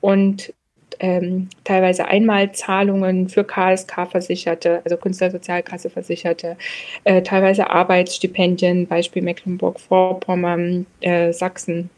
und 0.00 0.54
ähm, 1.00 1.48
teilweise 1.64 2.06
Einmalzahlungen 2.06 3.28
für 3.28 3.44
KSK-Versicherte, 3.44 4.80
also 4.84 4.96
Künstlersozialkasse-Versicherte, 4.96 6.56
äh, 7.04 7.22
teilweise 7.22 7.70
Arbeitsstipendien, 7.70 8.86
Beispiel 8.86 9.22
Mecklenburg-Vorpommern, 9.22 10.86
äh, 11.00 11.32
Sachsen 11.32 11.90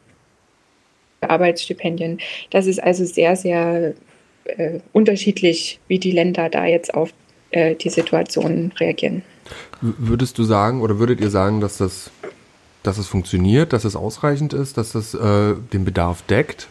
Arbeitsstipendien. 1.21 2.19
Das 2.51 2.67
ist 2.67 2.83
also 2.83 3.05
sehr, 3.05 3.37
sehr 3.37 3.95
äh, 4.45 4.81
unterschiedlich, 4.93 5.81
wie 5.89 5.99
die 5.99 6.13
Länder 6.13 6.49
da 6.49 6.67
jetzt 6.67 6.95
auf 6.95 7.11
äh, 7.51 7.75
die 7.75 7.91
Situation 7.91 8.73
reagieren. 8.79 9.23
Würdest 9.81 10.39
du 10.39 10.45
sagen 10.45 10.83
oder 10.83 10.99
würdet 10.99 11.21
ihr 11.21 11.31
sagen, 11.31 11.61
dass 11.61 11.79
das, 11.79 12.11
dass 12.83 12.99
es 12.99 13.07
funktioniert, 13.07 13.73
dass 13.73 13.85
es 13.85 13.97
ausreichend 13.97 14.53
ist, 14.53 14.77
dass 14.77 14.93
das 14.93 15.15
äh, 15.15 15.55
den 15.73 15.85
Bedarf 15.85 16.23
deckt? 16.23 16.69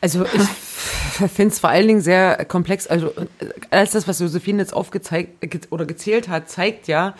Also 0.00 0.24
ich 0.24 1.30
finde 1.30 1.52
es 1.52 1.60
vor 1.60 1.70
allen 1.70 1.86
Dingen 1.86 2.00
sehr 2.00 2.44
komplex. 2.44 2.88
Also 2.88 3.08
äh, 3.08 3.46
alles 3.70 3.92
das, 3.92 4.08
was 4.08 4.18
Josephine 4.18 4.60
jetzt 4.60 4.74
aufgezeigt 4.74 5.68
oder 5.70 5.86
gezählt 5.86 6.28
hat, 6.28 6.50
zeigt 6.50 6.88
ja, 6.88 7.14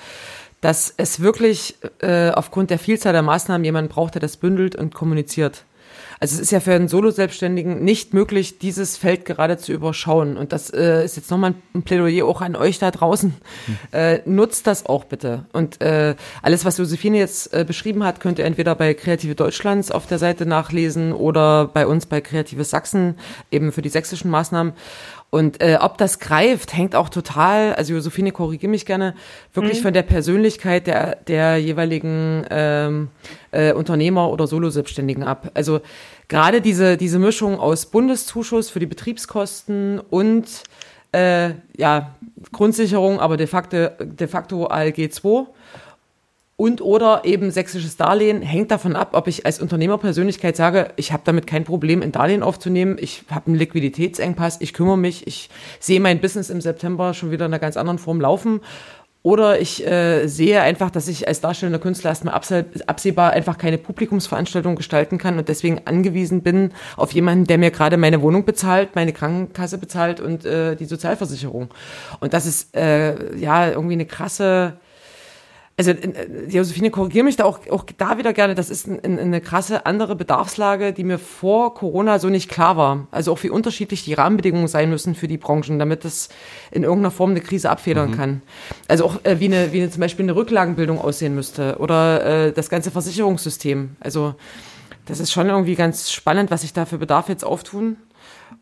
dass 0.63 0.95
es 0.97 1.21
wirklich 1.21 1.77
äh, 1.99 2.31
aufgrund 2.31 2.71
der 2.71 2.79
Vielzahl 2.79 3.13
der 3.13 3.23
Maßnahmen 3.23 3.65
jemanden 3.65 3.91
braucht, 3.91 4.15
der 4.15 4.21
das 4.23 4.39
bündelt 4.39 4.75
und 4.75 4.95
kommuniziert. 4.95 5.65
Also 6.21 6.37
es 6.37 6.41
ist 6.41 6.53
ja 6.53 6.61
für 6.61 6.73
einen 6.73 6.87
Solo-Selbstständigen 6.87 7.83
nicht 7.83 8.15
möglich, 8.15 8.61
dieses 8.61 8.97
Feld 8.97 9.25
gerade 9.25 9.59
zu 9.59 9.73
überschauen. 9.73 10.37
Und 10.37 10.53
das 10.53 10.71
äh, 10.71 11.05
ist 11.05 11.17
jetzt 11.17 11.33
nochmal 11.33 11.55
ein 11.75 11.83
Plädoyer 11.83 12.27
auch 12.27 12.41
an 12.41 12.55
euch 12.55 12.79
da 12.79 12.93
draußen. 12.93 13.35
Hm. 13.67 13.77
Äh, 13.91 14.21
nutzt 14.25 14.69
das 14.69 14.87
auch 14.87 15.05
bitte. 15.05 15.47
Und 15.53 15.81
äh, 15.81 16.15
alles, 16.41 16.65
was 16.65 16.79
Josephine 16.79 17.19
jetzt 17.19 17.53
äh, 17.53 17.65
beschrieben 17.67 18.05
hat, 18.05 18.21
könnt 18.21 18.39
ihr 18.39 18.45
entweder 18.45 18.77
bei 18.77 18.95
Kreative 18.95 19.35
Deutschlands 19.35 19.91
auf 19.91 20.07
der 20.07 20.21
Seite 20.21 20.47
nachlesen 20.47 21.13
oder 21.13 21.67
bei 21.67 21.89
uns 21.89 22.07
bei 22.07 22.21
Kreative 22.21 22.63
Sachsen, 22.63 23.17
eben 23.51 23.73
für 23.73 23.83
die 23.83 23.89
sächsischen 23.89 24.31
Maßnahmen. 24.31 24.75
Und 25.35 25.63
äh, 25.63 25.79
ob 25.81 25.97
das 25.97 26.19
greift, 26.19 26.77
hängt 26.77 26.95
auch 26.95 27.09
total, 27.09 27.75
also 27.77 27.95
Josephine, 27.95 28.33
korrigiere 28.33 28.69
mich 28.69 28.85
gerne, 28.85 29.15
wirklich 29.55 29.79
mhm. 29.79 29.85
von 29.85 29.95
der 29.95 30.03
Persönlichkeit 30.03 30.87
der, 30.87 31.17
der 31.27 31.57
jeweiligen 31.57 32.45
ähm, 32.51 33.09
äh, 33.51 33.73
Unternehmer 33.73 34.29
oder 34.31 34.47
Solo-Selbstständigen 34.47 35.23
ab. 35.23 35.51
Also 35.55 35.81
gerade 36.29 36.61
diese, 36.61 36.99
diese 36.99 37.19
Mischung 37.19 37.59
aus 37.59 37.87
Bundeszuschuss 37.87 38.69
für 38.69 38.79
die 38.79 38.85
Betriebskosten 38.85 40.01
und 40.01 40.65
äh, 41.13 41.53
ja, 41.79 42.15
Grundsicherung, 42.53 43.19
aber 43.19 43.39
de 43.39 43.47
facto, 43.47 43.89
de 44.01 44.29
facto 44.29 44.67
ALG 44.67 45.11
2 45.11 45.47
und 46.63 46.81
oder 46.81 47.23
eben 47.25 47.51
sächsisches 47.51 47.97
Darlehen 47.97 48.41
hängt 48.41 48.71
davon 48.71 48.95
ab, 48.95 49.15
ob 49.15 49.27
ich 49.27 49.45
als 49.45 49.61
Unternehmerpersönlichkeit 49.61 50.57
sage, 50.57 50.91
ich 50.95 51.13
habe 51.13 51.25
damit 51.27 51.49
kein 51.49 51.65
Problem, 51.65 52.03
ein 52.03 52.13
Darlehen 52.13 52.45
aufzunehmen, 52.45 52.99
ich 53.01 53.25
habe 53.33 53.49
einen 53.49 53.57
Liquiditätsengpass, 53.57 54.59
ich 54.61 54.73
kümmere 54.73 54.97
mich, 54.97 55.27
ich 55.27 55.51
sehe 55.81 55.99
mein 55.99 56.21
Business 56.21 56.51
im 56.51 56.61
September 56.61 57.15
schon 57.15 57.33
wieder 57.33 57.47
in 57.47 57.53
einer 57.53 57.59
ganz 57.59 57.77
anderen 57.77 57.99
Form 57.99 58.21
laufen. 58.21 58.61
Oder 59.25 59.61
ich 59.61 59.85
äh, 59.85 60.29
sehe 60.29 60.61
einfach, 60.61 60.93
dass 60.93 61.09
ich 61.09 61.27
als 61.27 61.41
darstellender 61.41 61.81
Künstler 61.81 62.11
erstmal 62.11 62.35
absehbar 62.35 63.33
einfach 63.33 63.59
keine 63.59 63.79
Publikumsveranstaltung 63.79 64.77
gestalten 64.77 65.19
kann 65.19 65.39
und 65.39 65.49
deswegen 65.49 65.81
angewiesen 65.85 66.43
bin 66.43 66.71
auf 66.97 67.11
jemanden, 67.13 67.49
der 67.49 67.59
mir 67.59 67.73
gerade 67.73 67.97
meine 67.97 68.23
Wohnung 68.23 68.45
bezahlt, 68.45 68.95
meine 68.95 69.13
Krankenkasse 69.13 69.79
bezahlt 69.79 70.21
und 70.21 70.45
äh, 70.45 70.77
die 70.77 70.85
Sozialversicherung. 70.85 71.71
Und 72.21 72.35
das 72.35 72.47
ist 72.47 72.77
äh, 72.77 73.37
ja 73.37 73.69
irgendwie 73.69 73.95
eine 73.95 74.07
krasse 74.07 74.75
also 75.89 76.01
äh, 76.01 76.27
Josephine, 76.49 76.91
korrigiere 76.91 77.25
mich 77.25 77.37
da 77.37 77.45
auch, 77.45 77.61
auch 77.71 77.85
da 77.97 78.19
wieder 78.19 78.33
gerne, 78.33 78.55
das 78.55 78.71
ist 78.71 78.87
ein, 78.87 79.19
eine 79.19 79.41
krasse 79.41 79.87
andere 79.87 80.17
Bedarfslage, 80.17 80.93
die 80.93 81.05
mir 81.05 81.19
vor 81.19 81.75
Corona 81.75 82.19
so 82.19 82.29
nicht 82.29 82.49
klar 82.49 82.77
war. 82.77 83.07
Also 83.11 83.33
auch 83.33 83.43
wie 83.43 83.51
unterschiedlich 83.51 84.05
die 84.05 84.15
Rahmenbedingungen 84.15 84.69
sein 84.69 84.91
müssen 84.91 85.15
für 85.15 85.29
die 85.29 85.39
Branchen, 85.39 85.79
damit 85.79 86.05
das 86.05 86.29
in 86.71 86.83
irgendeiner 86.83 87.11
Form 87.11 87.31
eine 87.31 87.41
Krise 87.41 87.71
abfedern 87.71 88.11
mhm. 88.11 88.17
kann. 88.17 88.43
Also 88.89 89.05
auch 89.05 89.25
äh, 89.25 89.41
wie, 89.41 89.47
eine, 89.47 89.73
wie 89.73 89.81
eine, 89.81 89.91
zum 89.91 90.01
Beispiel 90.01 90.25
eine 90.25 90.37
Rücklagenbildung 90.37 90.99
aussehen 91.01 91.35
müsste 91.35 91.77
oder 91.79 92.47
äh, 92.47 92.53
das 92.53 92.71
ganze 92.71 92.91
Versicherungssystem. 92.91 93.97
Also 94.01 94.35
das 95.07 95.21
ist 95.21 95.33
schon 95.33 95.49
irgendwie 95.49 95.75
ganz 95.75 96.11
spannend, 96.11 96.51
was 96.51 96.63
sich 96.63 96.73
da 96.73 96.87
für 96.87 96.99
Bedarf 96.99 97.29
jetzt 97.29 97.45
auftun. 97.45 97.97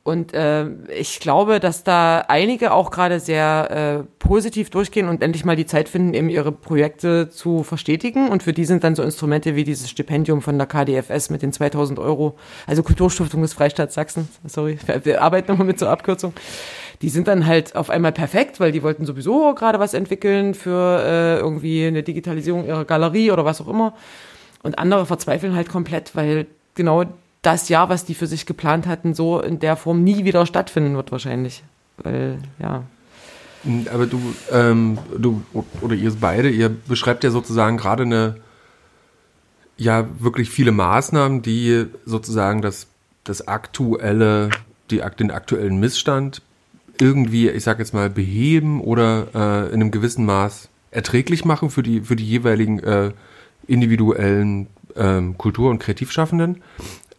Und 0.03 0.33
äh, 0.33 0.67
ich 0.99 1.21
glaube, 1.21 1.61
dass 1.61 1.85
da 1.85 2.25
einige 2.29 2.73
auch 2.73 2.91
gerade 2.91 3.21
sehr 3.21 4.01
äh, 4.01 4.05
positiv 4.19 4.71
durchgehen 4.71 5.09
und 5.09 5.23
endlich 5.23 5.45
mal 5.45 5.57
die 5.57 5.67
Zeit 5.67 5.91
finden, 5.91 6.15
eben 6.15 6.31
ihre 6.31 6.53
Projekte 6.53 7.29
zu 7.29 7.63
verstetigen. 7.65 8.29
Und 8.29 8.43
für 8.43 8.55
die 8.55 8.65
sind 8.65 8.83
dann 8.83 8.95
so 8.95 9.03
Instrumente 9.03 9.57
wie 9.57 9.65
dieses 9.65 9.91
Stipendium 9.91 10.41
von 10.41 10.57
der 10.57 10.67
KDFS 10.67 11.29
mit 11.29 11.43
den 11.43 11.53
2000 11.53 11.99
Euro, 11.99 12.37
also 12.67 12.83
Kulturstiftung 12.83 13.43
des 13.43 13.53
Freistaats 13.53 13.95
Sachsen, 13.95 14.29
sorry, 14.47 14.79
wir 15.03 15.23
arbeiten 15.23 15.51
nochmal 15.51 15.67
mit 15.67 15.79
zur 15.79 15.91
Abkürzung. 15.91 16.33
Die 17.03 17.11
sind 17.11 17.29
dann 17.29 17.47
halt 17.47 17.77
auf 17.77 17.91
einmal 17.91 18.13
perfekt, 18.13 18.59
weil 18.59 18.73
die 18.73 18.83
wollten 18.83 19.05
sowieso 19.05 19.55
gerade 19.55 19.79
was 19.79 19.95
entwickeln 19.95 20.55
für 20.55 21.03
äh, 21.05 21.39
irgendwie 21.39 21.87
eine 21.87 22.03
Digitalisierung 22.03 22.67
ihrer 22.67 22.85
Galerie 22.85 23.31
oder 23.31 23.45
was 23.45 23.61
auch 23.61 23.69
immer. 23.69 23.95
Und 24.63 24.79
andere 24.79 25.07
verzweifeln 25.07 25.55
halt 25.55 25.69
komplett, 25.69 26.15
weil 26.15 26.47
genau 26.75 27.05
das 27.43 27.69
Jahr, 27.69 27.89
was 27.89 28.05
die 28.05 28.15
für 28.15 28.27
sich 28.27 28.47
geplant 28.47 28.87
hatten, 28.87 29.15
so 29.15 29.41
in 29.41 29.59
der 29.59 29.77
Form 29.77 30.05
nie 30.05 30.25
wieder 30.25 30.45
stattfinden 30.47 30.97
wird 30.97 31.13
wahrscheinlich. 31.13 31.63
Weil, 31.99 32.39
ja. 32.59 32.85
Aber 33.93 34.07
du, 34.07 34.21
ähm, 34.51 34.99
du 35.17 35.43
oder 35.81 35.95
ihr 35.95 36.13
beide, 36.19 36.49
ihr 36.51 36.69
beschreibt 36.69 37.25
ja 37.25 37.31
sozusagen 37.31 37.77
gerade 37.77 38.05
eine, 38.05 38.37
ja, 39.77 40.07
wirklich 40.19 40.51
viele 40.51 40.73
Maßnahmen, 40.73 41.43
die 41.43 41.87
sozusagen 42.05 42.63
das, 42.63 42.87
das 43.25 43.49
aktuelle, 43.49 44.51
die, 44.91 45.03
den 45.19 45.31
aktuellen 45.31 45.79
Missstand 45.79 46.43
irgendwie, 47.01 47.49
ich 47.49 47.65
sag 47.65 47.79
jetzt 47.79 47.95
mal, 47.95 48.11
beheben 48.11 48.81
oder 48.81 49.29
äh, 49.35 49.69
in 49.69 49.81
einem 49.81 49.91
gewissen 49.91 50.27
Maß 50.27 50.69
erträglich 50.91 51.45
machen 51.45 51.71
für 51.71 51.83
die, 51.83 52.03
für 52.03 52.17
die 52.17 52.27
jeweiligen 52.27 52.81
äh, 52.81 53.13
individuellen 53.67 54.69
ähm, 54.97 55.39
Kultur- 55.39 55.71
und 55.71 55.79
Kreativschaffenden. 55.79 56.63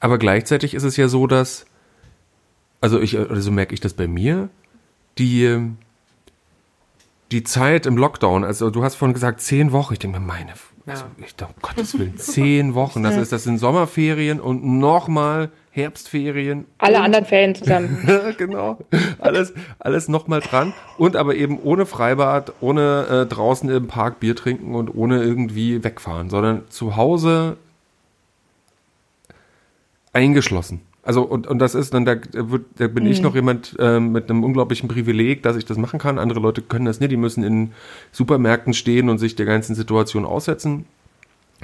Aber 0.01 0.17
gleichzeitig 0.17 0.73
ist 0.73 0.83
es 0.83 0.97
ja 0.97 1.07
so, 1.07 1.27
dass, 1.27 1.65
also 2.81 2.99
ich, 2.99 3.17
oder 3.17 3.39
so 3.39 3.51
merke 3.51 3.73
ich 3.73 3.79
das 3.79 3.93
bei 3.93 4.07
mir, 4.07 4.49
die, 5.17 5.71
die 7.31 7.43
Zeit 7.43 7.85
im 7.85 7.97
Lockdown, 7.97 8.43
also 8.43 8.71
du 8.71 8.83
hast 8.83 8.95
vorhin 8.95 9.13
gesagt, 9.13 9.39
zehn 9.41 9.71
Wochen, 9.71 9.93
ich 9.93 9.99
denke 9.99 10.19
mir, 10.19 10.25
meine, 10.25 10.53
also 10.87 11.05
ich 11.23 11.35
dachte, 11.35 11.53
um 11.55 11.61
Gottes 11.61 11.97
Willen, 11.97 12.17
zehn 12.17 12.73
Wochen, 12.73 13.03
das 13.03 13.15
ist, 13.15 13.31
das 13.31 13.43
sind 13.43 13.59
Sommerferien 13.59 14.39
und 14.39 14.65
nochmal 14.65 15.51
Herbstferien. 15.69 16.65
Alle 16.79 16.99
anderen 16.99 17.25
Ferien 17.25 17.53
zusammen. 17.53 18.09
genau. 18.37 18.79
Alles, 19.19 19.53
alles 19.77 20.09
nochmal 20.09 20.41
dran. 20.41 20.73
Und 20.97 21.15
aber 21.15 21.35
eben 21.35 21.59
ohne 21.59 21.85
Freibad, 21.85 22.53
ohne 22.59 23.05
äh, 23.07 23.25
draußen 23.27 23.69
im 23.69 23.87
Park 23.87 24.19
Bier 24.19 24.35
trinken 24.35 24.73
und 24.73 24.93
ohne 24.93 25.23
irgendwie 25.23 25.83
wegfahren, 25.83 26.29
sondern 26.31 26.63
zu 26.69 26.97
Hause 26.97 27.55
eingeschlossen. 30.13 30.81
Also 31.03 31.23
und, 31.23 31.47
und 31.47 31.59
das 31.59 31.73
ist 31.73 31.93
dann, 31.93 32.05
da, 32.05 32.15
wird, 32.31 32.65
da 32.77 32.87
bin 32.87 33.05
mhm. 33.05 33.11
ich 33.11 33.21
noch 33.21 33.33
jemand 33.33 33.75
äh, 33.79 33.99
mit 33.99 34.29
einem 34.29 34.43
unglaublichen 34.43 34.87
Privileg, 34.87 35.41
dass 35.41 35.55
ich 35.55 35.65
das 35.65 35.77
machen 35.77 35.99
kann. 35.99 36.19
Andere 36.19 36.39
Leute 36.39 36.61
können 36.61 36.85
das 36.85 36.99
nicht, 36.99 37.11
die 37.11 37.17
müssen 37.17 37.43
in 37.43 37.71
Supermärkten 38.11 38.73
stehen 38.73 39.09
und 39.09 39.17
sich 39.17 39.35
der 39.35 39.45
ganzen 39.45 39.73
Situation 39.73 40.25
aussetzen. 40.25 40.85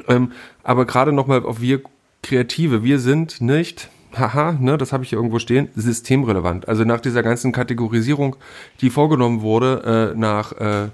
Ähm, 0.07 0.31
aber 0.63 0.85
gerade 0.85 1.11
nochmal 1.11 1.43
auf 1.43 1.61
wir 1.61 1.81
Kreative, 2.23 2.83
wir 2.83 2.99
sind 2.99 3.41
nicht, 3.41 3.89
haha, 4.15 4.53
ne, 4.53 4.77
das 4.77 4.91
habe 4.91 5.03
ich 5.03 5.09
hier 5.09 5.19
irgendwo 5.19 5.39
stehen, 5.39 5.69
systemrelevant. 5.75 6.67
Also 6.67 6.83
nach 6.83 6.99
dieser 6.99 7.21
ganzen 7.21 7.51
Kategorisierung, 7.51 8.35
die 8.81 8.89
vorgenommen 8.89 9.41
wurde, 9.41 10.13
äh, 10.15 10.19
nach 10.19 10.51
äh, 10.53 10.89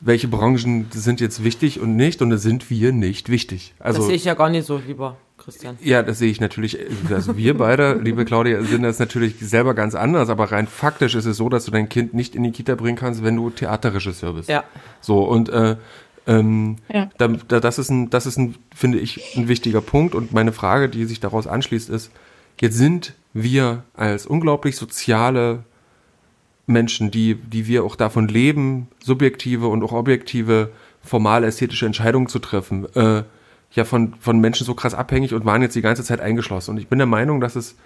welche 0.00 0.28
Branchen 0.28 0.88
sind 0.90 1.20
jetzt 1.20 1.44
wichtig 1.44 1.80
und 1.80 1.96
nicht, 1.96 2.20
und 2.20 2.30
da 2.30 2.36
sind 2.38 2.70
wir 2.70 2.92
nicht 2.92 3.28
wichtig. 3.28 3.74
Also, 3.78 4.00
das 4.00 4.06
sehe 4.08 4.16
ich 4.16 4.24
ja 4.24 4.34
gar 4.34 4.50
nicht 4.50 4.66
so, 4.66 4.80
lieber. 4.84 5.16
Christian? 5.36 5.76
Ja, 5.82 6.02
das 6.02 6.18
sehe 6.18 6.30
ich 6.30 6.40
natürlich. 6.40 6.78
Also 7.10 7.36
wir 7.36 7.56
beide, 7.56 7.94
liebe 7.94 8.24
Claudia, 8.24 8.62
sind 8.62 8.82
das 8.82 8.98
natürlich 8.98 9.36
selber 9.40 9.74
ganz 9.74 9.94
anders, 9.94 10.28
aber 10.28 10.52
rein 10.52 10.66
faktisch 10.66 11.14
ist 11.14 11.26
es 11.26 11.36
so, 11.36 11.48
dass 11.48 11.64
du 11.64 11.70
dein 11.70 11.88
Kind 11.88 12.14
nicht 12.14 12.34
in 12.34 12.42
die 12.44 12.52
Kita 12.52 12.74
bringen 12.74 12.96
kannst, 12.96 13.24
wenn 13.24 13.36
du 13.36 13.50
Theaterregisseur 13.50 14.34
bist. 14.34 14.48
Ja. 14.48 14.64
So, 15.00 15.24
und 15.24 15.48
äh, 15.48 15.76
ähm, 16.26 16.76
ja. 16.92 17.10
da, 17.18 17.28
da, 17.28 17.60
das 17.60 17.78
ist 17.78 17.90
ein, 17.90 18.10
das 18.10 18.26
ist 18.26 18.38
ein, 18.38 18.54
finde 18.74 18.98
ich, 18.98 19.36
ein 19.36 19.48
wichtiger 19.48 19.80
Punkt. 19.80 20.14
Und 20.14 20.32
meine 20.32 20.52
Frage, 20.52 20.88
die 20.88 21.04
sich 21.04 21.20
daraus 21.20 21.46
anschließt, 21.46 21.90
ist, 21.90 22.10
jetzt 22.60 22.76
sind 22.76 23.14
wir 23.32 23.82
als 23.94 24.26
unglaublich 24.26 24.76
soziale 24.76 25.64
Menschen, 26.66 27.10
die, 27.10 27.34
die 27.34 27.66
wir 27.66 27.84
auch 27.84 27.96
davon 27.96 28.28
leben, 28.28 28.88
subjektive 29.02 29.66
und 29.68 29.82
auch 29.82 29.92
objektive, 29.92 30.70
formal 31.02 31.44
ästhetische 31.44 31.84
Entscheidungen 31.84 32.28
zu 32.28 32.38
treffen, 32.38 32.86
äh, 32.94 33.24
ja 33.74 33.84
von, 33.84 34.14
von 34.20 34.38
Menschen 34.38 34.64
so 34.64 34.74
krass 34.74 34.94
abhängig 34.94 35.34
und 35.34 35.44
waren 35.44 35.62
jetzt 35.62 35.74
die 35.74 35.82
ganze 35.82 36.04
Zeit 36.04 36.20
eingeschlossen. 36.20 36.72
Und 36.72 36.78
ich 36.78 36.88
bin 36.88 36.98
der 36.98 37.06
Meinung, 37.06 37.40
dass 37.40 37.56
es 37.56 37.76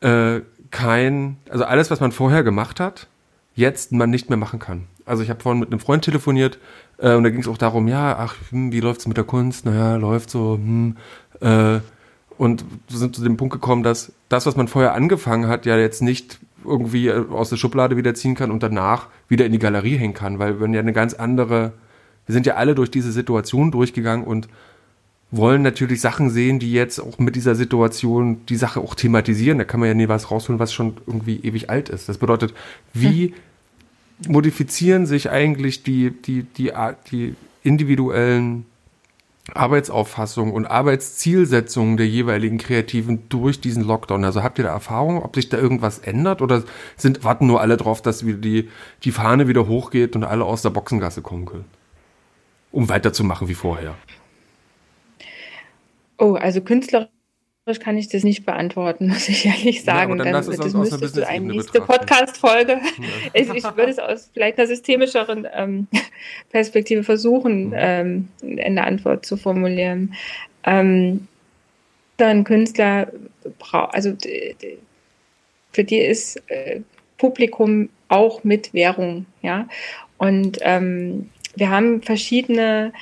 äh, 0.00 0.40
kein, 0.70 1.36
also 1.48 1.64
alles, 1.64 1.90
was 1.90 2.00
man 2.00 2.12
vorher 2.12 2.42
gemacht 2.42 2.80
hat, 2.80 3.08
jetzt 3.54 3.92
man 3.92 4.10
nicht 4.10 4.30
mehr 4.30 4.38
machen 4.38 4.58
kann. 4.58 4.86
Also 5.04 5.22
ich 5.22 5.30
habe 5.30 5.40
vorhin 5.40 5.60
mit 5.60 5.70
einem 5.70 5.80
Freund 5.80 6.04
telefoniert 6.04 6.58
äh, 6.98 7.14
und 7.14 7.24
da 7.24 7.30
ging 7.30 7.40
es 7.40 7.48
auch 7.48 7.58
darum, 7.58 7.88
ja, 7.88 8.16
ach, 8.18 8.36
hm, 8.50 8.72
wie 8.72 8.80
läuft's 8.80 9.06
mit 9.06 9.16
der 9.16 9.24
Kunst? 9.24 9.66
Naja, 9.66 9.96
läuft 9.96 10.30
so, 10.30 10.54
hm, 10.54 10.96
äh, 11.40 11.80
und 12.38 12.64
sind 12.88 13.14
zu 13.14 13.22
dem 13.22 13.36
Punkt 13.36 13.52
gekommen, 13.52 13.82
dass 13.82 14.12
das, 14.28 14.46
was 14.46 14.56
man 14.56 14.68
vorher 14.68 14.94
angefangen 14.94 15.48
hat, 15.48 15.66
ja 15.66 15.76
jetzt 15.76 16.02
nicht 16.02 16.40
irgendwie 16.64 17.12
aus 17.12 17.50
der 17.50 17.56
Schublade 17.56 17.96
wieder 17.96 18.14
ziehen 18.14 18.34
kann 18.34 18.50
und 18.50 18.62
danach 18.62 19.08
wieder 19.28 19.44
in 19.44 19.52
die 19.52 19.58
Galerie 19.58 19.96
hängen 19.96 20.14
kann, 20.14 20.38
weil 20.38 20.60
wenn 20.60 20.72
ja 20.72 20.80
eine 20.80 20.92
ganz 20.92 21.14
andere 21.14 21.72
wir 22.26 22.32
sind 22.32 22.46
ja 22.46 22.54
alle 22.54 22.74
durch 22.74 22.90
diese 22.90 23.12
Situation 23.12 23.70
durchgegangen 23.70 24.26
und 24.26 24.48
wollen 25.32 25.62
natürlich 25.62 26.00
Sachen 26.00 26.30
sehen, 26.30 26.58
die 26.58 26.72
jetzt 26.72 27.00
auch 27.00 27.18
mit 27.18 27.34
dieser 27.34 27.54
Situation 27.54 28.44
die 28.46 28.56
Sache 28.56 28.80
auch 28.80 28.94
thematisieren. 28.94 29.58
Da 29.58 29.64
kann 29.64 29.80
man 29.80 29.88
ja 29.88 29.94
nie 29.94 30.08
was 30.08 30.30
rausholen, 30.30 30.58
was 30.58 30.72
schon 30.72 30.98
irgendwie 31.06 31.40
ewig 31.42 31.70
alt 31.70 31.88
ist. 31.88 32.08
Das 32.08 32.18
bedeutet, 32.18 32.52
wie 32.92 33.28
hm. 33.28 34.32
modifizieren 34.32 35.06
sich 35.06 35.30
eigentlich 35.30 35.82
die, 35.82 36.10
die, 36.10 36.42
die, 36.42 36.72
die 37.10 37.34
individuellen 37.64 38.66
Arbeitsauffassungen 39.54 40.52
und 40.52 40.66
Arbeitszielsetzungen 40.66 41.96
der 41.96 42.06
jeweiligen 42.06 42.58
Kreativen 42.58 43.28
durch 43.30 43.58
diesen 43.58 43.84
Lockdown? 43.84 44.24
Also 44.24 44.42
habt 44.42 44.58
ihr 44.58 44.64
da 44.64 44.70
Erfahrung, 44.70 45.22
ob 45.22 45.34
sich 45.34 45.48
da 45.48 45.56
irgendwas 45.56 45.98
ändert 45.98 46.42
oder 46.42 46.62
sind, 46.96 47.24
warten 47.24 47.46
nur 47.46 47.62
alle 47.62 47.78
drauf, 47.78 48.02
dass 48.02 48.26
wieder 48.26 48.38
die, 48.38 48.68
die 49.02 49.12
Fahne 49.12 49.48
wieder 49.48 49.66
hochgeht 49.66 50.14
und 50.14 50.24
alle 50.24 50.44
aus 50.44 50.60
der 50.60 50.70
Boxengasse 50.70 51.22
kommen 51.22 51.46
können? 51.46 51.81
Um 52.72 52.88
weiterzumachen 52.88 53.48
wie 53.48 53.54
vorher? 53.54 53.94
Oh, 56.18 56.34
also 56.34 56.60
künstlerisch 56.60 57.08
kann 57.80 57.96
ich 57.96 58.08
das 58.08 58.24
nicht 58.24 58.44
beantworten, 58.44 59.08
muss 59.12 59.28
ich 59.28 59.46
ehrlich 59.46 59.84
sagen. 59.84 60.18
Ja, 60.18 60.24
dann, 60.24 60.32
dann 60.32 60.56
das 60.56 60.74
müsstest 60.74 61.16
du 61.16 61.26
eine 61.26 61.46
nächste 61.46 61.80
Podcast-Folge. 61.80 62.80
Ja. 62.98 63.08
ich, 63.34 63.48
ich, 63.50 63.64
würde 63.64 63.90
es 63.90 63.98
aus 63.98 64.30
vielleicht 64.32 64.58
einer 64.58 64.66
systemischeren 64.66 65.46
ähm, 65.54 65.86
Perspektive 66.50 67.04
versuchen, 67.04 67.68
mhm. 67.68 67.74
ähm, 67.76 68.28
eine 68.42 68.84
Antwort 68.84 69.24
zu 69.26 69.36
formulieren. 69.36 70.14
Ähm, 70.64 71.28
ein 72.18 72.44
Künstler 72.44 73.10
also 73.70 74.16
für 75.72 75.84
die 75.84 75.98
ist 75.98 76.40
äh, 76.48 76.82
Publikum 77.18 77.88
auch 78.08 78.44
mit 78.44 78.72
Währung, 78.74 79.26
ja. 79.42 79.66
Und 80.18 80.58
ähm, 80.60 81.30
wir 81.54 81.70
haben 81.70 82.02
verschiedene 82.02 82.92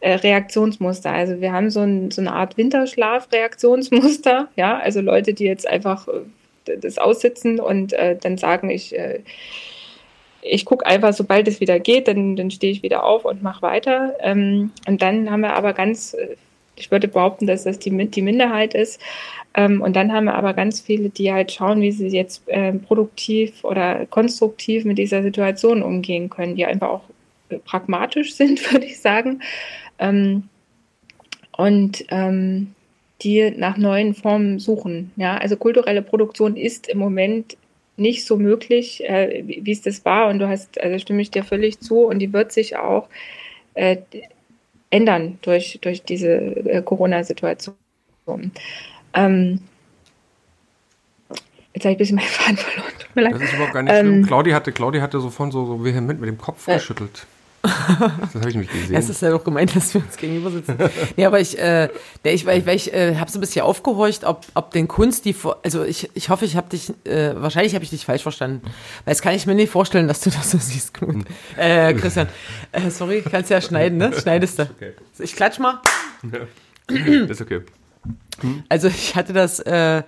äh, 0.00 0.14
Reaktionsmuster. 0.14 1.10
Also 1.10 1.40
wir 1.40 1.52
haben 1.52 1.70
so, 1.70 1.80
ein, 1.80 2.10
so 2.10 2.20
eine 2.20 2.32
Art 2.32 2.56
Winterschlaf-Reaktionsmuster, 2.56 4.48
ja, 4.56 4.78
also 4.78 5.00
Leute, 5.00 5.34
die 5.34 5.44
jetzt 5.44 5.66
einfach 5.66 6.06
äh, 6.08 6.76
das 6.78 6.98
aussitzen 6.98 7.60
und 7.60 7.92
äh, 7.92 8.16
dann 8.20 8.38
sagen, 8.38 8.70
ich, 8.70 8.96
äh, 8.96 9.20
ich 10.42 10.64
gucke 10.64 10.86
einfach, 10.86 11.12
sobald 11.12 11.48
es 11.48 11.60
wieder 11.60 11.80
geht, 11.80 12.08
dann, 12.08 12.36
dann 12.36 12.50
stehe 12.50 12.72
ich 12.72 12.82
wieder 12.82 13.04
auf 13.04 13.24
und 13.24 13.42
mache 13.42 13.62
weiter. 13.62 14.14
Ähm, 14.20 14.70
und 14.86 15.02
dann 15.02 15.30
haben 15.30 15.40
wir 15.40 15.54
aber 15.54 15.72
ganz, 15.72 16.14
äh, 16.14 16.36
ich 16.76 16.90
würde 16.90 17.08
behaupten, 17.08 17.46
dass 17.46 17.64
das 17.64 17.78
die, 17.78 17.90
die 18.10 18.22
Minderheit 18.22 18.74
ist. 18.74 19.00
Ähm, 19.54 19.80
und 19.80 19.96
dann 19.96 20.12
haben 20.12 20.24
wir 20.24 20.34
aber 20.34 20.54
ganz 20.54 20.80
viele, 20.80 21.08
die 21.08 21.32
halt 21.32 21.52
schauen, 21.52 21.80
wie 21.80 21.92
sie 21.92 22.08
jetzt 22.08 22.46
äh, 22.48 22.72
produktiv 22.72 23.64
oder 23.64 24.06
konstruktiv 24.06 24.84
mit 24.84 24.98
dieser 24.98 25.22
Situation 25.22 25.82
umgehen 25.82 26.28
können, 26.28 26.56
die 26.56 26.66
einfach 26.66 26.88
auch 26.90 27.02
pragmatisch 27.64 28.34
sind, 28.34 28.60
würde 28.72 28.86
ich 28.86 29.00
sagen. 29.00 29.42
Ähm, 29.98 30.44
und 31.56 32.04
ähm, 32.08 32.74
die 33.22 33.50
nach 33.50 33.76
neuen 33.78 34.14
Formen 34.14 34.58
suchen. 34.58 35.10
Ja, 35.16 35.38
also 35.38 35.56
kulturelle 35.56 36.02
Produktion 36.02 36.56
ist 36.56 36.88
im 36.88 36.98
Moment 36.98 37.56
nicht 37.96 38.26
so 38.26 38.36
möglich, 38.36 39.02
äh, 39.08 39.42
wie, 39.46 39.72
es 39.72 39.80
das 39.80 40.04
war. 40.04 40.28
Und 40.28 40.38
du 40.38 40.48
hast, 40.48 40.78
also 40.80 40.98
stimme 40.98 41.22
ich 41.22 41.30
dir 41.30 41.44
völlig 41.44 41.80
zu, 41.80 42.00
und 42.00 42.18
die 42.18 42.32
wird 42.32 42.52
sich 42.52 42.76
auch 42.76 43.08
äh, 43.74 43.96
ändern 44.90 45.38
durch, 45.42 45.78
durch 45.80 46.02
diese 46.02 46.28
äh, 46.28 46.82
Corona-Situation. 46.82 47.74
Ähm, 49.14 49.60
Jetzt 51.76 51.84
habe 51.84 51.92
ich 51.92 51.96
ein 51.96 51.98
bisschen 51.98 52.16
meinen 52.16 52.26
Faden 52.26 52.56
verloren. 52.56 53.32
Das 53.32 53.42
ist 53.42 53.52
überhaupt 53.52 53.74
gar 53.74 53.82
nicht 53.82 53.92
ähm, 53.92 54.06
schlimm. 54.06 54.26
Claudia 54.26 54.54
hatte, 54.54 54.72
Claudia 54.72 55.02
hatte 55.02 55.20
so 55.20 55.28
von 55.28 55.50
so, 55.50 55.66
so 55.66 55.84
vehement 55.84 56.18
mit 56.18 56.26
dem 56.26 56.38
Kopf 56.38 56.66
äh, 56.68 56.74
geschüttelt. 56.74 57.26
Das 58.32 58.34
habe 58.34 58.50
ich 58.50 58.56
mich 58.56 58.70
gesehen. 58.70 58.94
Es 58.94 59.08
ist 59.08 59.22
ja 59.22 59.30
doch 59.30 59.44
gemeint, 59.44 59.74
dass 59.74 59.92
wir 59.94 60.02
uns 60.02 60.16
gegenüber 60.16 60.50
sitzen. 60.50 60.76
nee, 61.16 61.24
aber 61.24 61.40
ich, 61.40 61.58
äh, 61.58 61.88
ich, 62.22 62.46
weil 62.46 62.58
ich, 62.58 62.66
weil 62.66 62.76
ich 62.76 62.92
äh, 62.92 63.16
habe 63.16 63.30
so 63.30 63.38
ein 63.38 63.40
bisschen 63.40 63.62
aufgehorcht, 63.62 64.24
ob, 64.24 64.44
ob 64.54 64.70
den 64.70 64.88
Kunst, 64.88 65.24
die, 65.24 65.34
also 65.62 65.84
ich, 65.84 66.10
ich 66.14 66.28
hoffe, 66.28 66.44
ich 66.44 66.56
habe 66.56 66.68
dich, 66.68 66.92
äh, 67.04 67.34
wahrscheinlich 67.36 67.74
habe 67.74 67.84
ich 67.84 67.90
dich 67.90 68.04
falsch 68.04 68.22
verstanden. 68.22 68.62
Weil 69.04 69.12
jetzt 69.12 69.22
kann 69.22 69.34
ich 69.34 69.46
mir 69.46 69.54
nicht 69.54 69.70
vorstellen, 69.70 70.08
dass 70.08 70.20
du 70.20 70.30
das 70.30 70.50
so 70.50 70.58
siehst, 70.58 70.94
Knut. 70.94 71.24
Äh, 71.56 71.94
Christian, 71.94 72.28
äh, 72.72 72.90
sorry, 72.90 73.22
kannst 73.22 73.50
ja 73.50 73.60
schneiden, 73.60 73.98
ne? 73.98 74.12
Schneidest 74.12 74.58
du. 74.58 74.62
Okay. 74.62 74.92
Ich 75.18 75.34
klatsch 75.34 75.58
mal. 75.58 75.80
Ja. 76.32 77.24
ist 77.28 77.40
okay. 77.40 77.62
Hm? 78.40 78.64
Also 78.68 78.88
ich 78.88 79.16
hatte 79.16 79.32
das, 79.32 79.60
äh, 79.60 80.02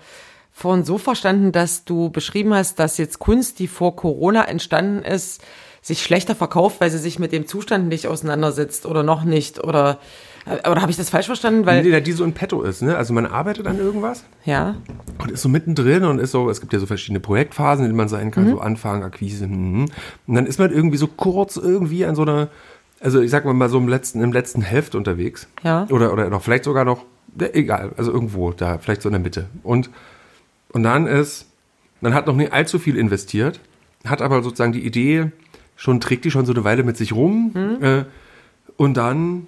vorhin 0.59 0.85
so 0.85 0.99
verstanden, 0.99 1.53
dass 1.53 1.85
du 1.85 2.11
beschrieben 2.11 2.53
hast, 2.53 2.81
dass 2.81 2.99
jetzt 2.99 3.21
Kunst, 3.21 3.61
die 3.61 3.69
vor 3.69 3.95
Corona 3.95 4.45
entstanden 4.45 5.05
ist, 5.05 5.41
sich 5.89 6.03
schlechter 6.03 6.35
verkauft, 6.35 6.81
weil 6.81 6.91
sie 6.91 6.99
sich 6.99 7.19
mit 7.19 7.33
dem 7.33 7.47
Zustand 7.47 7.89
nicht 7.89 8.07
auseinandersetzt 8.07 8.87
oder 8.87 9.03
noch 9.03 9.25
nicht 9.25 9.63
oder 9.65 9.99
oder 10.47 10.81
habe 10.81 10.91
ich 10.91 10.97
das 10.97 11.11
falsch 11.11 11.27
verstanden? 11.27 11.67
Weil 11.67 11.83
nee, 11.83 12.01
die 12.01 12.13
so 12.13 12.25
in 12.25 12.33
petto 12.33 12.63
ist, 12.63 12.81
ne? 12.81 12.97
Also 12.97 13.13
man 13.13 13.27
arbeitet 13.27 13.67
an 13.67 13.79
irgendwas. 13.79 14.25
Ja. 14.45 14.77
Und 15.19 15.31
ist 15.31 15.43
so 15.43 15.49
mittendrin 15.49 16.05
und 16.05 16.19
ist 16.19 16.31
so, 16.31 16.49
es 16.49 16.61
gibt 16.61 16.73
ja 16.73 16.79
so 16.79 16.87
verschiedene 16.87 17.21
Projektphasen, 17.21 17.85
in 17.85 17.91
denen 17.91 17.99
man 17.99 18.09
sein 18.09 18.31
kann, 18.31 18.45
mhm. 18.45 18.51
so 18.53 18.61
Anfang, 18.61 19.03
Akquise. 19.03 19.47
Mh. 19.47 19.87
Und 20.27 20.35
dann 20.35 20.47
ist 20.47 20.59
man 20.59 20.73
irgendwie 20.73 20.97
so 20.97 21.07
kurz 21.07 21.57
irgendwie 21.57 22.07
an 22.07 22.15
so 22.15 22.23
einer, 22.23 22.49
also 23.01 23.21
ich 23.21 23.31
sag 23.31 23.45
mal 23.45 23.53
mal 23.53 23.69
so 23.69 23.79
im 23.79 23.89
letzten, 23.89 24.23
im 24.23 24.33
letzten 24.33 24.63
Hälfte 24.63 24.97
unterwegs. 24.97 25.49
Ja. 25.63 25.87
Oder, 25.91 26.13
oder 26.13 26.31
noch, 26.31 26.43
vielleicht 26.43 26.65
sogar 26.65 26.85
noch, 26.85 27.05
egal, 27.53 27.93
also 27.99 28.11
irgendwo 28.11 28.53
da, 28.53 28.79
vielleicht 28.79 29.03
so 29.03 29.09
in 29.09 29.15
der 29.15 29.21
Mitte. 29.21 29.47
Und, 29.63 29.91
und 30.73 30.83
dann 30.83 31.07
ist, 31.07 31.47
man 32.01 32.15
hat 32.15 32.27
noch 32.27 32.37
nicht 32.37 32.53
allzu 32.53 32.79
viel 32.79 32.97
investiert, 32.97 33.61
hat 34.07 34.23
aber 34.23 34.43
sozusagen 34.43 34.73
die 34.73 34.87
Idee, 34.87 35.31
schon 35.79 36.01
trägt 36.01 36.27
die 36.27 36.31
schon 36.31 36.45
so 36.45 36.53
eine 36.53 36.65
Weile 36.65 36.83
mit 36.83 36.99
sich 36.99 37.15
rum. 37.15 37.53
Mhm. 37.55 37.83
Äh, 37.83 38.05
und 38.77 38.99
dann 38.99 39.47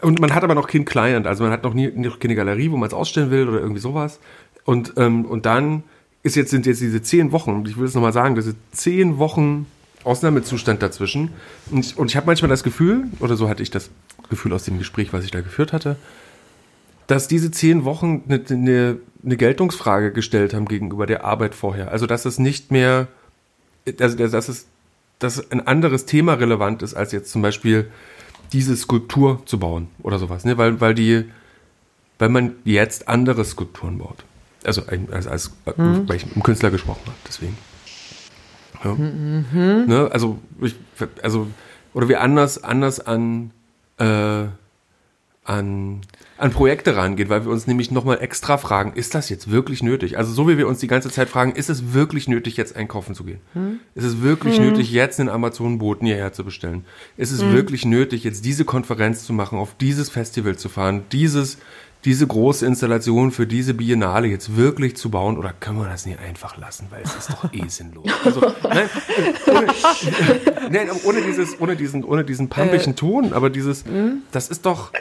und 0.00 0.20
man 0.20 0.32
hat 0.32 0.44
aber 0.44 0.54
noch 0.54 0.68
keinen 0.68 0.84
Client, 0.84 1.26
also 1.26 1.42
man 1.42 1.52
hat 1.52 1.64
noch, 1.64 1.74
nie, 1.74 1.90
noch 1.90 2.20
keine 2.20 2.36
Galerie, 2.36 2.70
wo 2.70 2.76
man 2.76 2.86
es 2.86 2.94
ausstellen 2.94 3.32
will 3.32 3.48
oder 3.48 3.58
irgendwie 3.58 3.80
sowas. 3.80 4.20
Und, 4.64 4.92
ähm, 4.96 5.24
und 5.24 5.44
dann 5.44 5.82
ist 6.22 6.36
jetzt, 6.36 6.50
sind 6.50 6.66
jetzt 6.66 6.80
diese 6.80 7.02
zehn 7.02 7.32
Wochen, 7.32 7.50
und 7.50 7.68
ich 7.68 7.76
will 7.76 7.86
es 7.86 7.94
nochmal 7.94 8.12
sagen, 8.12 8.36
diese 8.36 8.54
zehn 8.70 9.18
Wochen 9.18 9.66
Ausnahmezustand 10.04 10.82
dazwischen. 10.82 11.30
Und 11.70 11.84
ich, 11.84 11.98
und 11.98 12.10
ich 12.10 12.16
habe 12.16 12.26
manchmal 12.26 12.48
das 12.48 12.62
Gefühl, 12.62 13.08
oder 13.18 13.36
so 13.36 13.48
hatte 13.48 13.62
ich 13.62 13.70
das 13.70 13.90
Gefühl 14.30 14.52
aus 14.52 14.64
dem 14.64 14.78
Gespräch, 14.78 15.12
was 15.12 15.24
ich 15.24 15.30
da 15.30 15.40
geführt 15.40 15.72
hatte, 15.72 15.96
dass 17.08 17.26
diese 17.26 17.50
zehn 17.50 17.84
Wochen 17.84 18.22
eine, 18.28 18.42
eine, 18.48 18.96
eine 19.24 19.36
Geltungsfrage 19.36 20.12
gestellt 20.12 20.54
haben 20.54 20.66
gegenüber 20.66 21.06
der 21.06 21.24
Arbeit 21.24 21.54
vorher. 21.54 21.90
Also 21.90 22.06
dass 22.06 22.24
es 22.24 22.38
nicht 22.38 22.70
mehr 22.70 23.08
also 24.00 24.16
dass 24.16 24.48
es 24.48 24.66
dass 25.18 25.50
ein 25.50 25.66
anderes 25.66 26.06
Thema 26.06 26.34
relevant 26.34 26.82
ist, 26.82 26.94
als 26.94 27.12
jetzt 27.12 27.32
zum 27.32 27.42
Beispiel 27.42 27.90
diese 28.52 28.76
Skulptur 28.76 29.42
zu 29.46 29.58
bauen 29.58 29.88
oder 30.02 30.18
sowas, 30.18 30.44
ne? 30.44 30.56
Weil, 30.58 30.80
weil 30.80 30.94
die, 30.94 31.24
weil 32.18 32.28
man 32.28 32.54
jetzt 32.64 33.08
andere 33.08 33.44
Skulpturen 33.44 33.98
baut. 33.98 34.24
Also 34.64 34.82
als, 35.10 35.26
als 35.26 35.50
mhm. 35.76 36.08
weil 36.08 36.16
ich 36.16 36.26
mit 36.26 36.34
einem 36.34 36.42
Künstler 36.42 36.70
gesprochen 36.70 37.02
habe, 37.04 37.16
deswegen. 37.26 37.56
Ja. 38.84 38.94
Mhm. 38.94 39.84
Ne? 39.86 40.08
Also, 40.10 40.38
ich, 40.60 40.76
also, 41.22 41.48
oder 41.94 42.08
wir 42.08 42.20
anders, 42.20 42.62
anders 42.62 43.00
an, 43.00 43.50
äh, 43.98 44.44
an 45.48 46.02
an 46.38 46.52
Projekte 46.52 46.96
rangehen, 46.96 47.28
weil 47.28 47.44
wir 47.44 47.50
uns 47.50 47.66
nämlich 47.66 47.90
nochmal 47.90 48.20
extra 48.20 48.58
fragen, 48.58 48.92
ist 48.94 49.14
das 49.14 49.28
jetzt 49.28 49.50
wirklich 49.50 49.82
nötig? 49.82 50.16
Also 50.16 50.32
so 50.32 50.48
wie 50.48 50.56
wir 50.56 50.68
uns 50.68 50.78
die 50.78 50.86
ganze 50.86 51.10
Zeit 51.10 51.28
fragen, 51.28 51.52
ist 51.52 51.68
es 51.68 51.92
wirklich 51.92 52.28
nötig, 52.28 52.56
jetzt 52.56 52.76
einkaufen 52.76 53.14
zu 53.14 53.24
gehen? 53.24 53.40
Hm? 53.54 53.80
Ist 53.96 54.04
es 54.04 54.22
wirklich 54.22 54.58
hm. 54.58 54.66
nötig, 54.66 54.92
jetzt 54.92 55.18
einen 55.18 55.28
Amazon-Boten 55.28 56.06
hierher 56.06 56.32
zu 56.32 56.44
bestellen? 56.44 56.84
Ist 57.16 57.32
es 57.32 57.42
hm. 57.42 57.52
wirklich 57.52 57.84
nötig, 57.84 58.22
jetzt 58.22 58.44
diese 58.44 58.64
Konferenz 58.64 59.24
zu 59.24 59.32
machen, 59.32 59.58
auf 59.58 59.74
dieses 59.80 60.10
Festival 60.10 60.56
zu 60.56 60.68
fahren, 60.68 61.02
dieses, 61.10 61.58
diese 62.04 62.24
große 62.24 62.64
Installation 62.64 63.32
für 63.32 63.48
diese 63.48 63.74
Biennale 63.74 64.28
jetzt 64.28 64.56
wirklich 64.56 64.96
zu 64.96 65.10
bauen 65.10 65.36
oder 65.36 65.52
können 65.58 65.78
wir 65.80 65.88
das 65.88 66.06
nicht 66.06 66.20
einfach 66.20 66.56
lassen, 66.56 66.86
weil 66.90 67.02
es 67.02 67.16
ist 67.16 67.30
doch 67.30 67.52
eh 67.52 67.64
sinnlos. 67.68 68.06
Also, 68.24 68.40
nein, 68.62 68.88
ohne, 69.48 69.66
nein, 70.70 70.88
ohne, 71.02 71.22
dieses, 71.22 71.60
ohne 71.60 71.74
diesen, 71.74 72.04
ohne 72.04 72.24
diesen 72.24 72.48
pampigen 72.48 72.92
äh. 72.92 72.94
Ton, 72.94 73.32
aber 73.32 73.50
dieses, 73.50 73.84
hm? 73.84 74.22
das 74.30 74.50
ist 74.50 74.64
doch, 74.64 74.92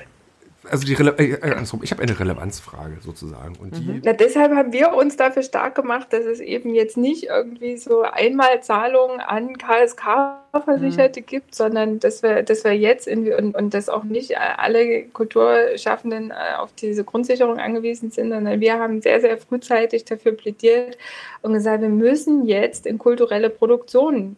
also 0.69 0.85
die 0.85 0.93
Rele 0.93 1.15
äh, 1.17 1.33
äh 1.33 1.63
ich 1.81 1.91
habe 1.91 2.01
eine 2.01 2.19
Relevanzfrage 2.19 2.97
sozusagen. 3.01 3.55
Und 3.57 3.75
die 3.75 3.81
mhm. 3.81 4.01
Na, 4.03 4.13
deshalb 4.13 4.53
haben 4.53 4.71
wir 4.71 4.93
uns 4.93 5.17
dafür 5.17 5.43
stark 5.43 5.75
gemacht, 5.75 6.11
dass 6.11 6.25
es 6.25 6.39
eben 6.39 6.73
jetzt 6.73 6.97
nicht 6.97 7.25
irgendwie 7.25 7.77
so 7.77 8.01
Einmalzahlungen 8.01 9.19
an 9.19 9.57
KSK-Versicherte 9.57 11.21
mhm. 11.21 11.25
gibt, 11.25 11.55
sondern 11.55 11.99
dass 11.99 12.23
wir, 12.23 12.43
dass 12.43 12.63
wir 12.63 12.77
jetzt 12.77 13.07
in, 13.07 13.31
und, 13.33 13.55
und 13.55 13.73
dass 13.73 13.89
auch 13.89 14.03
nicht 14.03 14.37
alle 14.37 15.03
Kulturschaffenden 15.03 16.31
äh, 16.31 16.57
auf 16.57 16.73
diese 16.73 17.03
Grundsicherung 17.03 17.59
angewiesen 17.59 18.11
sind, 18.11 18.29
sondern 18.31 18.59
wir 18.59 18.79
haben 18.79 19.01
sehr, 19.01 19.21
sehr 19.21 19.37
frühzeitig 19.37 20.05
dafür 20.05 20.33
plädiert 20.33 20.97
und 21.41 21.53
gesagt, 21.53 21.81
wir 21.81 21.89
müssen 21.89 22.45
jetzt 22.45 22.85
in 22.85 22.97
kulturelle 22.97 23.49
Produktionen 23.49 24.35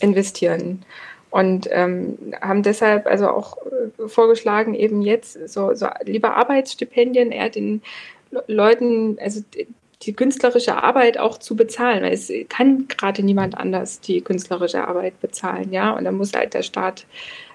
investieren 0.00 0.84
und 1.30 1.68
ähm, 1.70 2.34
haben 2.40 2.62
deshalb 2.62 3.06
also 3.06 3.28
auch 3.28 3.58
äh, 3.58 4.08
vorgeschlagen, 4.08 4.74
eben 4.74 5.02
jetzt 5.02 5.48
so, 5.48 5.74
so 5.74 5.88
lieber 6.04 6.36
Arbeitsstipendien 6.36 7.32
eher 7.32 7.50
den 7.50 7.82
Leuten, 8.46 9.18
also 9.20 9.42
die 10.02 10.12
künstlerische 10.12 10.82
Arbeit 10.82 11.18
auch 11.18 11.38
zu 11.38 11.56
bezahlen, 11.56 12.02
weil 12.02 12.12
es 12.12 12.30
kann 12.48 12.86
gerade 12.88 13.22
niemand 13.22 13.56
anders 13.56 14.00
die 14.00 14.20
künstlerische 14.20 14.86
Arbeit 14.86 15.20
bezahlen, 15.20 15.72
ja, 15.72 15.90
und 15.90 16.04
da 16.04 16.12
muss 16.12 16.32
halt 16.32 16.54
der 16.54 16.62
Staat 16.62 17.06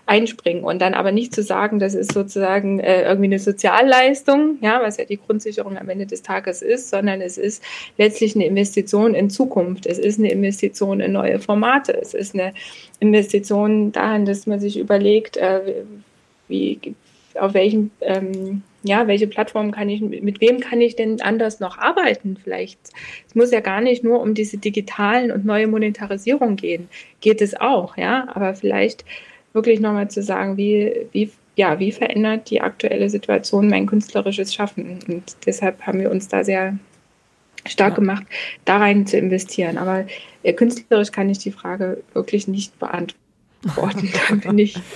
einspringen 0.05 0.63
und 0.63 0.81
dann 0.81 0.93
aber 0.93 1.11
nicht 1.11 1.33
zu 1.33 1.43
sagen, 1.43 1.79
das 1.79 1.95
ist 1.95 2.11
sozusagen 2.11 2.79
äh, 2.79 3.03
irgendwie 3.03 3.25
eine 3.25 3.39
Sozialleistung, 3.39 4.57
ja, 4.61 4.81
was 4.81 4.97
ja 4.97 5.05
die 5.05 5.17
Grundsicherung 5.17 5.77
am 5.77 5.89
Ende 5.89 6.05
des 6.05 6.21
Tages 6.21 6.61
ist, 6.61 6.89
sondern 6.89 7.21
es 7.21 7.37
ist 7.37 7.63
letztlich 7.97 8.35
eine 8.35 8.45
Investition 8.45 9.15
in 9.15 9.29
Zukunft. 9.29 9.85
Es 9.85 9.99
ist 9.99 10.19
eine 10.19 10.31
Investition 10.31 10.99
in 10.99 11.13
neue 11.13 11.39
Formate. 11.39 11.93
Es 11.99 12.13
ist 12.13 12.33
eine 12.33 12.53
Investition 12.99 13.91
dahin, 13.93 14.25
dass 14.25 14.45
man 14.45 14.59
sich 14.59 14.77
überlegt, 14.77 15.37
äh, 15.37 15.83
wie 16.49 16.79
auf 17.35 17.53
welchem 17.53 17.91
ähm, 18.01 18.61
ja, 18.83 19.07
welche 19.07 19.27
Plattform 19.27 19.71
kann 19.71 19.87
ich, 19.87 20.01
mit 20.01 20.41
wem 20.41 20.59
kann 20.59 20.81
ich 20.81 20.97
denn 20.97 21.21
anders 21.21 21.61
noch 21.61 21.77
arbeiten? 21.77 22.37
Vielleicht, 22.43 22.79
es 23.27 23.33
muss 23.33 23.51
ja 23.51 23.61
gar 23.61 23.79
nicht 23.79 24.03
nur 24.03 24.21
um 24.21 24.33
diese 24.33 24.57
digitalen 24.57 25.31
und 25.31 25.45
neue 25.45 25.67
Monetarisierung 25.67 26.57
gehen. 26.57 26.89
Geht 27.21 27.41
es 27.41 27.55
auch, 27.59 27.95
ja, 27.95 28.27
aber 28.33 28.55
vielleicht 28.55 29.05
wirklich 29.53 29.79
nochmal 29.79 30.09
zu 30.09 30.21
sagen, 30.21 30.57
wie, 30.57 31.07
wie, 31.11 31.31
ja, 31.55 31.79
wie 31.79 31.91
verändert 31.91 32.49
die 32.49 32.61
aktuelle 32.61 33.09
Situation 33.09 33.69
mein 33.69 33.85
künstlerisches 33.85 34.53
Schaffen? 34.53 34.99
Und 35.07 35.23
deshalb 35.45 35.81
haben 35.83 35.99
wir 35.99 36.11
uns 36.11 36.27
da 36.27 36.43
sehr 36.43 36.77
stark 37.65 37.93
ja. 37.93 37.95
gemacht, 37.95 38.23
da 38.65 38.77
rein 38.77 39.07
zu 39.07 39.17
investieren. 39.17 39.77
Aber 39.77 40.05
äh, 40.43 40.53
künstlerisch 40.53 41.11
kann 41.11 41.29
ich 41.29 41.37
die 41.39 41.51
Frage 41.51 42.03
wirklich 42.13 42.47
nicht 42.47 42.77
beantworten. 42.79 44.11
Dann 44.29 44.39
bin 44.39 44.59
ich. 44.59 44.75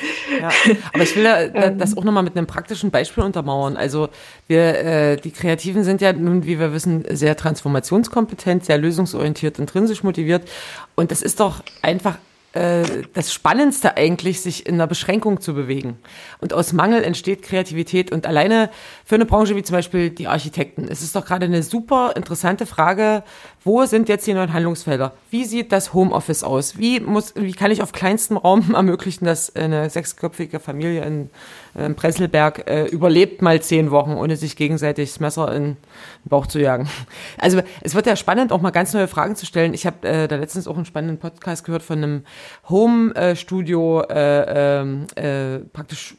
Ja, 0.41 0.51
aber 0.93 1.03
ich 1.03 1.15
will 1.15 1.25
ähm. 1.25 1.79
das 1.79 1.97
auch 1.97 2.03
nochmal 2.03 2.21
mit 2.21 2.37
einem 2.37 2.45
praktischen 2.45 2.91
Beispiel 2.91 3.23
untermauern. 3.23 3.75
Also 3.77 4.09
wir, 4.47 4.77
äh, 4.77 5.15
die 5.15 5.31
Kreativen 5.31 5.83
sind 5.83 6.01
ja 6.01 6.11
nun, 6.11 6.45
wie 6.45 6.59
wir 6.59 6.73
wissen, 6.73 7.05
sehr 7.09 7.37
transformationskompetent, 7.37 8.65
sehr 8.65 8.77
lösungsorientiert, 8.77 9.57
intrinsisch 9.57 10.03
motiviert. 10.03 10.47
Und 10.95 11.11
das 11.11 11.21
ist 11.21 11.39
doch 11.39 11.63
einfach 11.81 12.17
äh, 12.57 13.03
das 13.13 13.33
Spannendste 13.33 13.97
eigentlich, 13.97 14.41
sich 14.41 14.65
in 14.65 14.75
einer 14.75 14.87
Beschränkung 14.87 15.41
zu 15.41 15.53
bewegen. 15.53 15.97
Und 16.39 16.53
aus 16.53 16.73
Mangel 16.73 17.03
entsteht 17.03 17.43
Kreativität. 17.43 18.11
Und 18.11 18.25
alleine 18.25 18.71
für 19.05 19.15
eine 19.15 19.25
Branche 19.25 19.55
wie 19.55 19.63
zum 19.63 19.75
Beispiel 19.75 20.09
die 20.09 20.27
Architekten, 20.27 20.87
es 20.89 21.01
ist 21.01 21.15
doch 21.15 21.25
gerade 21.25 21.45
eine 21.45 21.61
super 21.61 22.13
interessante 22.15 22.65
Frage, 22.65 23.23
wo 23.67 23.85
sind 23.85 24.07
jetzt 24.07 24.25
die 24.25 24.33
neuen 24.33 24.53
Handlungsfelder? 24.53 25.11
Wie 25.29 25.43
sieht 25.43 25.73
das 25.73 25.93
Homeoffice 25.93 26.43
aus? 26.43 26.77
Wie, 26.77 27.01
muss, 27.01 27.35
wie 27.35 27.51
kann 27.51 27.69
ich 27.69 27.83
auf 27.83 27.91
kleinstem 27.91 28.37
Raum 28.37 28.73
ermöglichen, 28.73 29.25
dass 29.25 29.53
eine 29.55 29.89
sechsköpfige 29.89 30.61
Familie 30.61 31.03
in, 31.03 31.29
in 31.75 31.93
Presselberg 31.93 32.67
äh, 32.69 32.85
überlebt 32.85 33.41
mal 33.41 33.61
zehn 33.61 33.91
Wochen, 33.91 34.13
ohne 34.13 34.37
sich 34.37 34.55
gegenseitig 34.55 35.11
das 35.11 35.19
Messer 35.19 35.53
in 35.53 35.63
den 35.63 35.77
Bauch 36.25 36.47
zu 36.47 36.59
jagen? 36.59 36.89
Also 37.37 37.61
es 37.81 37.93
wird 37.93 38.07
ja 38.07 38.15
spannend, 38.15 38.51
auch 38.51 38.61
mal 38.61 38.71
ganz 38.71 38.93
neue 38.93 39.07
Fragen 39.07 39.35
zu 39.35 39.45
stellen. 39.45 39.73
Ich 39.73 39.85
habe 39.85 40.07
äh, 40.07 40.27
da 40.27 40.37
letztens 40.37 40.67
auch 40.67 40.75
einen 40.75 40.85
spannenden 40.85 41.19
Podcast 41.19 41.65
gehört 41.65 41.83
von 41.83 41.97
einem 41.97 42.23
Home-Studio, 42.69 44.01
äh, 44.03 44.79
ähm, 44.79 45.07
äh, 45.15 45.59
praktisch 45.73 46.15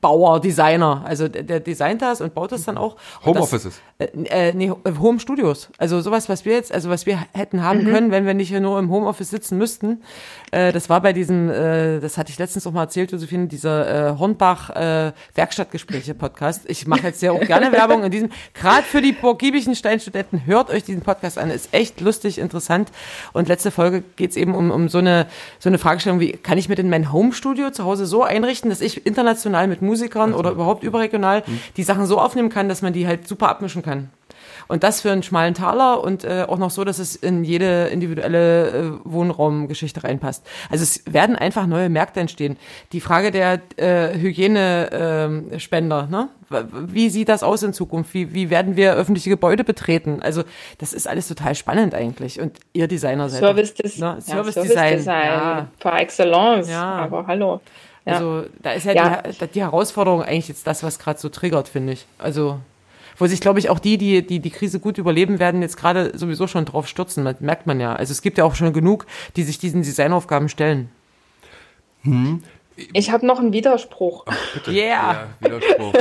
Bauer, 0.00 0.40
Designer. 0.40 1.02
Also 1.04 1.28
der, 1.28 1.42
der 1.42 1.60
designt 1.60 2.02
das 2.02 2.20
und 2.20 2.34
baut 2.34 2.52
das 2.52 2.64
dann 2.64 2.78
auch. 2.78 2.96
Homeoffices. 3.24 3.80
Äh, 3.98 4.06
äh, 4.48 4.52
nee, 4.54 4.72
Home 4.98 5.20
Studios. 5.20 5.68
Also 5.78 6.00
sowas, 6.00 6.28
was 6.28 6.44
wir 6.44 6.54
jetzt, 6.54 6.72
also 6.72 6.90
was 6.90 7.06
wir 7.06 7.18
hätten 7.32 7.62
haben 7.62 7.84
mhm. 7.84 7.92
können, 7.92 8.10
wenn 8.10 8.26
wir 8.26 8.34
nicht 8.34 8.52
nur 8.52 8.78
im 8.78 8.90
Homeoffice 8.90 9.30
sitzen 9.30 9.58
müssten. 9.58 10.02
Äh, 10.50 10.72
das 10.72 10.88
war 10.88 11.00
bei 11.00 11.12
diesem, 11.12 11.50
äh, 11.50 12.00
das 12.00 12.18
hatte 12.18 12.30
ich 12.30 12.38
letztens 12.38 12.66
auch 12.66 12.72
mal 12.72 12.82
erzählt, 12.82 13.12
Josephine, 13.12 13.46
dieser 13.46 14.12
äh, 14.12 14.18
Hornbach 14.18 14.70
äh, 14.70 15.12
Werkstattgespräche-Podcast. 15.34 16.62
Ich 16.66 16.86
mache 16.86 17.02
jetzt 17.02 17.22
ja 17.22 17.32
auch 17.32 17.40
gerne 17.40 17.72
Werbung 17.72 18.04
in 18.04 18.10
diesem, 18.10 18.30
gerade 18.54 18.82
für 18.82 19.02
die 19.02 19.12
porgiebischen 19.12 19.74
Steinstudenten, 19.74 20.46
hört 20.46 20.70
euch 20.70 20.84
diesen 20.84 21.02
Podcast 21.02 21.38
an. 21.38 21.50
Ist 21.50 21.72
echt 21.72 22.00
lustig, 22.00 22.38
interessant. 22.38 22.90
Und 23.32 23.48
letzte 23.48 23.70
Folge 23.70 24.02
geht's 24.16 24.36
eben 24.36 24.54
um, 24.54 24.70
um 24.70 24.88
so 24.88 24.98
eine 24.98 25.26
so 25.58 25.68
eine 25.68 25.78
Fragestellung, 25.78 26.20
wie 26.20 26.32
kann 26.32 26.58
ich 26.58 26.68
mir 26.68 26.74
denn 26.74 26.90
mein 26.90 27.12
Home-Studio 27.12 27.70
zu 27.70 27.84
Hause 27.84 28.06
so 28.06 28.22
einrichten, 28.22 28.70
dass 28.70 28.80
ich 28.80 29.06
international 29.06 29.66
mit 29.66 29.73
Musikern 29.82 30.30
also, 30.30 30.38
oder 30.38 30.50
überhaupt 30.50 30.84
überregional 30.84 31.44
hm. 31.44 31.60
die 31.76 31.82
Sachen 31.82 32.06
so 32.06 32.18
aufnehmen 32.18 32.48
kann, 32.48 32.68
dass 32.68 32.82
man 32.82 32.92
die 32.92 33.06
halt 33.06 33.28
super 33.28 33.48
abmischen 33.48 33.82
kann. 33.82 34.10
Und 34.68 34.82
das 34.82 35.00
für 35.00 35.12
einen 35.12 35.22
schmalen 35.22 35.54
Taler 35.54 36.02
und 36.02 36.24
äh, 36.24 36.46
auch 36.48 36.58
noch 36.58 36.70
so, 36.70 36.84
dass 36.84 36.98
es 36.98 37.16
in 37.16 37.44
jede 37.44 37.86
individuelle 37.88 38.68
äh, 38.68 38.92
Wohnraumgeschichte 39.04 40.04
reinpasst. 40.04 40.46
Also 40.70 40.82
es 40.82 41.02
werden 41.12 41.36
einfach 41.36 41.66
neue 41.66 41.88
Märkte 41.88 42.20
entstehen. 42.20 42.56
Die 42.92 43.00
Frage 43.00 43.30
der 43.30 43.60
äh, 43.76 44.18
Hygienespender, 44.18 46.08
äh, 46.08 46.10
ne? 46.10 46.28
Wie 46.72 47.08
sieht 47.08 47.30
das 47.30 47.42
aus 47.42 47.62
in 47.62 47.72
Zukunft? 47.72 48.14
Wie, 48.14 48.32
wie 48.32 48.48
werden 48.48 48.76
wir 48.76 48.94
öffentliche 48.94 49.30
Gebäude 49.30 49.64
betreten? 49.64 50.20
Also 50.22 50.44
das 50.78 50.92
ist 50.92 51.08
alles 51.08 51.26
total 51.26 51.54
spannend 51.54 51.94
eigentlich. 51.94 52.40
Und 52.40 52.58
ihr 52.72 52.86
Designer 52.86 53.28
seid 53.28 53.40
Service, 53.40 53.74
Des 53.74 53.98
ne? 53.98 54.18
Service, 54.20 54.28
ja, 54.28 54.34
Service 54.34 54.54
Design, 54.54 54.96
Design 54.98 55.26
ja. 55.26 55.68
par 55.80 56.00
excellence. 56.00 56.70
Ja. 56.70 56.84
Aber 56.84 57.26
hallo. 57.26 57.60
Ja. 58.04 58.14
Also 58.14 58.44
da 58.62 58.72
ist 58.72 58.84
ja, 58.84 58.92
ja. 58.92 59.22
Die, 59.22 59.46
die, 59.46 59.60
Herausforderung 59.62 60.22
eigentlich 60.22 60.48
jetzt 60.48 60.66
das, 60.66 60.82
was 60.82 60.98
gerade 60.98 61.18
so 61.18 61.28
triggert, 61.28 61.68
finde 61.68 61.94
ich. 61.94 62.06
Also 62.18 62.60
wo 63.16 63.26
sich, 63.26 63.40
glaube 63.40 63.58
ich, 63.60 63.70
auch 63.70 63.78
die, 63.78 63.96
die, 63.96 64.26
die 64.26 64.40
die 64.40 64.50
Krise 64.50 64.80
gut 64.80 64.98
überleben 64.98 65.38
werden, 65.38 65.62
jetzt 65.62 65.76
gerade 65.76 66.16
sowieso 66.18 66.46
schon 66.46 66.64
drauf 66.64 66.88
stürzen. 66.88 67.24
Das 67.24 67.40
merkt 67.40 67.66
man 67.66 67.80
ja. 67.80 67.94
Also 67.94 68.10
es 68.10 68.22
gibt 68.22 68.38
ja 68.38 68.44
auch 68.44 68.54
schon 68.54 68.72
genug, 68.72 69.06
die 69.36 69.44
sich 69.44 69.58
diesen 69.58 69.82
Designaufgaben 69.82 70.48
stellen. 70.48 70.90
Hm. 72.02 72.42
Ich 72.92 73.10
habe 73.10 73.24
noch 73.24 73.38
einen 73.38 73.52
Widerspruch. 73.52 74.24
Ach. 74.26 74.36
Yeah. 74.66 74.84
Ja, 74.84 75.28
Widerspruch. 75.40 75.94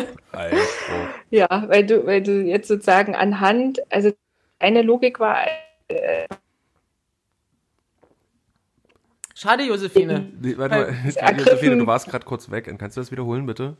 ja, 1.29 1.63
weil 1.67 1.85
du, 1.85 2.05
weil 2.05 2.23
du 2.23 2.41
jetzt 2.41 2.67
sozusagen 2.67 3.15
anhand, 3.15 3.79
also 3.91 4.11
eine 4.59 4.81
Logik 4.81 5.19
war, 5.19 5.45
äh, 5.89 6.27
Schade, 9.43 9.63
Josephine. 9.63 10.31
Nee, 10.39 10.57
warte 10.57 10.75
mal, 10.75 11.37
Josephine, 11.37 11.75
du 11.79 11.85
warst 11.85 12.07
gerade 12.07 12.23
kurz 12.23 12.49
weg. 12.49 12.73
Kannst 12.79 12.95
du 12.95 13.01
das 13.01 13.11
wiederholen, 13.11 13.45
bitte? 13.45 13.75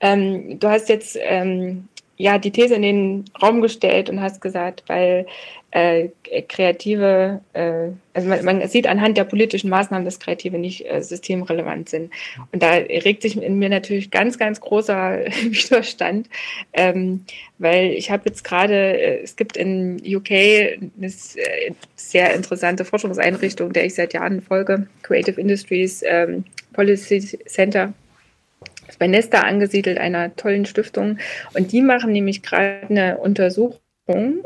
Ähm, 0.00 0.58
du 0.58 0.68
hast 0.68 0.88
jetzt 0.88 1.16
ähm, 1.20 1.88
ja 2.22 2.38
die 2.38 2.52
These 2.52 2.76
in 2.76 2.82
den 2.82 3.24
Raum 3.42 3.60
gestellt 3.60 4.08
und 4.08 4.20
hast 4.20 4.40
gesagt, 4.40 4.84
weil 4.86 5.26
äh, 5.72 6.10
Kreative, 6.48 7.40
äh, 7.54 7.88
also 8.14 8.28
man, 8.28 8.44
man, 8.44 8.68
sieht 8.68 8.86
anhand 8.86 9.16
der 9.16 9.24
politischen 9.24 9.70
Maßnahmen, 9.70 10.04
dass 10.04 10.20
Kreative 10.20 10.58
nicht 10.58 10.88
äh, 10.88 11.02
systemrelevant 11.02 11.88
sind. 11.88 12.12
Und 12.52 12.62
da 12.62 12.72
regt 12.72 13.22
sich 13.22 13.40
in 13.40 13.58
mir 13.58 13.70
natürlich 13.70 14.10
ganz, 14.10 14.38
ganz 14.38 14.60
großer 14.60 15.24
Widerstand, 15.42 16.28
ähm, 16.74 17.24
weil 17.58 17.92
ich 17.92 18.10
habe 18.10 18.24
jetzt 18.26 18.44
gerade, 18.44 18.74
äh, 18.74 19.22
es 19.22 19.34
gibt 19.34 19.56
in 19.56 20.00
UK 20.04 20.30
eine 20.30 21.06
äh, 21.06 21.72
sehr 21.96 22.34
interessante 22.34 22.84
Forschungseinrichtung, 22.84 23.72
der 23.72 23.86
ich 23.86 23.94
seit 23.94 24.12
Jahren 24.12 24.42
folge, 24.42 24.86
Creative 25.02 25.40
Industries 25.40 26.04
ähm, 26.06 26.44
Policy 26.74 27.38
Center 27.46 27.94
ist 28.88 28.98
bei 28.98 29.06
Nesta 29.06 29.40
angesiedelt, 29.40 29.98
einer 29.98 30.34
tollen 30.36 30.66
Stiftung. 30.66 31.18
Und 31.54 31.72
die 31.72 31.82
machen 31.82 32.12
nämlich 32.12 32.42
gerade 32.42 32.86
eine 32.88 33.18
Untersuchung 33.18 33.78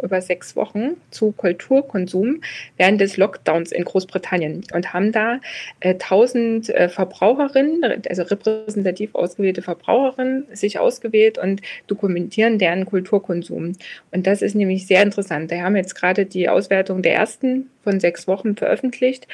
über 0.03 0.21
sechs 0.21 0.55
Wochen 0.55 0.97
zu 1.11 1.33
Kulturkonsum 1.33 2.43
während 2.77 3.01
des 3.01 3.17
Lockdowns 3.17 3.73
in 3.73 3.85
Großbritannien 3.85 4.65
und 4.75 4.93
haben 4.93 5.13
da 5.13 5.41
äh, 5.81 5.95
1000 5.95 6.69
äh, 6.69 6.89
Verbraucherinnen, 6.91 8.03
also 8.09 8.23
repräsentativ 8.23 9.15
ausgewählte 9.15 9.63
Verbraucherinnen, 9.63 10.47
sich 10.53 10.79
ausgewählt 10.79 11.39
und 11.39 11.63
dokumentieren 11.87 12.59
deren 12.59 12.85
Kulturkonsum. 12.85 13.73
Und 14.11 14.27
das 14.27 14.43
ist 14.43 14.55
nämlich 14.55 14.87
sehr 14.87 15.03
interessant. 15.03 15.51
Da 15.51 15.57
haben 15.63 15.77
jetzt 15.77 15.95
gerade 15.95 16.27
die 16.27 16.51
Auswertung 16.51 17.01
der 17.01 17.15
ersten 17.15 17.71
von 17.83 17.99
sechs 17.99 18.29
Wochen 18.29 18.57
veröffentlicht 18.57 19.27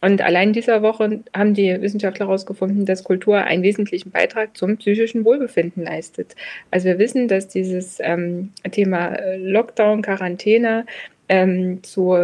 und 0.00 0.20
allein 0.20 0.52
dieser 0.52 0.82
Woche 0.82 1.20
haben 1.34 1.54
die 1.54 1.80
Wissenschaftler 1.80 2.26
herausgefunden, 2.26 2.86
dass 2.86 3.04
Kultur 3.04 3.38
einen 3.38 3.62
wesentlichen 3.62 4.10
Beitrag 4.10 4.56
zum 4.56 4.76
psychischen 4.76 5.24
Wohlbefinden 5.24 5.84
leistet. 5.84 6.36
Also 6.70 6.86
wir 6.86 6.98
wissen, 6.98 7.28
dass 7.28 7.48
dieses 7.48 7.98
ähm, 8.00 8.50
Thema 8.70 9.14
äh, 9.14 9.36
Lockdown, 9.38 10.02
Quarantäne 10.02 10.86
ähm, 11.28 11.82
zu 11.82 12.16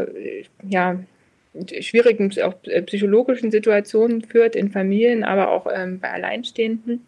ja, 0.66 0.98
schwierigen 1.80 2.32
auch 2.42 2.54
äh, 2.64 2.82
psychologischen 2.82 3.50
Situationen 3.50 4.22
führt 4.22 4.56
in 4.56 4.70
Familien, 4.70 5.24
aber 5.24 5.50
auch 5.50 5.66
ähm, 5.72 6.00
bei 6.00 6.10
Alleinstehenden. 6.10 7.04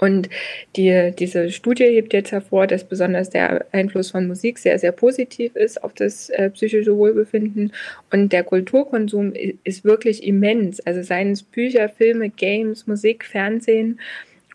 Und 0.00 0.30
die, 0.76 1.12
diese 1.18 1.50
Studie 1.50 1.84
hebt 1.84 2.14
jetzt 2.14 2.32
hervor, 2.32 2.66
dass 2.66 2.84
besonders 2.84 3.28
der 3.28 3.66
Einfluss 3.70 4.10
von 4.10 4.26
Musik 4.26 4.58
sehr, 4.58 4.78
sehr 4.78 4.92
positiv 4.92 5.54
ist 5.56 5.84
auf 5.84 5.92
das 5.92 6.30
äh, 6.30 6.48
psychische 6.50 6.96
Wohlbefinden. 6.96 7.72
Und 8.10 8.32
der 8.32 8.42
Kulturkonsum 8.42 9.34
ist 9.62 9.84
wirklich 9.84 10.24
immens. 10.24 10.80
Also 10.80 11.02
seien 11.02 11.32
es 11.32 11.42
Bücher, 11.42 11.90
Filme, 11.90 12.30
Games, 12.30 12.86
Musik, 12.86 13.26
Fernsehen. 13.26 14.00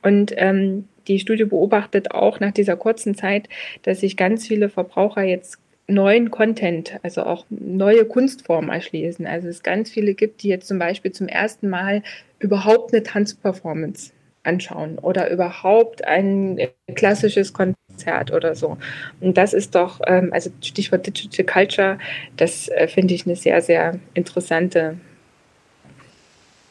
Und 0.02 0.34
ähm, 0.38 0.86
die 1.08 1.20
Studie 1.20 1.46
beobachtet 1.46 2.10
auch 2.10 2.40
nach 2.40 2.52
dieser 2.52 2.76
kurzen 2.76 3.14
Zeit, 3.14 3.48
dass 3.84 4.00
sich 4.00 4.18
ganz 4.18 4.48
viele 4.48 4.70
Verbraucher 4.70 5.22
jetzt 5.22 5.60
neuen 5.88 6.32
Content, 6.32 7.00
also 7.04 7.22
auch 7.22 7.46
neue 7.52 8.06
Kunstformen 8.06 8.72
erschließen. 8.72 9.28
Also 9.28 9.48
es 9.48 9.62
ganz 9.62 9.92
viele 9.92 10.16
gibt, 10.16 10.42
die 10.42 10.48
jetzt 10.48 10.68
zum 10.68 10.80
Beispiel 10.80 11.12
zum 11.12 11.28
ersten 11.28 11.70
Mal 11.70 12.02
überhaupt 12.40 12.92
eine 12.92 13.04
Tanzperformance 13.04 14.15
anschauen 14.46 14.98
oder 15.00 15.30
überhaupt 15.30 16.06
ein 16.06 16.60
klassisches 16.96 17.54
Konzert 17.54 18.32
oder 18.32 18.56
so. 18.56 18.78
Und 19.22 19.38
das 19.38 19.54
ist 19.54 19.76
doch, 19.76 20.02
ähm, 20.08 20.30
also 20.34 20.50
Stichwort 20.62 21.06
Digital 21.08 21.46
Culture, 21.46 21.98
das 22.38 22.68
äh, 22.70 22.88
finde 22.88 23.14
ich 23.14 23.26
eine 23.26 23.36
sehr, 23.36 23.62
sehr 23.62 24.00
interessante. 24.14 24.98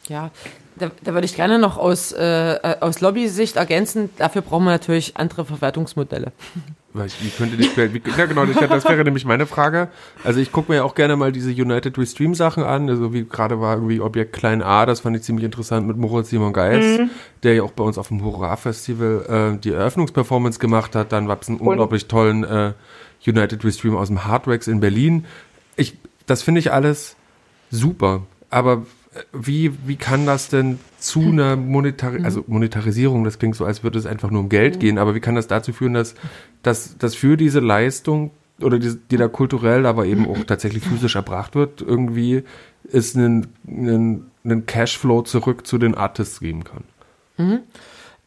Ja, 0.09 0.31
da, 0.77 0.91
da 1.03 1.15
würde 1.15 1.25
ich 1.25 1.37
gerne 1.37 1.59
noch 1.59 1.79
aus, 1.79 2.13
äh, 2.13 2.77
aus 2.81 3.01
Lobby-Sicht 3.01 3.57
ergänzen, 3.57 4.11
dafür 4.19 4.43
brauchen 4.43 4.65
wir 4.65 4.73
natürlich 4.73 5.17
andere 5.17 5.45
Verwertungsmodelle. 5.45 6.33
Wie 6.95 7.29
könnte 7.31 7.57
die, 7.57 7.65
wie, 7.77 8.03
ja 8.17 8.27
genau, 8.27 8.47
das 8.47 8.85
wäre 8.85 9.03
nämlich 9.03 9.25
meine 9.25 9.47
Frage. 9.47 9.89
Also 10.23 10.39
ich 10.39 10.53
gucke 10.53 10.71
mir 10.71 10.79
ja 10.79 10.85
auch 10.85 10.95
gerne 10.95 11.17
mal 11.17 11.33
diese 11.33 11.51
United 11.51 11.99
We 11.99 12.07
Stream 12.07 12.37
Sachen 12.37 12.63
an, 12.63 12.89
also 12.89 13.13
wie 13.13 13.25
gerade 13.25 13.61
war 13.61 13.75
irgendwie 13.75 14.01
Objekt 14.01 14.33
Klein 14.33 14.63
A, 14.63 14.87
das 14.87 15.01
fand 15.01 15.17
ich 15.17 15.23
ziemlich 15.23 15.45
interessant 15.45 15.89
mit 15.89 15.97
Moritz 15.97 16.31
Simon 16.31 16.53
Geis, 16.53 17.01
mhm. 17.01 17.11
der 17.43 17.55
ja 17.55 17.63
auch 17.65 17.73
bei 17.73 17.83
uns 17.83 17.99
auf 17.99 18.09
dem 18.09 18.23
Hurra 18.23 18.55
Festival 18.55 19.55
äh, 19.57 19.59
die 19.59 19.73
Eröffnungsperformance 19.73 20.61
gemacht 20.61 20.95
hat. 20.95 21.11
Dann 21.11 21.27
gab 21.27 21.43
es 21.43 21.49
einen 21.49 21.59
Und? 21.59 21.67
unglaublich 21.67 22.07
tollen 22.07 22.45
äh, 22.45 22.75
United 23.27 23.65
We 23.65 23.73
Stream 23.73 23.97
aus 23.97 24.07
dem 24.07 24.25
Hardwax 24.25 24.69
in 24.69 24.79
Berlin. 24.79 25.27
Ich, 25.75 25.99
das 26.27 26.43
finde 26.43 26.61
ich 26.61 26.73
alles 26.73 27.17
super, 27.73 28.23
aber 28.51 28.87
wie, 29.33 29.73
wie 29.87 29.97
kann 29.97 30.27
das 30.27 30.49
denn 30.49 30.79
zu 30.99 31.21
einer 31.21 31.57
Monetari 31.57 32.21
mhm. 32.21 32.25
also 32.25 32.45
Monetarisierung, 32.47 33.25
das 33.25 33.39
klingt 33.39 33.57
so, 33.57 33.65
als 33.65 33.83
würde 33.83 33.99
es 33.99 34.07
einfach 34.07 34.31
nur 34.31 34.41
um 34.41 34.49
Geld 34.49 34.77
mhm. 34.77 34.79
gehen, 34.81 34.99
aber 34.99 35.15
wie 35.15 35.21
kann 35.21 35.35
das 35.35 35.47
dazu 35.47 35.73
führen, 35.73 35.95
dass, 35.95 36.15
dass, 36.63 36.97
dass 36.99 37.15
für 37.15 37.37
diese 37.37 37.61
Leistung 37.61 38.31
oder 38.61 38.79
die, 38.79 38.97
die 39.11 39.17
da 39.17 39.29
kulturell, 39.29 39.87
aber 39.87 40.07
eben 40.07 40.29
auch 40.29 40.45
tatsächlich 40.45 40.85
physisch 40.85 41.17
erbracht 41.17 41.55
wird, 41.55 41.81
irgendwie 41.81 42.45
es 42.93 43.17
einen, 43.17 43.49
einen, 43.67 44.31
einen 44.45 44.67
Cashflow 44.67 45.23
zurück 45.23 45.67
zu 45.67 45.79
den 45.79 45.95
Artists 45.95 46.41
geben 46.41 46.65
kann? 46.65 46.85
Mhm. 47.37 47.61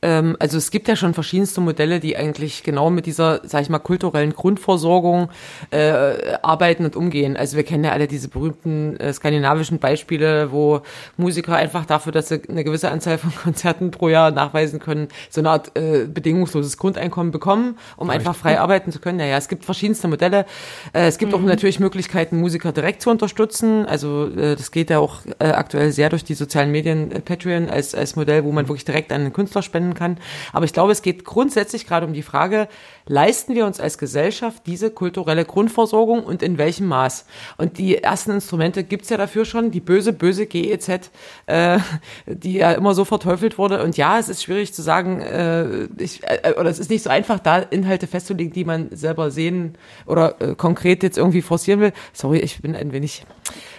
Ähm, 0.01 0.35
also 0.39 0.57
es 0.57 0.71
gibt 0.71 0.87
ja 0.87 0.95
schon 0.95 1.13
verschiedenste 1.13 1.61
Modelle, 1.61 1.99
die 1.99 2.17
eigentlich 2.17 2.63
genau 2.63 2.89
mit 2.89 3.05
dieser, 3.05 3.41
sag 3.43 3.63
ich 3.63 3.69
mal, 3.69 3.79
kulturellen 3.79 4.33
Grundversorgung 4.33 5.29
äh, 5.71 6.35
arbeiten 6.41 6.85
und 6.85 6.95
umgehen. 6.95 7.35
Also 7.35 7.57
wir 7.57 7.63
kennen 7.63 7.83
ja 7.83 7.91
alle 7.91 8.07
diese 8.07 8.27
berühmten 8.27 8.97
äh, 8.97 9.11
skandinavischen 9.11 9.79
Beispiele, 9.79 10.51
wo 10.51 10.81
Musiker 11.17 11.55
einfach 11.55 11.85
dafür, 11.85 12.11
dass 12.11 12.29
sie 12.29 12.41
eine 12.47 12.63
gewisse 12.63 12.91
Anzahl 12.91 13.17
von 13.17 13.33
Konzerten 13.43 13.91
pro 13.91 14.09
Jahr 14.09 14.31
nachweisen 14.31 14.79
können, 14.79 15.07
so 15.29 15.41
eine 15.41 15.49
Art 15.49 15.75
äh, 15.75 16.05
bedingungsloses 16.05 16.77
Grundeinkommen 16.77 17.31
bekommen, 17.31 17.77
um 17.95 18.07
Vielleicht. 18.07 18.19
einfach 18.19 18.35
frei 18.35 18.59
arbeiten 18.59 18.91
zu 18.91 18.99
können. 18.99 19.17
Naja, 19.17 19.37
es 19.37 19.47
gibt 19.47 19.65
verschiedenste 19.65 20.07
Modelle. 20.07 20.45
Äh, 20.93 21.07
es 21.07 21.17
gibt 21.17 21.31
mhm. 21.31 21.39
auch 21.39 21.41
natürlich 21.41 21.79
Möglichkeiten, 21.79 22.39
Musiker 22.39 22.71
direkt 22.71 23.01
zu 23.01 23.09
unterstützen. 23.09 23.85
Also 23.85 24.27
äh, 24.27 24.55
das 24.55 24.71
geht 24.71 24.89
ja 24.91 24.99
auch 24.99 25.21
äh, 25.39 25.45
aktuell 25.45 25.91
sehr 25.91 26.09
durch 26.09 26.23
die 26.23 26.35
sozialen 26.35 26.71
Medien 26.71 27.11
äh, 27.11 27.19
Patreon 27.19 27.69
als, 27.69 27.95
als 27.95 28.15
Modell, 28.15 28.43
wo 28.43 28.51
man 28.51 28.67
wirklich 28.67 28.85
direkt 28.85 29.11
an 29.11 29.23
den 29.23 29.33
Künstler 29.33 29.61
spenden 29.61 29.95
kann. 29.97 30.17
Aber 30.53 30.63
ich 30.63 30.71
glaube, 30.71 30.93
es 30.93 31.01
geht 31.01 31.25
grundsätzlich 31.25 31.85
gerade 31.85 32.05
um 32.05 32.13
die 32.13 32.21
Frage, 32.21 32.69
leisten 33.05 33.55
wir 33.55 33.65
uns 33.65 33.79
als 33.79 33.97
Gesellschaft 33.97 34.63
diese 34.65 34.91
kulturelle 34.91 35.43
Grundversorgung 35.43 36.23
und 36.23 36.41
in 36.41 36.57
welchem 36.57 36.87
Maß? 36.87 37.25
Und 37.57 37.77
die 37.77 37.97
ersten 37.97 38.31
Instrumente 38.31 38.83
gibt's 38.83 39.09
ja 39.09 39.17
dafür 39.17 39.43
schon, 39.43 39.71
die 39.71 39.81
böse, 39.81 40.13
böse 40.13 40.45
GEZ, 40.45 41.11
äh, 41.47 41.79
die 42.25 42.53
ja 42.53 42.71
immer 42.73 42.93
so 42.93 43.03
verteufelt 43.03 43.57
wurde. 43.57 43.83
Und 43.83 43.97
ja, 43.97 44.19
es 44.19 44.29
ist 44.29 44.43
schwierig 44.43 44.73
zu 44.73 44.81
sagen, 44.81 45.19
äh, 45.19 45.87
ich, 45.97 46.23
äh, 46.23 46.53
oder 46.57 46.69
es 46.69 46.79
ist 46.79 46.89
nicht 46.89 47.03
so 47.03 47.09
einfach, 47.09 47.39
da 47.39 47.57
Inhalte 47.57 48.07
festzulegen, 48.07 48.53
die 48.53 48.65
man 48.65 48.89
selber 48.91 49.31
sehen 49.31 49.77
oder 50.05 50.39
äh, 50.39 50.55
konkret 50.55 51.03
jetzt 51.03 51.17
irgendwie 51.17 51.41
forcieren 51.41 51.79
will. 51.79 51.93
Sorry, 52.13 52.39
ich 52.39 52.61
bin 52.61 52.75
ein 52.75 52.91
wenig 52.91 53.25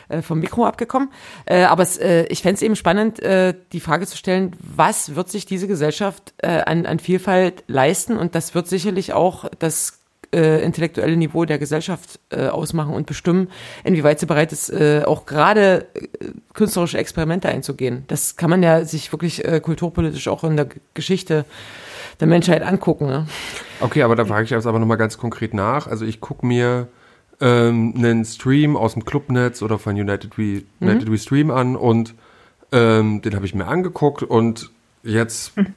äh, 0.09 0.23
vom 0.23 0.41
Mikro 0.41 0.67
abgekommen. 0.67 1.11
Äh, 1.47 1.65
aber 1.65 1.83
es, 1.83 1.97
äh, 1.97 2.25
ich 2.25 2.43
fände 2.43 2.57
es 2.57 2.63
eben 2.63 2.77
spannend, 2.77 3.21
äh, 3.21 3.55
die 3.73 3.81
Frage 3.81 4.07
zu 4.07 4.17
stellen, 4.17 4.57
was 4.61 5.15
wird 5.15 5.31
sich 5.31 5.47
diese 5.47 5.69
Gesellschaft 5.69 6.35
äh, 6.39 6.61
an, 6.63 6.87
an 6.87 6.99
Vielfalt 6.99 7.65
leisten? 7.67 8.17
Und 8.17 8.35
das 8.35 8.55
wird 8.55 8.69
sicherlich 8.69 9.13
auch 9.13 9.47
das 9.59 9.99
äh, 10.35 10.63
intellektuelle 10.63 11.17
Niveau 11.17 11.45
der 11.45 11.59
Gesellschaft 11.59 12.21
äh, 12.31 12.49
ausmachen 12.49 12.95
und 12.95 13.07
bestimmen, 13.07 13.49
inwieweit 13.85 14.21
sie 14.21 14.27
bereit 14.27 14.53
ist, 14.53 14.71
äh, 14.71 15.03
auch 15.05 15.27
gerade 15.27 15.87
äh, 15.95 16.29
künstlerische 16.53 16.99
Experimente 16.99 17.49
einzugehen. 17.49 18.05
Das 18.09 18.37
kann 18.37 18.51
man 18.51 18.63
ja 18.63 18.85
sich 18.85 19.13
wirklich 19.13 19.45
äh, 19.45 19.61
kulturpolitisch 19.61 20.29
auch 20.29 20.45
in 20.45 20.57
der 20.57 20.69
Geschichte 20.95 21.45
der 22.21 22.27
Menschheit 22.27 22.63
angucken. 22.63 23.07
Ne? 23.07 23.27
Okay, 23.81 24.03
aber 24.03 24.17
da 24.17 24.25
frage 24.25 24.45
ich 24.45 24.51
jetzt 24.51 24.67
aber 24.67 24.79
nochmal 24.79 24.97
ganz 24.97 25.19
konkret 25.19 25.55
nach. 25.55 25.87
Also 25.87 26.05
ich 26.05 26.21
gucke 26.21 26.45
mir 26.45 26.89
ähm, 27.41 27.95
einen 27.97 28.25
Stream 28.25 28.77
aus 28.77 28.95
dem 28.95 29.05
Clubnetz 29.05 29.63
oder 29.63 29.79
von 29.79 29.95
United 29.95 30.39
We, 30.39 30.63
mhm. 30.81 30.89
United 30.89 31.11
We 31.11 31.19
Stream 31.19 31.51
an 31.51 31.77
und 31.77 32.15
ähm, 32.73 33.23
den 33.23 33.35
habe 33.35 33.47
ich 33.47 33.55
mir 33.55 33.67
angeguckt 33.67 34.23
und 34.23 34.71
jetzt 35.03 35.57
mhm. 35.57 35.75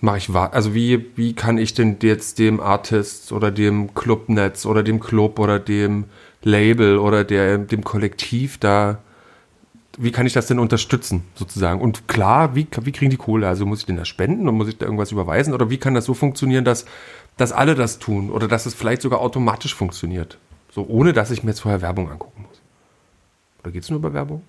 mache 0.00 0.18
ich 0.18 0.30
also 0.30 0.74
wie 0.74 1.06
wie 1.16 1.34
kann 1.34 1.58
ich 1.58 1.74
denn 1.74 1.96
jetzt 2.02 2.38
dem 2.38 2.60
Artist 2.60 3.32
oder 3.32 3.50
dem 3.50 3.94
Clubnetz 3.94 4.66
oder 4.66 4.82
dem 4.82 5.00
Club 5.00 5.38
oder 5.38 5.58
dem 5.58 6.04
Label 6.42 6.98
oder 6.98 7.24
der 7.24 7.58
dem 7.58 7.84
Kollektiv 7.84 8.58
da 8.58 8.98
wie 9.98 10.10
kann 10.10 10.26
ich 10.26 10.32
das 10.32 10.46
denn 10.46 10.58
unterstützen, 10.58 11.24
sozusagen? 11.34 11.80
Und 11.80 12.08
klar, 12.08 12.54
wie, 12.54 12.66
wie 12.82 12.92
kriegen 12.92 13.10
die 13.10 13.16
Kohle? 13.16 13.46
Also 13.46 13.66
muss 13.66 13.80
ich 13.80 13.86
denn 13.86 13.96
da 13.96 14.04
spenden 14.04 14.48
und 14.48 14.56
muss 14.56 14.68
ich 14.68 14.78
da 14.78 14.86
irgendwas 14.86 15.12
überweisen? 15.12 15.52
Oder 15.52 15.70
wie 15.70 15.76
kann 15.76 15.94
das 15.94 16.06
so 16.06 16.14
funktionieren, 16.14 16.64
dass, 16.64 16.86
dass 17.36 17.52
alle 17.52 17.74
das 17.74 17.98
tun? 17.98 18.30
Oder 18.30 18.48
dass 18.48 18.66
es 18.66 18.74
vielleicht 18.74 19.02
sogar 19.02 19.20
automatisch 19.20 19.74
funktioniert? 19.74 20.38
So, 20.74 20.86
ohne 20.88 21.12
dass 21.12 21.30
ich 21.30 21.42
mir 21.42 21.50
jetzt 21.50 21.60
vorher 21.60 21.82
Werbung 21.82 22.10
angucken 22.10 22.46
muss. 22.48 22.60
Oder 23.60 23.72
geht 23.72 23.82
es 23.82 23.90
nur 23.90 23.98
über 23.98 24.12
Werbung? 24.14 24.42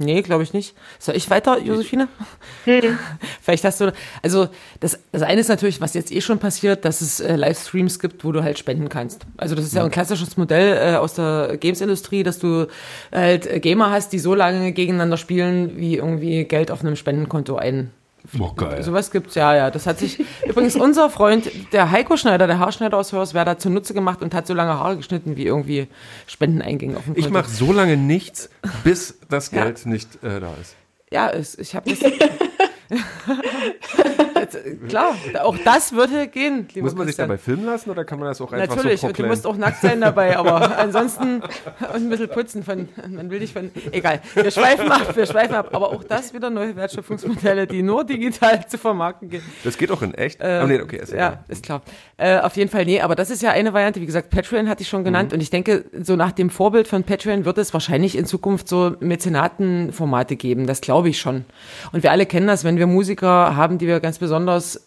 Nee, 0.00 0.22
glaube 0.22 0.44
ich 0.44 0.52
nicht. 0.52 0.76
Soll 1.00 1.16
ich 1.16 1.28
weiter, 1.28 1.58
Josephine? 1.60 2.06
Hm. 2.64 2.96
Vielleicht 3.42 3.64
hast 3.64 3.80
du, 3.80 3.92
also 4.22 4.48
das, 4.78 5.00
das 5.10 5.22
eine 5.22 5.40
ist 5.40 5.48
natürlich, 5.48 5.80
was 5.80 5.94
jetzt 5.94 6.12
eh 6.12 6.20
schon 6.20 6.38
passiert, 6.38 6.84
dass 6.84 7.00
es 7.00 7.18
äh, 7.18 7.34
Livestreams 7.34 7.98
gibt, 7.98 8.24
wo 8.24 8.30
du 8.30 8.44
halt 8.44 8.60
spenden 8.60 8.88
kannst. 8.88 9.26
Also 9.36 9.56
das 9.56 9.64
ist 9.64 9.74
ja, 9.74 9.80
ja 9.80 9.86
ein 9.86 9.90
klassisches 9.90 10.36
Modell 10.36 10.94
äh, 10.94 10.96
aus 10.96 11.14
der 11.14 11.56
Games-Industrie, 11.58 12.22
dass 12.22 12.38
du 12.38 12.68
halt 13.10 13.60
Gamer 13.60 13.90
hast, 13.90 14.12
die 14.12 14.20
so 14.20 14.36
lange 14.36 14.70
gegeneinander 14.70 15.16
spielen, 15.16 15.76
wie 15.76 15.96
irgendwie 15.96 16.44
Geld 16.44 16.70
auf 16.70 16.82
einem 16.82 16.94
Spendenkonto 16.94 17.56
ein 17.56 17.90
Oh, 18.38 18.52
geil. 18.52 18.82
Sowas 18.82 19.10
gibt's, 19.10 19.34
ja, 19.34 19.54
ja. 19.54 19.70
Das 19.70 19.86
hat 19.86 19.98
sich 19.98 20.24
übrigens 20.46 20.76
unser 20.76 21.10
Freund, 21.10 21.50
der 21.72 21.90
Heiko 21.90 22.16
Schneider, 22.16 22.46
der 22.46 22.58
Haarschneider 22.58 22.96
aus 22.96 23.12
Hörswerda, 23.12 23.58
zunutze 23.58 23.94
gemacht 23.94 24.22
und 24.22 24.34
hat 24.34 24.46
so 24.46 24.54
lange 24.54 24.78
Haare 24.78 24.96
geschnitten, 24.96 25.36
wie 25.36 25.46
irgendwie 25.46 25.88
Spendeneingänge 26.26 26.96
auf 26.96 27.04
dem. 27.04 27.16
Ich 27.16 27.30
mache 27.30 27.50
so 27.50 27.72
lange 27.72 27.96
nichts, 27.96 28.50
bis 28.84 29.18
das 29.28 29.50
Geld 29.50 29.84
ja. 29.84 29.90
nicht 29.90 30.22
äh, 30.22 30.40
da 30.40 30.54
ist. 30.60 30.76
Ja, 31.10 31.32
ich 31.34 31.74
habe 31.74 31.90
das. 31.90 32.00
Klar, 34.88 35.14
auch 35.42 35.56
das 35.64 35.92
würde 35.92 36.28
gehen. 36.28 36.68
Muss 36.76 36.94
man 36.94 37.06
Christian. 37.06 37.06
sich 37.06 37.16
dabei 37.16 37.38
filmen 37.38 37.66
lassen 37.66 37.90
oder 37.90 38.04
kann 38.04 38.18
man 38.18 38.28
das 38.28 38.40
auch 38.40 38.52
einfach 38.52 38.76
Natürlich, 38.76 39.00
so 39.00 39.08
Natürlich, 39.08 39.26
du 39.26 39.34
musst 39.34 39.46
auch 39.46 39.56
nackt 39.56 39.80
sein 39.80 40.00
dabei, 40.00 40.36
aber 40.36 40.78
ansonsten 40.78 41.42
ein 41.94 42.08
bisschen 42.08 42.28
putzen 42.28 42.62
von, 42.62 42.88
man 43.08 43.30
will 43.30 43.40
nicht 43.40 43.52
von, 43.52 43.70
egal. 43.92 44.20
Wir 44.34 44.50
schweifen 44.50 44.90
ab, 44.90 45.14
wir 45.14 45.26
schweifen 45.26 45.54
ab, 45.54 45.70
aber 45.72 45.90
auch 45.90 46.04
das 46.04 46.32
wieder 46.32 46.50
neue 46.50 46.76
Wertschöpfungsmodelle, 46.76 47.66
die 47.66 47.82
nur 47.82 48.04
digital 48.04 48.66
zu 48.66 48.78
vermarkten 48.78 49.28
gehen. 49.28 49.42
Das 49.64 49.76
geht 49.76 49.90
auch 49.90 50.02
in 50.02 50.14
echt? 50.14 50.40
Äh, 50.40 50.60
oh, 50.62 50.66
nee, 50.66 50.80
okay, 50.80 50.98
ist 50.98 51.12
ja, 51.12 51.44
ist 51.48 51.64
klar. 51.64 51.82
Äh, 52.16 52.38
auf 52.38 52.56
jeden 52.56 52.70
Fall, 52.70 52.84
nee, 52.84 53.00
aber 53.00 53.14
das 53.14 53.30
ist 53.30 53.42
ja 53.42 53.50
eine 53.50 53.72
Variante, 53.72 54.00
wie 54.00 54.06
gesagt, 54.06 54.30
Patreon 54.30 54.68
hatte 54.68 54.82
ich 54.82 54.88
schon 54.88 55.04
genannt 55.04 55.30
mhm. 55.30 55.36
und 55.36 55.40
ich 55.42 55.50
denke, 55.50 55.84
so 56.00 56.16
nach 56.16 56.32
dem 56.32 56.50
Vorbild 56.50 56.88
von 56.88 57.04
Patreon 57.04 57.44
wird 57.44 57.58
es 57.58 57.72
wahrscheinlich 57.72 58.16
in 58.16 58.24
Zukunft 58.24 58.68
so 58.68 58.96
Mäzenatenformate 59.00 60.36
geben, 60.36 60.66
das 60.66 60.80
glaube 60.80 61.08
ich 61.08 61.18
schon. 61.18 61.44
Und 61.92 62.02
wir 62.02 62.12
alle 62.12 62.26
kennen 62.26 62.46
das, 62.46 62.64
wenn 62.64 62.78
wir 62.78 62.86
Musiker 62.86 63.56
haben, 63.56 63.78
die 63.78 63.86
wir 63.86 64.00
ganz 64.00 64.18
besonders 64.18 64.37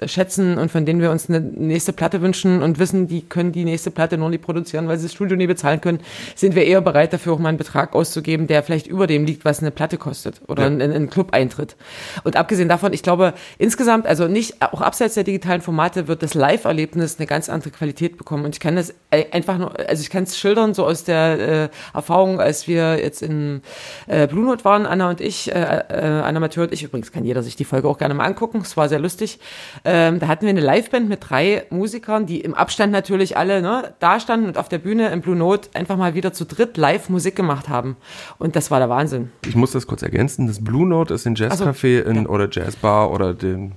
schätzen 0.06 0.58
und 0.58 0.72
von 0.72 0.86
denen 0.86 1.02
wir 1.02 1.12
uns 1.12 1.30
eine 1.30 1.40
nächste 1.40 1.94
Platte 1.94 2.22
wünschen 2.22 2.62
und 2.62 2.80
wissen, 2.80 3.08
die 3.08 3.22
können 3.22 3.52
die 3.52 3.66
nächste 3.66 3.92
Platte 3.92 4.18
nur 4.18 4.30
nicht 4.30 4.44
produzieren, 4.44 4.88
weil 4.88 4.98
sie 4.98 5.06
das 5.06 5.14
Studio 5.14 5.36
nie 5.38 5.48
bezahlen 5.48 5.82
können, 5.82 6.00
sind 6.36 6.56
wir 6.56 6.66
eher 6.66 6.82
bereit 6.82 7.14
dafür 7.14 7.34
auch 7.34 7.40
mal 7.40 7.50
einen 7.50 7.58
Betrag 7.58 7.96
auszugeben, 7.96 8.48
der 8.48 8.64
vielleicht 8.64 8.88
über 8.88 9.08
dem 9.08 9.26
liegt, 9.26 9.46
was 9.46 9.60
eine 9.60 9.72
Platte 9.72 9.98
kostet 9.98 10.42
oder 10.48 10.64
ja. 10.64 10.70
ein, 10.70 10.82
ein 10.82 11.10
Club-Eintritt. 11.10 11.76
Und 12.24 12.36
abgesehen 12.36 12.70
davon, 12.70 12.94
ich 12.94 13.04
glaube, 13.04 13.34
insgesamt, 13.58 14.08
also 14.08 14.28
nicht, 14.28 14.62
auch 14.62 14.82
abseits 14.82 15.16
der 15.16 15.24
digitalen 15.24 15.62
Formate 15.62 16.08
wird 16.08 16.24
das 16.24 16.34
Live-Erlebnis 16.34 17.18
eine 17.20 17.28
ganz 17.28 17.50
andere 17.50 17.72
Qualität 17.72 18.18
bekommen. 18.18 18.46
Und 18.46 18.56
ich 18.56 18.60
kann 18.60 18.76
das 18.76 18.94
einfach 19.10 19.58
nur, 19.58 19.80
also 19.88 20.02
ich 20.02 20.10
kann 20.10 20.24
es 20.24 20.38
schildern, 20.38 20.74
so 20.74 20.86
aus 20.86 21.04
der 21.04 21.40
äh, 21.40 21.70
Erfahrung, 21.94 22.40
als 22.40 22.68
wir 22.68 23.00
jetzt 23.00 23.22
in 23.22 23.62
äh, 24.08 24.28
Blue 24.28 24.46
Note 24.46 24.64
waren, 24.66 24.86
Anna 24.86 25.10
und 25.10 25.22
ich, 25.22 25.52
äh, 25.52 25.60
äh, 25.60 26.22
Anna 26.24 26.40
Mathieu 26.40 26.64
und 26.64 26.74
ich, 26.74 26.84
übrigens 26.84 27.12
kann 27.12 27.26
jeder 27.26 27.44
sich 27.44 27.56
die 27.56 27.66
Folge 27.66 27.88
auch 27.88 27.98
gerne 27.98 28.14
mal 28.14 28.26
angucken, 28.26 28.60
es 28.62 28.78
war 28.78 28.90
sehr 28.90 29.00
lustig. 29.00 29.40
Ähm, 29.84 30.20
da 30.20 30.28
hatten 30.28 30.44
wir 30.44 30.50
eine 30.50 30.62
Liveband 30.62 31.10
mit 31.10 31.30
drei 31.30 31.66
Musikern, 31.70 32.26
die 32.26 32.42
im 32.42 32.54
Abstand 32.54 32.92
natürlich 32.92 33.38
alle 33.38 33.62
ne, 33.62 33.94
da 34.00 34.20
standen 34.20 34.48
und 34.48 34.58
auf 34.58 34.70
der 34.70 34.80
Bühne 34.80 35.10
im 35.10 35.22
Blue 35.22 35.36
Note 35.36 35.70
einfach 35.74 35.98
mal 35.98 36.14
wieder 36.14 36.34
zu 36.34 36.46
dritt 36.46 36.78
live 36.78 37.10
Musik 37.10 37.36
gemacht 37.36 37.70
haben. 37.70 37.98
Und 38.38 38.56
das 38.56 38.72
war 38.72 38.80
der 38.80 38.90
Wahnsinn. 38.90 39.32
Ich 39.46 39.56
muss 39.56 39.72
das 39.72 39.88
kurz 39.88 40.02
ergänzen. 40.02 40.48
Das 40.48 40.64
Blue 40.64 40.88
Note 40.88 41.14
ist 41.14 41.26
ein 41.26 41.36
Jazzcafé 41.36 42.04
so, 42.06 42.12
ja. 42.12 42.26
oder 42.28 42.48
Jazzbar 42.52 43.12
oder 43.12 43.34
den 43.34 43.74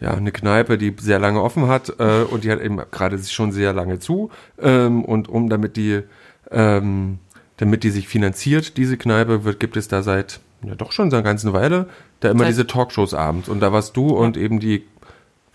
ja, 0.00 0.12
eine 0.12 0.32
Kneipe, 0.32 0.76
die 0.76 0.94
sehr 0.98 1.18
lange 1.18 1.42
offen 1.42 1.68
hat 1.68 1.94
äh, 1.98 2.22
und 2.22 2.44
die 2.44 2.50
hat 2.50 2.60
eben 2.60 2.76
gerade 2.90 3.18
schon 3.18 3.52
sehr 3.52 3.72
lange 3.72 3.98
zu. 3.98 4.30
Ähm, 4.60 5.04
und 5.04 5.28
um 5.28 5.48
damit 5.48 5.76
die, 5.76 6.02
ähm, 6.50 7.18
damit 7.56 7.82
die 7.82 7.90
sich 7.90 8.06
finanziert, 8.06 8.76
diese 8.76 8.98
Kneipe, 8.98 9.44
wird, 9.44 9.58
gibt 9.58 9.76
es 9.76 9.88
da 9.88 10.02
seit 10.02 10.40
ja 10.62 10.74
doch 10.74 10.92
schon 10.92 11.10
seit 11.10 11.18
einer 11.18 11.30
ganzen 11.30 11.52
Weile 11.52 11.86
da 12.20 12.30
immer 12.30 12.46
diese 12.46 12.66
Talkshows 12.66 13.14
abends. 13.14 13.48
Und 13.48 13.60
da 13.60 13.72
warst 13.72 13.96
du 13.96 14.08
ja. 14.08 14.16
und 14.16 14.36
eben 14.36 14.60
die 14.60 14.84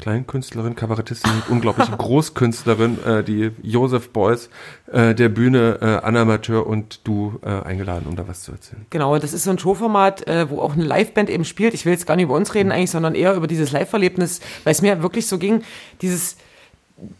Kleinkünstlerin, 0.01 0.75
Kabarettistin, 0.75 1.31
unglaubliche 1.49 1.91
Großkünstlerin, 1.97 2.97
äh, 3.05 3.23
die 3.23 3.51
Joseph 3.61 4.09
Beuys 4.09 4.49
äh, 4.91 5.15
der 5.15 5.29
Bühne, 5.29 5.77
äh, 5.81 6.05
Anna 6.05 6.23
Amateur 6.23 6.67
und 6.67 7.07
du 7.07 7.39
äh, 7.43 7.49
eingeladen, 7.49 8.07
um 8.09 8.15
da 8.15 8.27
was 8.27 8.43
zu 8.43 8.51
erzählen. 8.51 8.85
Genau, 8.89 9.17
das 9.17 9.31
ist 9.31 9.45
so 9.45 9.51
ein 9.51 9.59
Showformat, 9.59 10.27
äh, 10.27 10.49
wo 10.49 10.59
auch 10.59 10.73
eine 10.73 10.83
Liveband 10.83 11.29
eben 11.29 11.45
spielt. 11.45 11.73
Ich 11.73 11.85
will 11.85 11.93
jetzt 11.93 12.07
gar 12.07 12.15
nicht 12.15 12.25
über 12.25 12.35
uns 12.35 12.53
reden 12.53 12.71
eigentlich, 12.71 12.91
sondern 12.91 13.15
eher 13.15 13.35
über 13.35 13.47
dieses 13.47 13.71
Live-Erlebnis, 13.71 14.41
weil 14.63 14.71
es 14.71 14.81
mir 14.81 15.01
wirklich 15.01 15.27
so 15.27 15.37
ging, 15.37 15.63
dieses 16.01 16.35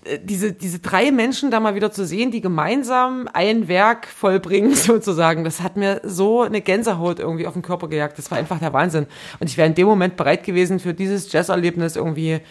äh, 0.03 0.19
diese, 0.19 0.53
diese 0.53 0.79
drei 0.79 1.11
Menschen 1.11 1.51
da 1.51 1.59
mal 1.59 1.75
wieder 1.75 1.91
zu 1.91 2.05
sehen, 2.05 2.31
die 2.31 2.41
gemeinsam 2.41 3.27
ein 3.33 3.67
Werk 3.67 4.07
vollbringen, 4.07 4.75
sozusagen, 4.75 5.43
das 5.43 5.61
hat 5.61 5.77
mir 5.77 6.01
so 6.03 6.41
eine 6.41 6.61
Gänsehaut 6.61 7.19
irgendwie 7.19 7.47
auf 7.47 7.53
den 7.53 7.61
Körper 7.61 7.87
gejagt. 7.87 8.17
Das 8.17 8.31
war 8.31 8.37
einfach 8.37 8.59
der 8.59 8.73
Wahnsinn. 8.73 9.07
Und 9.39 9.49
ich 9.49 9.57
wäre 9.57 9.67
in 9.67 9.75
dem 9.75 9.87
Moment 9.87 10.17
bereit 10.17 10.43
gewesen, 10.43 10.79
für 10.79 10.93
dieses 10.93 11.31
Jazz-Erlebnis 11.31 11.95
irgendwie, 11.95 12.41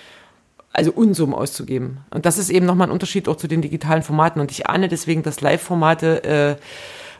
also 0.72 0.92
Unsummen 0.92 1.34
auszugeben. 1.34 1.98
Und 2.10 2.26
das 2.26 2.38
ist 2.38 2.50
eben 2.50 2.66
nochmal 2.66 2.88
ein 2.88 2.92
Unterschied 2.92 3.28
auch 3.28 3.36
zu 3.36 3.48
den 3.48 3.62
digitalen 3.62 4.02
Formaten. 4.02 4.40
Und 4.40 4.50
ich 4.50 4.68
ahne 4.68 4.88
deswegen, 4.88 5.22
dass 5.22 5.40
Live-Formate 5.40 6.24
äh, 6.24 6.56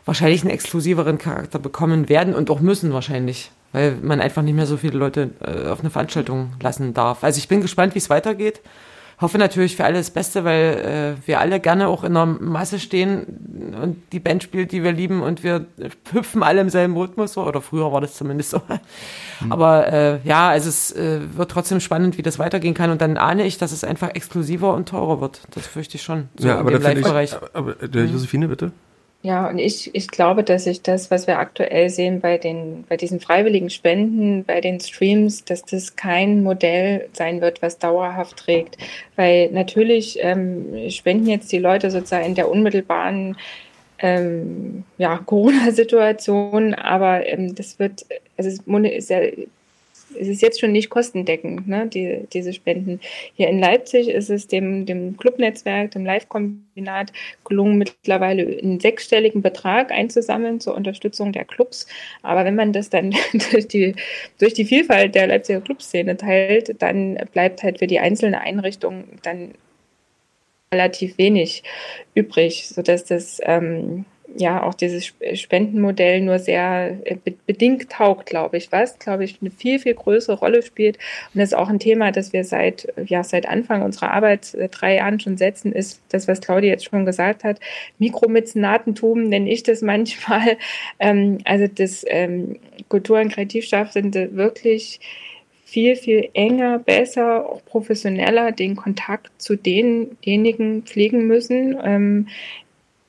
wahrscheinlich 0.05 0.41
einen 0.41 0.51
exklusiveren 0.51 1.17
Charakter 1.17 1.59
bekommen 1.59 2.09
werden 2.09 2.33
und 2.33 2.49
auch 2.49 2.59
müssen 2.59 2.93
wahrscheinlich. 2.93 3.51
Weil 3.73 3.95
man 4.01 4.19
einfach 4.19 4.41
nicht 4.41 4.55
mehr 4.55 4.65
so 4.65 4.77
viele 4.77 4.97
Leute 4.97 5.31
äh, 5.41 5.69
auf 5.69 5.81
eine 5.81 5.89
Veranstaltung 5.89 6.53
lassen 6.61 6.93
darf. 6.93 7.23
Also 7.23 7.37
ich 7.37 7.47
bin 7.47 7.61
gespannt, 7.61 7.95
wie 7.95 7.99
es 7.99 8.09
weitergeht 8.09 8.61
hoffe 9.21 9.37
natürlich 9.37 9.75
für 9.75 9.85
alle 9.85 9.97
das 9.97 10.09
Beste, 10.09 10.43
weil 10.43 11.15
äh, 11.21 11.27
wir 11.27 11.39
alle 11.39 11.59
gerne 11.59 11.87
auch 11.87 12.03
in 12.03 12.13
der 12.13 12.25
Masse 12.25 12.79
stehen 12.79 13.75
und 13.81 13.97
die 14.11 14.19
Band 14.19 14.43
spielt, 14.43 14.71
die 14.71 14.83
wir 14.83 14.91
lieben 14.91 15.21
und 15.21 15.43
wir 15.43 15.65
hüpfen 16.11 16.43
alle 16.43 16.61
im 16.61 16.69
selben 16.69 16.97
Rhythmus 16.97 17.33
so, 17.33 17.45
oder 17.45 17.61
früher 17.61 17.91
war 17.91 18.01
das 18.01 18.15
zumindest 18.15 18.49
so. 18.49 18.61
Mhm. 19.39 19.51
Aber 19.51 19.91
äh, 19.91 20.19
ja, 20.23 20.49
also 20.49 20.69
es 20.69 20.91
äh, 20.91 21.19
wird 21.35 21.51
trotzdem 21.51 21.79
spannend, 21.79 22.17
wie 22.17 22.23
das 22.23 22.39
weitergehen 22.39 22.73
kann 22.73 22.89
und 22.89 23.01
dann 23.01 23.17
ahne 23.17 23.45
ich, 23.45 23.57
dass 23.57 23.71
es 23.71 23.83
einfach 23.83 24.09
exklusiver 24.09 24.73
und 24.73 24.89
teurer 24.89 25.21
wird. 25.21 25.41
Das 25.51 25.67
fürchte 25.67 25.95
ich 25.95 26.03
schon. 26.03 26.29
So 26.37 26.47
ja, 26.47 26.59
aber, 26.59 26.77
da 26.79 26.91
ich, 26.91 27.05
aber, 27.33 27.49
aber 27.53 27.73
der 27.75 28.03
mhm. 28.03 28.13
Josephine, 28.13 28.47
bitte. 28.47 28.71
Ja, 29.23 29.47
und 29.49 29.59
ich, 29.59 29.93
ich 29.93 30.07
glaube, 30.07 30.43
dass 30.43 30.63
sich 30.63 30.81
das, 30.81 31.11
was 31.11 31.27
wir 31.27 31.37
aktuell 31.37 31.89
sehen 31.89 32.21
bei 32.21 32.39
den, 32.39 32.85
bei 32.89 32.97
diesen 32.97 33.19
freiwilligen 33.19 33.69
Spenden, 33.69 34.43
bei 34.45 34.61
den 34.61 34.79
Streams, 34.79 35.45
dass 35.45 35.63
das 35.63 35.95
kein 35.95 36.41
Modell 36.41 37.07
sein 37.13 37.39
wird, 37.39 37.61
was 37.61 37.77
dauerhaft 37.77 38.37
trägt. 38.37 38.77
Weil 39.15 39.51
natürlich 39.51 40.17
ähm, 40.21 40.89
spenden 40.89 41.27
jetzt 41.27 41.51
die 41.51 41.59
Leute 41.59 41.91
sozusagen 41.91 42.25
in 42.25 42.35
der 42.35 42.49
unmittelbaren 42.49 43.37
ähm, 43.99 44.85
ja, 44.97 45.17
Corona-Situation, 45.25 46.73
aber 46.73 47.27
ähm, 47.27 47.53
das 47.53 47.77
wird, 47.77 48.05
also 48.37 48.49
es 48.49 48.59
ist 48.97 49.09
ja 49.11 49.19
es 50.19 50.27
ist 50.27 50.41
jetzt 50.41 50.59
schon 50.59 50.71
nicht 50.71 50.89
kostendeckend, 50.89 51.67
ne, 51.67 51.87
die, 51.87 52.27
diese 52.31 52.53
Spenden. 52.53 52.99
Hier 53.33 53.49
in 53.49 53.59
Leipzig 53.59 54.09
ist 54.09 54.29
es 54.29 54.47
dem, 54.47 54.85
dem 54.85 55.17
Clubnetzwerk, 55.17 55.91
dem 55.91 56.05
Live-Kombinat 56.05 57.11
gelungen, 57.45 57.77
mittlerweile 57.77 58.43
einen 58.43 58.79
sechsstelligen 58.79 59.41
Betrag 59.41 59.91
einzusammeln 59.91 60.59
zur 60.59 60.75
Unterstützung 60.75 61.31
der 61.31 61.45
Clubs. 61.45 61.87
Aber 62.21 62.45
wenn 62.45 62.55
man 62.55 62.73
das 62.73 62.89
dann 62.89 63.13
durch 63.51 63.67
die, 63.67 63.95
durch 64.39 64.53
die 64.53 64.65
Vielfalt 64.65 65.15
der 65.15 65.27
Leipziger 65.27 65.61
Clubszene 65.61 66.17
teilt, 66.17 66.81
dann 66.81 67.17
bleibt 67.31 67.63
halt 67.63 67.79
für 67.79 67.87
die 67.87 67.99
einzelnen 67.99 68.35
Einrichtungen 68.35 69.19
dann 69.23 69.53
relativ 70.73 71.17
wenig 71.17 71.63
übrig, 72.15 72.69
sodass 72.69 73.03
das 73.03 73.41
ähm, 73.43 74.05
ja 74.37 74.63
auch 74.63 74.73
dieses 74.73 75.13
Spendenmodell 75.33 76.21
nur 76.21 76.39
sehr 76.39 76.97
äh, 77.03 77.17
bedingt 77.45 77.89
taugt, 77.89 78.27
glaube 78.27 78.57
ich, 78.57 78.71
was, 78.71 78.99
glaube 78.99 79.23
ich, 79.23 79.37
eine 79.41 79.51
viel, 79.51 79.79
viel 79.79 79.93
größere 79.93 80.37
Rolle 80.37 80.63
spielt. 80.63 80.97
Und 81.33 81.39
das 81.39 81.49
ist 81.49 81.53
auch 81.57 81.69
ein 81.69 81.79
Thema, 81.79 82.11
das 82.11 82.33
wir 82.33 82.43
seit, 82.43 82.87
ja, 83.05 83.23
seit 83.23 83.47
Anfang 83.47 83.81
unserer 83.81 84.11
Arbeit, 84.11 84.45
seit 84.45 84.61
äh, 84.61 84.69
drei 84.69 84.95
Jahren 84.95 85.19
schon 85.19 85.37
setzen, 85.37 85.71
ist 85.71 86.01
das, 86.09 86.27
was 86.27 86.41
Claudia 86.41 86.71
jetzt 86.71 86.85
schon 86.85 87.05
gesagt 87.05 87.43
hat. 87.43 87.59
Mikromezzenatentum 87.99 89.23
nenne 89.23 89.49
ich 89.49 89.63
das 89.63 89.81
manchmal. 89.81 90.57
Ähm, 90.99 91.39
also 91.45 91.67
das 91.67 92.05
ähm, 92.07 92.59
Kultur- 92.89 93.19
und 93.19 93.31
Kreativschaffende 93.31 94.35
wirklich 94.35 94.99
viel, 95.71 95.95
viel 95.95 96.29
enger, 96.33 96.79
besser, 96.79 97.49
auch 97.49 97.63
professioneller 97.63 98.51
den 98.51 98.75
Kontakt 98.75 99.31
zu 99.37 99.55
denjenigen 99.55 100.83
pflegen 100.83 101.27
müssen, 101.27 101.77
ähm, 101.81 102.27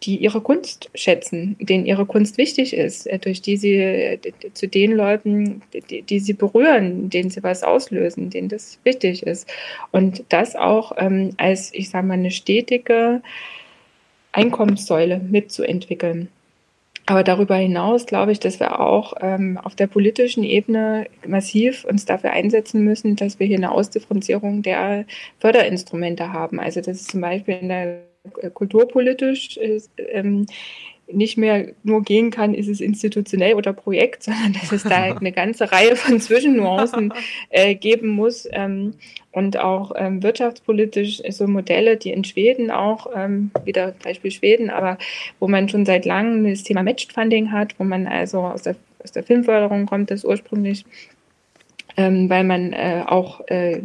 die 0.02 0.16
ihre 0.16 0.40
Kunst 0.40 0.90
schätzen, 0.94 1.56
denen 1.60 1.86
ihre 1.86 2.06
Kunst 2.06 2.38
wichtig 2.38 2.74
ist, 2.74 3.06
äh, 3.06 3.18
durch 3.18 3.42
die 3.42 3.56
sie 3.56 4.18
zu 4.54 4.68
den 4.68 4.92
Leuten, 4.92 5.62
die, 5.90 6.02
die 6.02 6.18
sie 6.20 6.32
berühren, 6.32 7.10
denen 7.10 7.30
sie 7.30 7.42
was 7.42 7.62
auslösen, 7.62 8.30
denen 8.30 8.48
das 8.48 8.78
wichtig 8.84 9.22
ist. 9.22 9.48
Und 9.90 10.24
das 10.28 10.56
auch 10.56 10.92
ähm, 10.96 11.30
als, 11.36 11.72
ich 11.72 11.90
sage 11.90 12.06
mal, 12.06 12.14
eine 12.14 12.30
stetige 12.30 13.22
Einkommenssäule 14.32 15.18
mitzuentwickeln. 15.18 16.28
Aber 17.06 17.24
darüber 17.24 17.56
hinaus 17.56 18.06
glaube 18.06 18.32
ich, 18.32 18.38
dass 18.38 18.60
wir 18.60 18.78
auch 18.78 19.14
ähm, 19.20 19.58
auf 19.58 19.74
der 19.74 19.88
politischen 19.88 20.44
Ebene 20.44 21.06
massiv 21.26 21.84
uns 21.84 22.04
dafür 22.04 22.30
einsetzen 22.30 22.84
müssen, 22.84 23.16
dass 23.16 23.40
wir 23.40 23.46
hier 23.46 23.56
eine 23.56 23.72
Ausdifferenzierung 23.72 24.62
der 24.62 25.04
Förderinstrumente 25.40 26.32
haben. 26.32 26.60
Also 26.60 26.80
dass 26.80 27.00
es 27.00 27.06
zum 27.08 27.20
Beispiel 27.20 27.58
in 27.60 27.68
der 27.68 28.11
kulturpolitisch 28.54 29.58
ähm, 29.96 30.46
nicht 31.10 31.36
mehr 31.36 31.72
nur 31.82 32.02
gehen 32.02 32.30
kann, 32.30 32.54
ist 32.54 32.68
es 32.68 32.80
institutionell 32.80 33.54
oder 33.54 33.72
Projekt, 33.72 34.22
sondern 34.22 34.54
dass 34.54 34.72
es 34.72 34.84
da 34.84 35.14
eine 35.14 35.32
ganze 35.32 35.72
Reihe 35.72 35.96
von 35.96 36.20
Zwischennuancen 36.20 37.12
äh, 37.50 37.74
geben 37.74 38.08
muss 38.08 38.48
ähm, 38.52 38.94
und 39.32 39.58
auch 39.58 39.92
ähm, 39.96 40.22
wirtschaftspolitisch 40.22 41.22
so 41.30 41.46
Modelle, 41.46 41.96
die 41.96 42.10
in 42.10 42.24
Schweden 42.24 42.70
auch, 42.70 43.08
ähm, 43.14 43.50
wieder 43.64 43.94
Beispiel 44.02 44.30
Schweden, 44.30 44.70
aber 44.70 44.98
wo 45.40 45.48
man 45.48 45.68
schon 45.68 45.84
seit 45.84 46.04
langem 46.04 46.48
das 46.48 46.62
Thema 46.62 46.82
Matched 46.82 47.12
Funding 47.12 47.50
hat, 47.50 47.78
wo 47.78 47.84
man 47.84 48.06
also 48.06 48.40
aus 48.40 48.62
der, 48.62 48.76
aus 49.02 49.12
der 49.12 49.24
Filmförderung 49.24 49.86
kommt, 49.86 50.10
das 50.10 50.24
ursprünglich 50.24 50.84
ähm, 51.96 52.28
weil 52.30 52.44
man 52.44 52.72
äh, 52.72 53.02
auch 53.06 53.46
äh, 53.48 53.80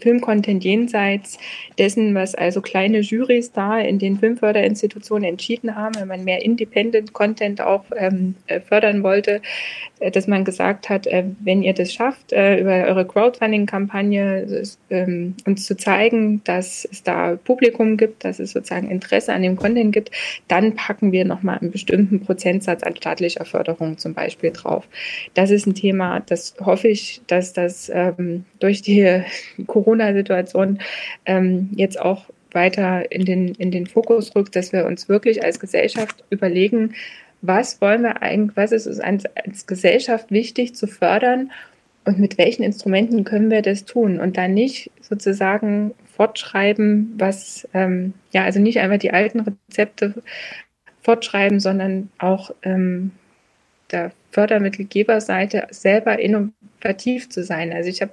Filmcontent 0.00 0.64
jenseits 0.64 1.38
dessen, 1.78 2.14
was 2.14 2.34
also 2.34 2.60
kleine 2.60 3.00
Jurys 3.00 3.52
da 3.52 3.78
in 3.78 3.98
den 3.98 4.18
Filmförderinstitutionen 4.18 5.28
entschieden 5.28 5.74
haben, 5.74 5.94
wenn 5.96 6.08
man 6.08 6.24
mehr 6.24 6.42
Independent 6.42 7.12
Content 7.12 7.60
auch 7.60 7.84
ähm, 7.96 8.34
äh, 8.46 8.60
fördern 8.60 9.02
wollte, 9.02 9.40
äh, 10.00 10.10
dass 10.10 10.26
man 10.26 10.44
gesagt 10.44 10.88
hat, 10.88 11.06
äh, 11.06 11.24
wenn 11.40 11.62
ihr 11.62 11.72
das 11.72 11.92
schafft, 11.92 12.32
äh, 12.32 12.58
über 12.60 12.84
eure 12.86 13.06
Crowdfunding-Kampagne 13.06 14.62
ähm, 14.90 15.34
uns 15.46 15.66
zu 15.66 15.76
zeigen, 15.76 16.42
dass 16.44 16.86
es 16.90 17.02
da 17.02 17.36
Publikum 17.36 17.96
gibt, 17.96 18.24
dass 18.24 18.38
es 18.38 18.52
sozusagen 18.52 18.90
Interesse 18.90 19.32
an 19.32 19.42
dem 19.42 19.56
Content 19.56 19.92
gibt, 19.92 20.10
dann 20.48 20.74
packen 20.74 21.12
wir 21.12 21.24
nochmal 21.24 21.58
einen 21.58 21.70
bestimmten 21.70 22.20
Prozentsatz 22.20 22.82
an 22.82 22.96
staatlicher 22.96 23.44
Förderung 23.44 23.98
zum 23.98 24.14
Beispiel 24.14 24.50
drauf. 24.50 24.86
Das 25.34 25.50
ist 25.50 25.66
ein 25.66 25.74
Thema, 25.74 26.20
das 26.20 26.54
hoffe 26.60 26.88
ich, 26.88 27.22
dass 27.26 27.52
das 27.52 27.90
ähm, 27.92 28.44
durch 28.58 28.82
die 28.82 29.22
Corona-Situation 29.66 30.80
ähm, 31.26 31.70
jetzt 31.74 32.00
auch 32.00 32.26
weiter 32.52 33.10
in 33.10 33.24
den, 33.24 33.48
in 33.56 33.70
den 33.70 33.86
Fokus 33.86 34.34
rückt, 34.34 34.56
dass 34.56 34.72
wir 34.72 34.86
uns 34.86 35.08
wirklich 35.08 35.44
als 35.44 35.58
Gesellschaft 35.58 36.24
überlegen, 36.30 36.94
was 37.42 37.80
wollen 37.80 38.02
wir 38.02 38.22
eigentlich, 38.22 38.56
was 38.56 38.72
ist 38.72 38.86
uns 38.86 39.00
als, 39.00 39.24
als 39.36 39.66
Gesellschaft 39.66 40.30
wichtig 40.30 40.74
zu 40.74 40.86
fördern 40.86 41.50
und 42.04 42.18
mit 42.18 42.38
welchen 42.38 42.62
Instrumenten 42.62 43.24
können 43.24 43.50
wir 43.50 43.62
das 43.62 43.84
tun? 43.84 44.20
Und 44.20 44.36
dann 44.36 44.54
nicht 44.54 44.90
sozusagen 45.00 45.92
fortschreiben, 46.16 47.14
was, 47.18 47.68
ähm, 47.74 48.14
ja, 48.32 48.44
also 48.44 48.60
nicht 48.60 48.78
einfach 48.80 48.98
die 48.98 49.12
alten 49.12 49.40
Rezepte 49.40 50.22
fortschreiben, 51.02 51.60
sondern 51.60 52.10
auch 52.18 52.50
ähm, 52.62 53.10
der 53.90 54.12
Fördermittelgeberseite 54.30 55.66
selber 55.70 56.18
innovativ 56.84 57.30
zu 57.30 57.42
sein. 57.42 57.72
Also 57.72 57.88
ich 57.88 58.02
habe 58.02 58.12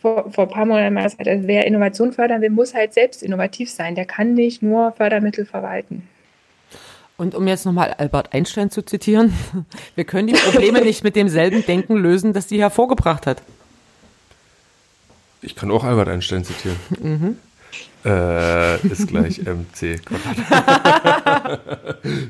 vor, 0.00 0.30
vor 0.30 0.44
ein 0.44 0.50
paar 0.50 0.66
Monaten 0.66 0.94
mal 0.94 1.04
gesagt, 1.04 1.26
also 1.26 1.46
wer 1.46 1.66
Innovation 1.66 2.12
fördern 2.12 2.42
will, 2.42 2.50
muss 2.50 2.74
halt 2.74 2.92
selbst 2.92 3.22
innovativ 3.22 3.70
sein. 3.70 3.94
Der 3.94 4.04
kann 4.04 4.34
nicht 4.34 4.62
nur 4.62 4.92
Fördermittel 4.92 5.46
verwalten. 5.46 6.06
Und 7.16 7.34
um 7.34 7.46
jetzt 7.46 7.64
nochmal 7.64 7.94
Albert 7.96 8.34
Einstein 8.34 8.70
zu 8.70 8.82
zitieren, 8.82 9.32
wir 9.94 10.04
können 10.04 10.28
die 10.28 10.34
Probleme 10.34 10.82
nicht 10.82 11.04
mit 11.04 11.16
demselben 11.16 11.64
Denken 11.64 11.96
lösen, 11.96 12.32
das 12.32 12.48
sie 12.48 12.60
hervorgebracht 12.60 13.26
hat. 13.26 13.42
Ich 15.40 15.54
kann 15.54 15.70
auch 15.70 15.84
Albert 15.84 16.08
Einstein 16.08 16.44
zitieren. 16.44 16.76
Mhm. 17.00 17.38
Äh, 18.04 18.86
ist 18.86 19.08
gleich 19.08 19.38
MC. 19.44 20.00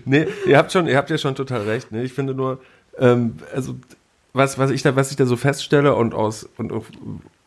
nee, 0.05 0.27
ihr 0.47 0.59
habt 0.59 0.71
schon, 0.71 0.87
ihr 0.87 0.97
habt 0.97 1.11
ja 1.11 1.19
schon 1.19 1.35
total 1.35 1.63
recht. 1.63 1.91
Ne? 1.91 2.05
Ich 2.05 2.13
finde 2.13 2.35
nur, 2.35 2.61
ähm, 2.99 3.39
also 3.53 3.77
was, 4.35 4.59
was 4.59 4.71
ich 4.71 4.83
da, 4.83 4.97
was 4.97 5.11
ich 5.11 5.17
da 5.17 5.25
so 5.25 5.37
feststelle 5.37 5.95
und 5.95 6.13
aus 6.13 6.47
und 6.59 6.73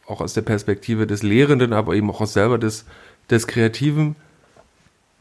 auch 0.07 0.21
aus 0.21 0.33
der 0.33 0.41
Perspektive 0.41 1.05
des 1.05 1.21
Lehrenden, 1.21 1.73
aber 1.73 1.93
eben 1.93 2.09
auch 2.09 2.21
aus 2.21 2.33
selber 2.33 2.57
des, 2.57 2.85
des 3.29 3.45
Kreativen, 3.45 4.15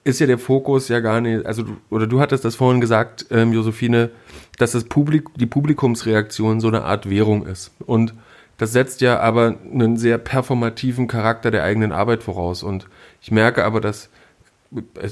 ist 0.04 0.20
ja 0.20 0.28
der 0.28 0.38
Fokus 0.38 0.88
ja 0.88 1.00
gar 1.00 1.20
nicht, 1.20 1.44
also 1.44 1.64
du, 1.64 1.76
oder 1.90 2.06
du 2.06 2.20
hattest 2.20 2.44
das 2.44 2.54
vorhin 2.54 2.80
gesagt, 2.80 3.26
ähm, 3.30 3.52
Josephine, 3.52 4.10
dass 4.56 4.70
das 4.70 4.84
Publik, 4.84 5.28
die 5.34 5.46
Publikumsreaktion 5.46 6.60
so 6.60 6.68
eine 6.68 6.84
Art 6.84 7.10
Währung 7.10 7.44
ist. 7.44 7.72
Und 7.84 8.14
das 8.56 8.72
setzt 8.72 9.00
ja 9.00 9.18
aber 9.18 9.56
einen 9.70 9.96
sehr 9.96 10.18
performativen 10.18 11.08
Charakter 11.08 11.50
der 11.50 11.64
eigenen 11.64 11.90
Arbeit 11.90 12.22
voraus. 12.22 12.62
Und 12.62 12.86
ich 13.20 13.32
merke 13.32 13.64
aber, 13.64 13.80
dass 13.80 14.08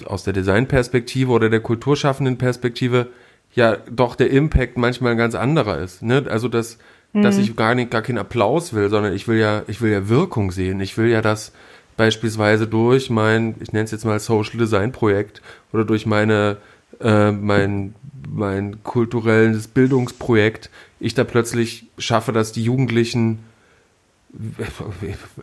aus 0.04 0.22
der 0.22 0.32
Designperspektive 0.32 1.32
oder 1.32 1.50
der 1.50 1.60
kulturschaffenden 1.60 2.38
Perspektive 2.38 3.08
ja 3.54 3.76
doch 3.90 4.16
der 4.16 4.30
Impact 4.30 4.76
manchmal 4.76 5.12
ein 5.12 5.18
ganz 5.18 5.34
anderer 5.34 5.78
ist. 5.78 6.02
Ne? 6.02 6.24
Also 6.28 6.48
dass, 6.48 6.78
mhm. 7.12 7.22
dass 7.22 7.38
ich 7.38 7.54
gar 7.56 7.74
nicht 7.74 7.90
gar 7.90 8.02
keinen 8.02 8.18
Applaus 8.18 8.72
will, 8.72 8.90
sondern 8.90 9.14
ich 9.14 9.28
will 9.28 9.38
ja, 9.38 9.62
ich 9.66 9.80
will 9.80 9.92
ja 9.92 10.08
Wirkung 10.08 10.50
sehen. 10.50 10.80
Ich 10.80 10.96
will 10.98 11.08
ja, 11.08 11.22
dass 11.22 11.52
beispielsweise 11.96 12.66
durch 12.66 13.10
mein, 13.10 13.54
ich 13.60 13.72
nenne 13.72 13.84
es 13.84 13.90
jetzt 13.90 14.04
mal 14.04 14.18
Social 14.18 14.58
Design 14.58 14.92
Projekt 14.92 15.42
oder 15.72 15.84
durch 15.84 16.06
meine 16.06 16.56
äh, 17.00 17.30
mein 17.32 17.94
mein 18.28 18.82
kulturelles 18.82 19.68
Bildungsprojekt, 19.68 20.70
ich 20.98 21.14
da 21.14 21.24
plötzlich 21.24 21.86
schaffe, 21.98 22.32
dass 22.32 22.52
die 22.52 22.64
Jugendlichen 22.64 23.40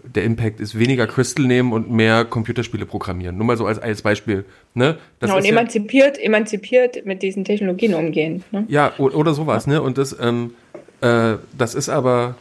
der 0.03 0.23
Impact 0.23 0.59
ist 0.59 0.77
weniger 0.77 1.07
Crystal 1.07 1.45
nehmen 1.45 1.71
und 1.71 1.89
mehr 1.89 2.25
Computerspiele 2.25 2.85
programmieren. 2.85 3.37
Nur 3.37 3.45
mal 3.45 3.57
so 3.57 3.65
als, 3.65 3.79
als 3.79 4.01
Beispiel. 4.01 4.43
Ne? 4.73 4.97
Das 5.19 5.29
genau, 5.29 5.37
und 5.37 5.45
emanzipiert, 5.45 6.17
ja, 6.17 6.23
emanzipiert 6.23 7.05
mit 7.05 7.21
diesen 7.21 7.45
Technologien 7.45 7.93
umgehen. 7.93 8.43
Ne? 8.51 8.65
Ja, 8.67 8.93
oder 8.97 9.33
sowas. 9.33 9.65
Ne? 9.65 9.81
Und 9.81 9.97
das, 9.97 10.15
ähm, 10.19 10.53
äh, 10.99 11.35
das 11.57 11.75
ist 11.75 11.89
aber 11.89 12.35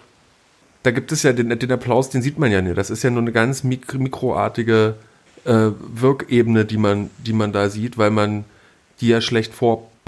da 0.82 0.90
gibt 0.90 1.12
es 1.12 1.22
ja 1.22 1.32
den, 1.32 1.56
den 1.58 1.72
Applaus, 1.72 2.10
den 2.10 2.22
sieht 2.22 2.38
man 2.38 2.50
ja 2.50 2.62
nicht. 2.62 2.78
Das 2.78 2.90
ist 2.90 3.02
ja 3.02 3.10
nur 3.10 3.22
eine 3.22 3.32
ganz 3.32 3.64
mik 3.64 3.94
mikroartige 3.98 4.94
äh, 5.44 5.70
Wirkebene, 5.78 6.64
die 6.64 6.78
man, 6.78 7.10
die 7.18 7.32
man 7.32 7.52
da 7.52 7.68
sieht, 7.68 7.98
weil 7.98 8.10
man 8.10 8.44
die 9.00 9.08
ja 9.08 9.20
schlecht 9.20 9.54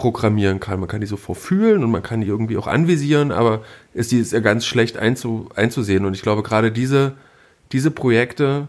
vorprogrammieren 0.03 0.59
kann. 0.59 0.81
Man 0.81 0.89
kann 0.89 1.01
die 1.01 1.07
so 1.07 1.17
vorfühlen 1.17 1.85
und 1.85 1.91
man 1.91 2.03
kann 2.03 2.21
die 2.21 2.27
irgendwie 2.27 2.57
auch 2.57 2.67
anvisieren, 2.67 3.31
aber 3.31 3.63
ist 3.95 4.11
die 4.11 4.19
ist 4.19 4.33
ja 4.33 4.41
ganz 4.41 4.67
schlecht 4.67 4.97
einzu, 4.97 5.49
einzusehen. 5.55 6.05
Und 6.05 6.15
ich 6.15 6.23
glaube, 6.23 6.43
gerade 6.43 6.73
diese, 6.73 7.13
diese 7.71 7.91
Projekte, 7.91 8.67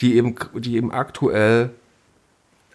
die 0.00 0.16
eben, 0.16 0.34
die 0.54 0.76
eben 0.76 0.90
aktuell 0.90 1.70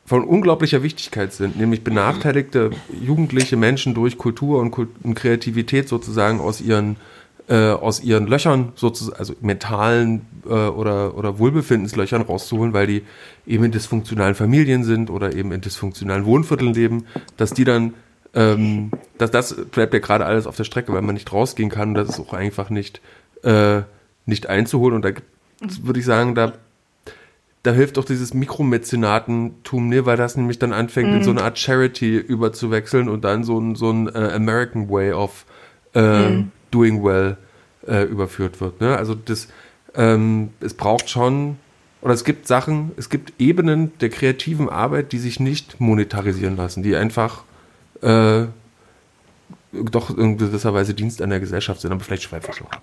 von 0.05 0.23
unglaublicher 0.23 0.81
Wichtigkeit 0.81 1.33
sind, 1.33 1.59
nämlich 1.59 1.83
benachteiligte 1.83 2.71
jugendliche 3.01 3.57
Menschen 3.57 3.93
durch 3.93 4.17
Kultur 4.17 4.59
und, 4.59 4.71
Kult 4.71 4.89
und 5.03 5.15
Kreativität 5.15 5.89
sozusagen 5.89 6.39
aus 6.39 6.61
ihren 6.61 6.95
äh, 7.49 7.71
aus 7.71 8.01
ihren 8.01 8.27
Löchern 8.27 8.73
sozusagen, 8.75 9.17
also 9.17 9.33
mentalen 9.41 10.21
äh, 10.45 10.49
oder, 10.49 11.17
oder 11.17 11.39
Wohlbefindenslöchern 11.39 12.21
rauszuholen, 12.21 12.73
weil 12.73 12.85
die 12.85 13.03
eben 13.47 13.63
in 13.63 13.71
dysfunktionalen 13.71 14.35
Familien 14.35 14.83
sind 14.83 15.09
oder 15.09 15.33
eben 15.33 15.51
in 15.51 15.59
dysfunktionalen 15.59 16.25
Wohnvierteln 16.25 16.75
leben, 16.75 17.05
dass 17.37 17.51
die 17.51 17.63
dann, 17.63 17.95
ähm, 18.35 18.91
dass 19.17 19.31
das 19.31 19.55
bleibt 19.71 19.93
ja 19.93 19.99
gerade 19.99 20.25
alles 20.25 20.45
auf 20.45 20.55
der 20.55 20.63
Strecke, 20.63 20.93
weil 20.93 21.01
man 21.01 21.15
nicht 21.15 21.33
rausgehen 21.33 21.71
kann 21.71 21.89
und 21.89 21.95
das 21.95 22.09
ist 22.09 22.19
auch 22.19 22.33
einfach 22.33 22.69
nicht, 22.69 23.01
äh, 23.43 23.81
nicht 24.27 24.47
einzuholen 24.47 24.95
und 24.95 25.03
da 25.03 25.09
würde 25.81 25.99
ich 25.99 26.05
sagen, 26.05 26.35
da 26.35 26.53
da 27.63 27.73
hilft 27.73 27.97
auch 27.97 28.05
dieses 28.05 28.33
Mikromäzenatentum, 28.33 29.89
ne, 29.89 30.05
weil 30.05 30.15
das 30.15 30.37
nämlich 30.37 30.59
dann 30.59 30.71
anfängt, 30.71 31.11
mm. 31.11 31.15
in 31.17 31.23
so 31.23 31.31
eine 31.31 31.43
Art 31.43 31.59
Charity 31.59 32.17
überzuwechseln 32.17 33.09
und 33.09 33.25
dann 33.25 33.43
so 33.43 33.59
ein, 33.59 33.75
so 33.75 33.91
ein 33.91 34.07
äh, 34.07 34.31
American 34.33 34.89
Way 34.89 35.11
of 35.11 35.45
äh, 35.93 36.29
mm. 36.29 36.51
Doing 36.71 37.03
Well 37.03 37.37
äh, 37.87 38.03
überführt 38.03 38.61
wird. 38.61 38.81
Ne? 38.81 38.97
Also 38.97 39.15
das, 39.15 39.47
ähm, 39.95 40.49
es 40.59 40.73
braucht 40.73 41.09
schon, 41.09 41.57
oder 42.01 42.13
es 42.13 42.23
gibt 42.23 42.47
Sachen, 42.47 42.91
es 42.97 43.09
gibt 43.09 43.33
Ebenen 43.39 43.97
der 43.99 44.09
kreativen 44.09 44.69
Arbeit, 44.69 45.11
die 45.11 45.19
sich 45.19 45.39
nicht 45.39 45.79
monetarisieren 45.79 46.55
lassen, 46.55 46.83
die 46.83 46.95
einfach 46.95 47.43
äh, 48.01 48.45
doch 49.71 50.17
in 50.17 50.37
gewisser 50.37 50.73
Weise 50.73 50.93
Dienst 50.93 51.21
an 51.21 51.29
der 51.29 51.39
Gesellschaft 51.39 51.81
sind, 51.81 51.91
aber 51.91 52.03
vielleicht 52.03 52.23
schweife 52.23 52.49
ich 52.51 52.57
so 52.57 52.65
ab. 52.65 52.81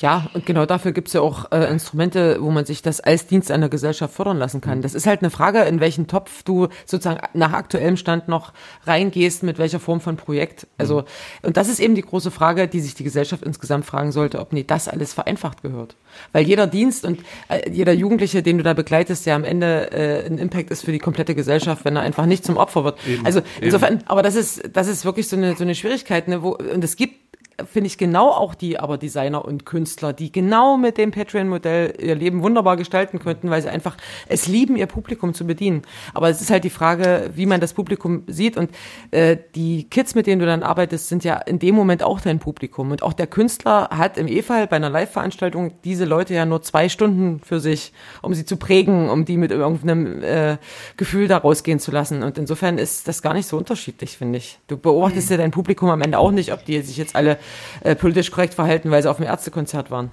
Ja, 0.00 0.26
und 0.32 0.46
genau 0.46 0.64
dafür 0.64 0.92
gibt's 0.92 1.12
ja 1.12 1.20
auch 1.20 1.52
äh, 1.52 1.70
Instrumente, 1.70 2.38
wo 2.40 2.50
man 2.50 2.64
sich 2.64 2.80
das 2.80 3.00
als 3.00 3.26
Dienst 3.26 3.50
einer 3.50 3.68
Gesellschaft 3.68 4.14
fördern 4.14 4.38
lassen 4.38 4.60
kann. 4.60 4.80
Das 4.80 4.94
ist 4.94 5.06
halt 5.06 5.20
eine 5.20 5.30
Frage, 5.30 5.60
in 5.60 5.80
welchen 5.80 6.06
Topf 6.06 6.42
du 6.44 6.68
sozusagen 6.86 7.20
nach 7.34 7.52
aktuellem 7.52 7.96
Stand 7.96 8.26
noch 8.26 8.52
reingehst, 8.86 9.42
mit 9.42 9.58
welcher 9.58 9.80
Form 9.80 10.00
von 10.00 10.16
Projekt. 10.16 10.66
Also, 10.78 11.02
mhm. 11.02 11.06
und 11.42 11.56
das 11.58 11.68
ist 11.68 11.78
eben 11.78 11.94
die 11.94 12.02
große 12.02 12.30
Frage, 12.30 12.68
die 12.68 12.80
sich 12.80 12.94
die 12.94 13.04
Gesellschaft 13.04 13.42
insgesamt 13.42 13.84
fragen 13.84 14.12
sollte, 14.12 14.40
ob 14.40 14.52
nee, 14.52 14.64
das 14.66 14.88
alles 14.88 15.12
vereinfacht 15.12 15.62
gehört. 15.62 15.94
Weil 16.32 16.46
jeder 16.46 16.66
Dienst 16.66 17.04
und 17.04 17.20
äh, 17.48 17.70
jeder 17.70 17.92
Jugendliche, 17.92 18.42
den 18.42 18.56
du 18.56 18.64
da 18.64 18.72
begleitest, 18.72 19.26
der 19.26 19.36
am 19.36 19.44
Ende 19.44 19.92
äh, 19.92 20.26
ein 20.26 20.38
Impact 20.38 20.70
ist 20.70 20.84
für 20.84 20.92
die 20.92 20.98
komplette 20.98 21.34
Gesellschaft, 21.34 21.84
wenn 21.84 21.96
er 21.96 22.02
einfach 22.02 22.24
nicht 22.24 22.44
zum 22.44 22.56
Opfer 22.56 22.84
wird. 22.84 22.98
Eben, 23.06 23.26
also 23.26 23.42
insofern, 23.60 23.94
eben. 23.94 24.06
aber 24.06 24.22
das 24.22 24.36
ist, 24.36 24.70
das 24.72 24.88
ist 24.88 25.04
wirklich 25.04 25.28
so 25.28 25.36
eine, 25.36 25.54
so 25.54 25.64
eine 25.64 25.74
Schwierigkeit, 25.74 26.28
ne, 26.28 26.42
wo, 26.42 26.52
und 26.52 26.82
es 26.82 26.96
gibt 26.96 27.31
finde 27.66 27.86
ich 27.86 27.98
genau 27.98 28.28
auch 28.30 28.54
die 28.54 28.78
aber 28.78 28.98
Designer 28.98 29.44
und 29.44 29.66
Künstler, 29.66 30.12
die 30.12 30.32
genau 30.32 30.76
mit 30.76 30.98
dem 30.98 31.10
Patreon-Modell 31.10 31.94
ihr 32.00 32.14
Leben 32.14 32.42
wunderbar 32.42 32.76
gestalten 32.76 33.18
könnten, 33.18 33.50
weil 33.50 33.62
sie 33.62 33.68
einfach 33.68 33.96
es 34.28 34.46
lieben, 34.46 34.76
ihr 34.76 34.86
Publikum 34.86 35.34
zu 35.34 35.46
bedienen. 35.46 35.82
Aber 36.14 36.28
es 36.28 36.40
ist 36.40 36.50
halt 36.50 36.64
die 36.64 36.70
Frage, 36.70 37.30
wie 37.34 37.46
man 37.46 37.60
das 37.60 37.74
Publikum 37.74 38.24
sieht 38.26 38.56
und 38.56 38.70
äh, 39.10 39.36
die 39.54 39.84
Kids, 39.84 40.14
mit 40.14 40.26
denen 40.26 40.40
du 40.40 40.46
dann 40.46 40.62
arbeitest, 40.62 41.08
sind 41.08 41.24
ja 41.24 41.36
in 41.36 41.58
dem 41.58 41.74
Moment 41.74 42.02
auch 42.02 42.20
dein 42.20 42.38
Publikum 42.38 42.90
und 42.90 43.02
auch 43.02 43.12
der 43.12 43.26
Künstler 43.26 43.88
hat 43.90 44.18
im 44.18 44.28
E-Fall 44.28 44.66
bei 44.66 44.76
einer 44.76 44.90
Live-Veranstaltung 44.90 45.72
diese 45.84 46.04
Leute 46.04 46.34
ja 46.34 46.46
nur 46.46 46.62
zwei 46.62 46.88
Stunden 46.88 47.40
für 47.40 47.60
sich, 47.60 47.92
um 48.22 48.34
sie 48.34 48.44
zu 48.44 48.56
prägen, 48.56 49.10
um 49.10 49.24
die 49.24 49.36
mit 49.36 49.50
irgendeinem 49.50 50.22
äh, 50.22 50.56
Gefühl 50.96 51.28
da 51.28 51.38
rausgehen 51.38 51.80
zu 51.80 51.90
lassen 51.90 52.22
und 52.22 52.38
insofern 52.38 52.78
ist 52.78 53.08
das 53.08 53.22
gar 53.22 53.34
nicht 53.34 53.46
so 53.46 53.56
unterschiedlich, 53.56 54.16
finde 54.18 54.38
ich. 54.38 54.58
Du 54.66 54.76
beobachtest 54.76 55.30
ja 55.30 55.36
dein 55.36 55.50
Publikum 55.50 55.90
am 55.90 56.02
Ende 56.02 56.18
auch 56.18 56.30
nicht, 56.30 56.52
ob 56.52 56.64
die 56.64 56.80
sich 56.82 56.96
jetzt 56.96 57.16
alle 57.16 57.38
äh, 57.82 57.94
politisch 57.94 58.30
korrekt 58.30 58.54
verhalten, 58.54 58.90
weil 58.90 59.02
sie 59.02 59.10
auf 59.10 59.16
dem 59.16 59.26
Ärztekonzert 59.26 59.90
waren. 59.90 60.10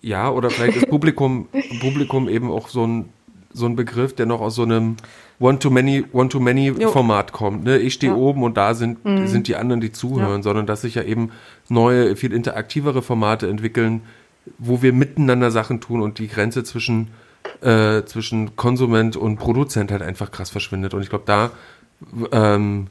Ja, 0.00 0.30
oder 0.30 0.50
vielleicht 0.50 0.76
ist 0.76 0.88
Publikum, 0.88 1.48
Publikum 1.80 2.28
eben 2.28 2.50
auch 2.50 2.68
so 2.68 2.84
ein, 2.84 3.08
so 3.52 3.66
ein 3.66 3.76
Begriff, 3.76 4.14
der 4.14 4.26
noch 4.26 4.40
aus 4.40 4.56
so 4.56 4.64
einem 4.64 4.96
One-to-Many 5.38 6.04
One 6.12 6.88
Format 6.90 7.32
kommt. 7.32 7.64
Ne? 7.64 7.78
Ich 7.78 7.94
stehe 7.94 8.12
ja. 8.12 8.18
oben 8.18 8.42
und 8.42 8.56
da 8.56 8.74
sind, 8.74 9.04
mhm. 9.04 9.28
sind 9.28 9.48
die 9.48 9.56
anderen, 9.56 9.80
die 9.80 9.92
zuhören, 9.92 10.38
ja. 10.38 10.42
sondern 10.42 10.66
dass 10.66 10.82
sich 10.82 10.96
ja 10.96 11.02
eben 11.02 11.30
neue, 11.68 12.16
viel 12.16 12.32
interaktivere 12.32 13.02
Formate 13.02 13.48
entwickeln, 13.48 14.02
wo 14.58 14.82
wir 14.82 14.92
miteinander 14.92 15.50
Sachen 15.50 15.80
tun 15.80 16.00
und 16.00 16.18
die 16.18 16.28
Grenze 16.28 16.64
zwischen, 16.64 17.08
äh, 17.60 18.02
zwischen 18.04 18.56
Konsument 18.56 19.16
und 19.16 19.36
Produzent 19.36 19.92
halt 19.92 20.02
einfach 20.02 20.32
krass 20.32 20.50
verschwindet. 20.50 20.94
Und 20.94 21.02
ich 21.02 21.10
glaube, 21.10 21.24
da 21.26 21.50
ähm, 22.32 22.88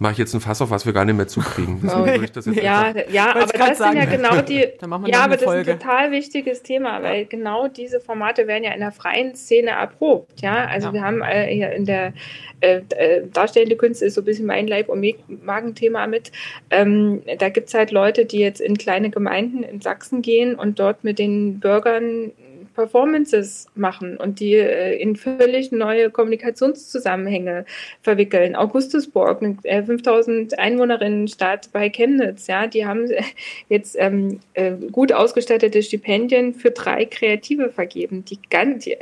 mache 0.00 0.12
ich 0.12 0.18
jetzt 0.18 0.34
ein 0.34 0.40
Fass 0.40 0.62
auf, 0.62 0.70
was 0.70 0.86
wir 0.86 0.94
gar 0.94 1.04
nicht 1.04 1.14
mehr 1.14 1.28
zukriegen. 1.28 1.80
Deswegen 1.84 2.06
würde 2.06 2.24
ich 2.24 2.32
das 2.32 2.46
jetzt 2.46 2.62
ja, 2.62 2.92
ja, 3.12 3.30
aber 3.30 3.40
das 3.40 3.78
sagen. 3.78 3.92
sind 3.92 3.96
ja 3.96 4.04
genau 4.06 4.40
die. 4.40 4.66
ja, 5.06 5.24
aber 5.24 5.36
das 5.36 5.44
Folge. 5.44 5.60
ist 5.60 5.68
ein 5.68 5.78
total 5.78 6.10
wichtiges 6.10 6.62
Thema, 6.62 7.02
weil 7.02 7.26
genau 7.26 7.68
diese 7.68 8.00
Formate 8.00 8.46
werden 8.46 8.64
ja 8.64 8.72
in 8.72 8.80
der 8.80 8.92
freien 8.92 9.34
Szene 9.34 9.70
erprobt. 9.70 10.40
Ja, 10.40 10.64
also 10.64 10.88
ja. 10.88 10.94
wir 10.94 11.02
haben 11.02 11.20
äh, 11.20 11.54
hier 11.54 11.72
in 11.72 11.84
der 11.84 12.14
äh, 12.60 12.80
äh, 12.96 13.26
darstellende 13.30 13.76
Künste 13.76 14.06
ist 14.06 14.14
so 14.14 14.22
ein 14.22 14.24
bisschen 14.24 14.46
mein 14.46 14.66
Leib- 14.66 14.88
und 14.88 15.04
Magenthema 15.44 16.06
mit. 16.06 16.32
Ähm, 16.70 17.22
da 17.38 17.50
gibt 17.50 17.68
es 17.68 17.74
halt 17.74 17.90
Leute, 17.90 18.24
die 18.24 18.38
jetzt 18.38 18.60
in 18.62 18.78
kleine 18.78 19.10
Gemeinden 19.10 19.62
in 19.62 19.82
Sachsen 19.82 20.22
gehen 20.22 20.54
und 20.54 20.78
dort 20.78 21.04
mit 21.04 21.18
den 21.18 21.60
Bürgern 21.60 22.32
Performances 22.74 23.66
machen 23.74 24.16
und 24.16 24.40
die 24.40 24.54
äh, 24.54 24.96
in 25.00 25.16
völlig 25.16 25.72
neue 25.72 26.10
Kommunikationszusammenhänge 26.10 27.64
verwickeln. 28.02 28.56
Augustusburg, 28.56 29.42
eine 29.42 29.84
5000 29.84 30.58
Einwohnerinnen 30.58 31.28
Stadt 31.28 31.70
bei 31.72 31.88
Chemnitz, 31.88 32.46
ja, 32.46 32.66
die 32.66 32.86
haben 32.86 33.08
jetzt 33.68 33.96
ähm, 33.98 34.40
äh, 34.54 34.72
gut 34.92 35.12
ausgestattete 35.12 35.82
Stipendien 35.82 36.54
für 36.54 36.70
drei 36.70 37.04
Kreative 37.04 37.70
vergeben, 37.70 38.24
die 38.24 38.38
ganz, 38.50 38.84
die, 38.84 38.96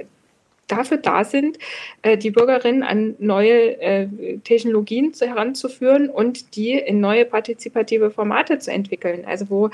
dafür 0.69 0.99
da 0.99 1.25
sind, 1.25 1.59
äh, 2.03 2.17
die 2.17 2.31
Bürgerinnen 2.31 2.83
an 2.83 3.17
neue 3.19 3.81
äh, 3.81 4.07
Technologien 4.45 5.13
heranzuführen 5.19 6.09
und 6.09 6.55
die 6.57 6.73
in 6.73 7.01
neue 7.01 7.25
partizipative 7.25 8.11
Formate 8.11 8.59
zu 8.59 8.71
entwickeln. 8.71 9.25
Also 9.27 9.51
wo 9.51 9.71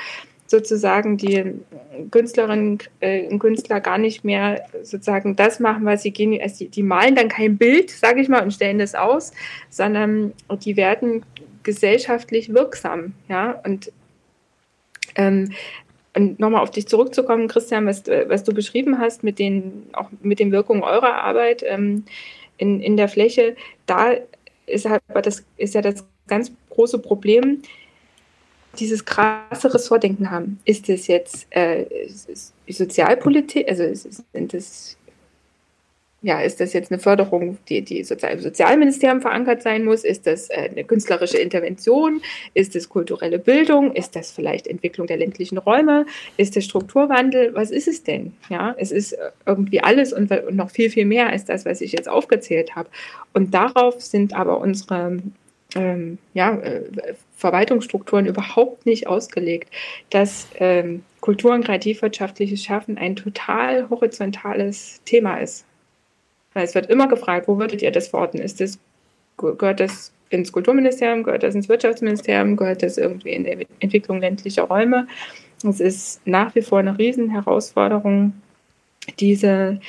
sozusagen 0.46 1.16
die 1.16 1.54
Künstlerinnen 2.10 2.78
äh, 3.00 3.26
und 3.28 3.38
Künstler 3.38 3.80
gar 3.80 3.98
nicht 3.98 4.24
mehr 4.24 4.64
sozusagen 4.82 5.36
das 5.36 5.58
machen, 5.58 5.84
was 5.84 6.02
sie 6.02 6.10
gehen. 6.10 6.38
Also 6.40 6.64
die, 6.64 6.68
die 6.68 6.82
malen 6.82 7.14
dann 7.14 7.28
kein 7.28 7.56
Bild, 7.56 7.90
sage 7.90 8.20
ich 8.20 8.28
mal, 8.28 8.42
und 8.42 8.52
stellen 8.52 8.78
das 8.78 8.94
aus, 8.94 9.32
sondern 9.70 10.32
die 10.64 10.76
werden 10.76 11.24
gesellschaftlich 11.62 12.52
wirksam, 12.52 13.14
ja, 13.28 13.60
und 13.64 13.90
ähm, 15.16 15.52
und 16.16 16.38
nochmal 16.38 16.62
auf 16.62 16.70
dich 16.70 16.86
zurückzukommen, 16.86 17.48
Christian, 17.48 17.86
was, 17.86 18.04
was 18.06 18.44
du 18.44 18.54
beschrieben 18.54 18.98
hast 18.98 19.24
mit 19.24 19.38
den, 19.38 19.88
auch 19.94 20.10
mit 20.22 20.38
den 20.38 20.52
Wirkungen 20.52 20.84
eurer 20.84 21.14
Arbeit 21.14 21.64
ähm, 21.66 22.04
in, 22.56 22.80
in 22.80 22.96
der 22.96 23.08
Fläche, 23.08 23.56
da 23.86 24.12
ist, 24.66 24.88
halt, 24.88 25.02
das 25.08 25.44
ist 25.56 25.74
ja 25.74 25.82
das 25.82 26.06
ganz 26.28 26.52
große 26.70 27.00
Problem, 27.00 27.62
dieses 28.78 29.04
krasse 29.04 29.72
Ressortdenken 29.72 30.30
haben. 30.30 30.58
Ist 30.64 30.88
es 30.88 31.06
jetzt 31.06 31.46
äh, 31.50 31.86
Sozialpolitik, 32.68 33.68
also 33.68 33.84
sind 33.94 34.52
das 34.52 34.96
ja, 36.24 36.40
ist 36.40 36.58
das 36.58 36.72
jetzt 36.72 36.90
eine 36.90 36.98
Förderung, 36.98 37.58
die, 37.68 37.82
die 37.82 37.98
im 37.98 38.40
Sozialministerium 38.40 39.20
verankert 39.20 39.60
sein 39.60 39.84
muss? 39.84 40.04
Ist 40.04 40.26
das 40.26 40.48
äh, 40.48 40.70
eine 40.70 40.84
künstlerische 40.84 41.36
Intervention? 41.36 42.22
Ist 42.54 42.74
es 42.74 42.88
kulturelle 42.88 43.38
Bildung? 43.38 43.92
Ist 43.92 44.16
das 44.16 44.32
vielleicht 44.32 44.66
Entwicklung 44.66 45.06
der 45.06 45.18
ländlichen 45.18 45.58
Räume? 45.58 46.06
Ist 46.38 46.56
das 46.56 46.64
Strukturwandel? 46.64 47.54
Was 47.54 47.70
ist 47.70 47.88
es 47.88 48.04
denn? 48.04 48.32
Ja, 48.48 48.74
es 48.78 48.90
ist 48.90 49.12
äh, 49.12 49.32
irgendwie 49.44 49.82
alles 49.82 50.14
und 50.14 50.32
noch 50.50 50.70
viel, 50.70 50.88
viel 50.88 51.04
mehr 51.04 51.28
als 51.28 51.44
das, 51.44 51.66
was 51.66 51.82
ich 51.82 51.92
jetzt 51.92 52.08
aufgezählt 52.08 52.74
habe. 52.74 52.88
Und 53.34 53.52
darauf 53.52 54.00
sind 54.00 54.32
aber 54.34 54.60
unsere 54.60 55.18
ähm, 55.74 56.18
ja, 56.34 56.54
äh, 56.56 56.82
Verwaltungsstrukturen 57.36 58.26
überhaupt 58.26 58.86
nicht 58.86 59.06
ausgelegt, 59.06 59.70
dass 60.10 60.48
ähm, 60.58 61.02
Kultur- 61.20 61.54
und 61.54 61.64
kreativwirtschaftliches 61.64 62.62
Schaffen 62.62 62.98
ein 62.98 63.16
total 63.16 63.88
horizontales 63.90 65.00
Thema 65.04 65.38
ist. 65.38 65.64
Weil 66.52 66.64
es 66.64 66.74
wird 66.74 66.90
immer 66.90 67.08
gefragt, 67.08 67.48
wo 67.48 67.58
würdet 67.58 67.82
ihr 67.82 67.90
das 67.90 68.08
verorten? 68.08 68.40
Ist 68.40 68.60
das, 68.60 68.78
gehört 69.36 69.80
das 69.80 70.12
ins 70.30 70.52
Kulturministerium, 70.52 71.22
gehört 71.22 71.42
das 71.42 71.54
ins 71.54 71.68
Wirtschaftsministerium, 71.68 72.56
gehört 72.56 72.82
das 72.82 72.98
irgendwie 72.98 73.30
in 73.30 73.44
der 73.44 73.58
Entwicklung 73.80 74.20
ländlicher 74.20 74.64
Räume? 74.64 75.06
Es 75.68 75.80
ist 75.80 76.20
nach 76.26 76.54
wie 76.54 76.62
vor 76.62 76.78
eine 76.78 76.96
Riesenherausforderung, 76.98 78.34
diese 79.18 79.80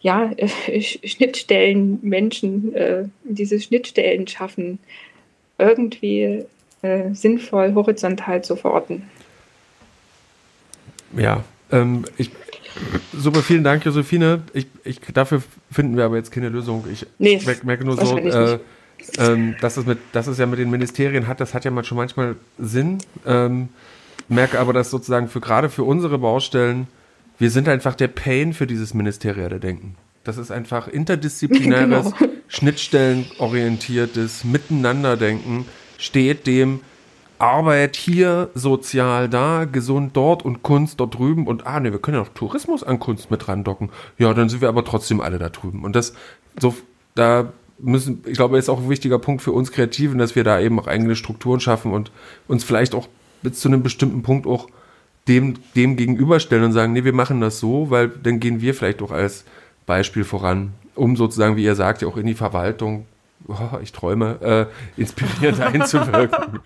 ja, 0.00 0.30
Schnittstellen 0.80 1.98
Menschen, 2.02 2.74
äh, 2.74 3.04
diese 3.24 3.60
Schnittstellen 3.60 4.26
schaffen, 4.26 4.78
irgendwie 5.58 6.44
äh, 6.82 7.14
sinnvoll 7.14 7.74
horizontal 7.74 8.42
zu 8.42 8.56
verorten. 8.56 9.04
Ja, 11.16 11.44
Ähm, 11.72 12.04
ich, 12.18 12.30
super, 13.12 13.42
vielen 13.42 13.64
Dank, 13.64 13.84
Josephine. 13.84 14.42
Ich, 14.52 14.66
ich, 14.84 15.00
dafür 15.12 15.42
finden 15.70 15.96
wir 15.96 16.04
aber 16.04 16.16
jetzt 16.16 16.30
keine 16.30 16.50
Lösung. 16.50 16.84
Ich 16.92 17.06
Nee, 17.18 17.40
merke 17.64 17.84
nur 17.84 17.96
so, 17.96 18.18
äh, 18.18 18.58
ähm, 19.18 19.56
dass, 19.60 19.78
es 19.78 19.86
mit, 19.86 19.98
dass 20.12 20.26
es 20.26 20.38
ja 20.38 20.46
mit 20.46 20.58
den 20.58 20.70
Ministerien 20.70 21.26
hat, 21.26 21.40
das 21.40 21.54
hat 21.54 21.64
ja 21.64 21.70
mal 21.70 21.82
schon 21.82 21.96
manchmal 21.96 22.36
Sinn. 22.58 22.98
Ähm, 23.26 23.70
merke 24.28 24.60
aber, 24.60 24.72
dass 24.72 24.90
sozusagen 24.90 25.28
für 25.28 25.40
gerade 25.40 25.70
für 25.70 25.82
unsere 25.82 26.18
Baustellen, 26.18 26.86
wir 27.38 27.50
sind 27.50 27.68
einfach 27.68 27.94
der 27.94 28.08
Pain 28.08 28.52
für 28.52 28.66
dieses 28.66 28.94
ministerielle 28.94 29.58
Denken. 29.58 29.96
Das 30.24 30.38
ist 30.38 30.50
einfach 30.50 30.88
interdisziplinäres, 30.88 32.12
Genau. 32.18 32.32
schnittstellenorientiertes 32.48 34.44
Miteinanderdenken, 34.44 35.66
steht 35.98 36.46
dem 36.46 36.80
Arbeit 37.38 37.96
hier, 37.96 38.50
sozial 38.54 39.28
da, 39.28 39.64
gesund 39.64 40.16
dort 40.16 40.44
und 40.44 40.62
Kunst 40.62 41.00
dort 41.00 41.18
drüben 41.18 41.48
und 41.48 41.66
ah 41.66 41.80
ne, 41.80 41.90
wir 41.90 41.98
können 41.98 42.16
ja 42.16 42.22
noch 42.22 42.32
Tourismus 42.34 42.84
an 42.84 43.00
Kunst 43.00 43.32
mit 43.32 43.48
randocken. 43.48 43.90
Ja, 44.16 44.32
dann 44.32 44.48
sind 44.48 44.60
wir 44.60 44.68
aber 44.68 44.84
trotzdem 44.84 45.20
alle 45.20 45.38
da 45.38 45.48
drüben. 45.48 45.82
Und 45.82 45.96
das, 45.96 46.14
so, 46.60 46.74
da 47.16 47.52
müssen, 47.78 48.22
ich 48.26 48.34
glaube, 48.34 48.56
ist 48.58 48.68
auch 48.68 48.78
ein 48.80 48.88
wichtiger 48.88 49.18
Punkt 49.18 49.42
für 49.42 49.50
uns 49.50 49.72
Kreativen, 49.72 50.18
dass 50.18 50.36
wir 50.36 50.44
da 50.44 50.60
eben 50.60 50.78
auch 50.78 50.86
eigene 50.86 51.16
Strukturen 51.16 51.58
schaffen 51.58 51.92
und 51.92 52.12
uns 52.46 52.62
vielleicht 52.62 52.94
auch 52.94 53.08
bis 53.42 53.58
zu 53.58 53.66
einem 53.66 53.82
bestimmten 53.82 54.22
Punkt 54.22 54.46
auch 54.46 54.68
dem, 55.26 55.54
dem 55.74 55.96
gegenüberstellen 55.96 56.64
und 56.64 56.72
sagen, 56.72 56.92
nee, 56.92 57.02
wir 57.02 57.12
machen 57.12 57.40
das 57.40 57.58
so, 57.58 57.90
weil 57.90 58.08
dann 58.08 58.38
gehen 58.38 58.60
wir 58.60 58.72
vielleicht 58.72 59.02
auch 59.02 59.10
als 59.10 59.44
Beispiel 59.92 60.24
voran, 60.24 60.72
um 60.94 61.16
sozusagen, 61.16 61.56
wie 61.56 61.64
ihr 61.64 61.74
sagt, 61.74 62.00
ja 62.00 62.08
auch 62.08 62.16
in 62.16 62.26
die 62.26 62.32
Verwaltung, 62.32 63.04
oh, 63.46 63.78
ich 63.82 63.92
träume, 63.92 64.70
äh, 64.96 65.00
inspirierend 65.00 65.60
einzuwirken. 65.74 66.60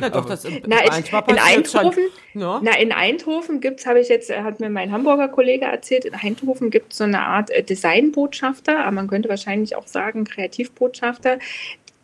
Na 0.00 0.08
doch, 0.08 0.24
das 0.24 0.46
im, 0.46 0.62
Na, 0.66 0.78
im 0.80 1.04
in, 1.04 1.34
in 1.34 1.38
Eindhoven, 1.38 2.04
Ja. 2.32 2.60
na, 2.64 2.78
in 2.78 2.90
Eindhoven 2.90 3.60
gibt's, 3.60 3.84
habe 3.84 4.00
ich 4.00 4.08
jetzt, 4.08 4.30
äh, 4.30 4.40
hat 4.42 4.60
mir 4.60 4.70
mein 4.70 4.92
Hamburger 4.92 5.28
Kollege 5.28 5.66
erzählt, 5.66 6.06
in 6.06 6.14
Eindhoven 6.14 6.70
gibt 6.70 6.92
es 6.92 6.98
so 6.98 7.04
eine 7.04 7.20
Art 7.20 7.50
äh, 7.50 7.62
Designbotschafter, 7.62 8.78
aber 8.78 8.92
man 8.92 9.08
könnte 9.08 9.28
wahrscheinlich 9.28 9.76
auch 9.76 9.86
sagen 9.86 10.24
Kreativbotschafter, 10.24 11.38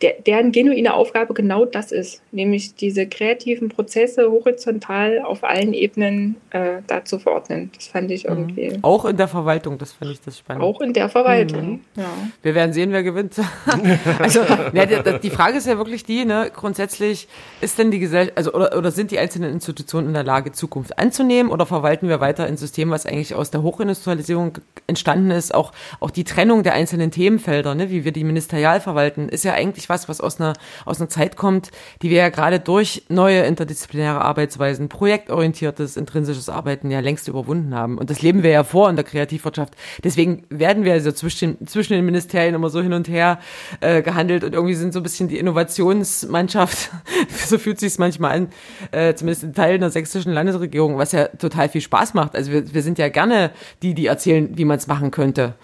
der, 0.03 0.15
deren 0.27 0.51
genuine 0.51 0.95
Aufgabe 0.95 1.35
genau 1.35 1.67
das 1.67 1.93
ist, 1.93 2.23
nämlich 2.33 2.75
diese 2.75 3.07
kreativen 3.07 3.69
Prozesse 3.69 4.31
horizontal 4.31 5.21
auf 5.21 5.45
allen 5.45 5.75
Ebenen 5.75 6.37
äh, 6.51 6.81
da 6.87 7.05
zu 7.05 7.19
verordnen. 7.19 7.71
Das 7.75 7.89
fand 7.89 8.11
ich 8.11 8.25
irgendwie 8.25 8.79
Auch 8.81 9.05
in 9.05 9.19
der 9.19 9.29
Verwaltung, 9.29 9.77
das 9.77 9.93
fand 9.93 10.13
ich 10.13 10.21
das 10.23 10.39
spannend. 10.39 10.63
auch 10.63 10.81
in 10.81 10.95
der 10.95 11.11
Verwaltung. 11.11 11.81
Ja. 11.97 12.05
Wir 12.43 12.55
werden 12.55 12.73
sehen, 12.73 12.93
wer 12.93 13.03
gewinnt. 13.03 13.35
also, 14.19 14.41
ja, 14.73 14.87
die, 14.87 15.19
die 15.23 15.31
Frage 15.31 15.59
ist 15.59 15.67
ja 15.67 15.77
wirklich 15.77 16.05
die, 16.05 16.25
ne, 16.25 16.51
grundsätzlich 16.55 17.29
ist 17.61 17.79
denn 17.79 17.91
die 17.91 17.99
Gesellschaft, 17.99 18.39
also, 18.39 18.55
oder, 18.55 18.77
oder 18.79 18.91
sind 18.93 19.11
die 19.11 19.19
einzelnen 19.19 19.53
Institutionen 19.53 20.09
in 20.09 20.15
der 20.15 20.25
Lage, 20.25 20.53
Zukunft 20.53 20.99
anzunehmen 20.99 21.53
oder 21.53 21.67
verwalten 21.67 22.09
wir 22.09 22.21
weiter 22.21 22.45
ein 22.45 22.57
System, 22.57 22.91
was 22.91 23.05
eigentlich 23.05 23.35
aus 23.35 23.51
der 23.51 23.63
Hochindustrialisierung 23.63 24.59
entstanden 24.87 25.31
ist? 25.31 25.55
Auch, 25.55 25.73
auch 26.01 26.11
die 26.11 26.25
Trennung 26.25 26.63
der 26.63 26.73
einzelnen 26.73 27.11
Themenfelder, 27.11 27.75
ne, 27.75 27.91
wie 27.91 28.07
wir 28.07 28.13
die 28.13 28.25
ministerial 28.25 28.81
verwalten, 28.81 29.29
ist 29.29 29.45
ja 29.45 29.53
eigentlich 29.53 29.90
was, 29.91 30.09
was 30.09 30.23
aus 30.23 30.41
einer, 30.41 30.55
aus 30.87 31.01
einer 31.01 31.11
Zeit 31.11 31.37
kommt, 31.37 31.71
die 32.01 32.09
wir 32.09 32.17
ja 32.17 32.29
gerade 32.31 32.61
durch 32.61 33.03
neue 33.11 33.41
interdisziplinäre 33.41 34.23
Arbeitsweisen, 34.23 34.89
projektorientiertes, 34.89 35.99
intrinsisches 35.99 36.49
Arbeiten 36.49 36.91
ja 36.91 37.01
längst 37.01 37.29
überwunden 37.29 37.75
haben. 37.75 37.99
Und 37.99 38.09
das 38.09 38.23
leben 38.23 38.43
wir 38.43 38.51
ja 38.51 38.65
vor 38.65 38.89
in 38.89 38.97
der 38.97 39.05
Kreativwirtschaft. 39.05 39.75
Deswegen 40.03 40.45
werden 40.49 40.85
wir 40.85 40.95
also 40.95 41.13
zwischen, 41.13 41.67
zwischen 41.67 41.93
den 41.93 42.07
Ministerien 42.07 42.55
immer 42.55 42.71
so 42.71 42.81
hin 42.81 42.95
und 42.95 43.09
her 43.09 43.39
äh, 43.81 44.01
gehandelt 44.01 44.45
und 44.45 44.55
irgendwie 44.55 44.75
sind 44.75 44.95
so 44.95 45.01
ein 45.01 45.03
bisschen 45.03 45.29
die 45.29 45.39
Innovationsmannschaft, 45.39 46.91
so 47.47 47.59
fühlt 47.59 47.81
sich 47.81 47.99
manchmal 47.99 48.37
an, 48.37 48.49
äh, 48.93 49.15
zumindest 49.15 49.43
in 49.43 49.53
Teilen 49.53 49.81
der 49.81 49.91
sächsischen 49.91 50.33
Landesregierung, 50.33 50.97
was 50.97 51.13
ja 51.13 51.27
total 51.27 51.69
viel 51.69 51.81
Spaß 51.81 52.15
macht. 52.15 52.37
Also 52.37 52.53
wir, 52.53 52.73
wir 52.73 52.83
sind 52.83 52.99
ja 52.99 53.09
gerne 53.09 53.51
die, 53.83 53.95
die 53.95 54.07
erzählen, 54.07 54.57
wie 54.57 54.65
man 54.65 54.79
es 54.79 54.87
machen 54.87 55.11
könnte. 55.11 55.55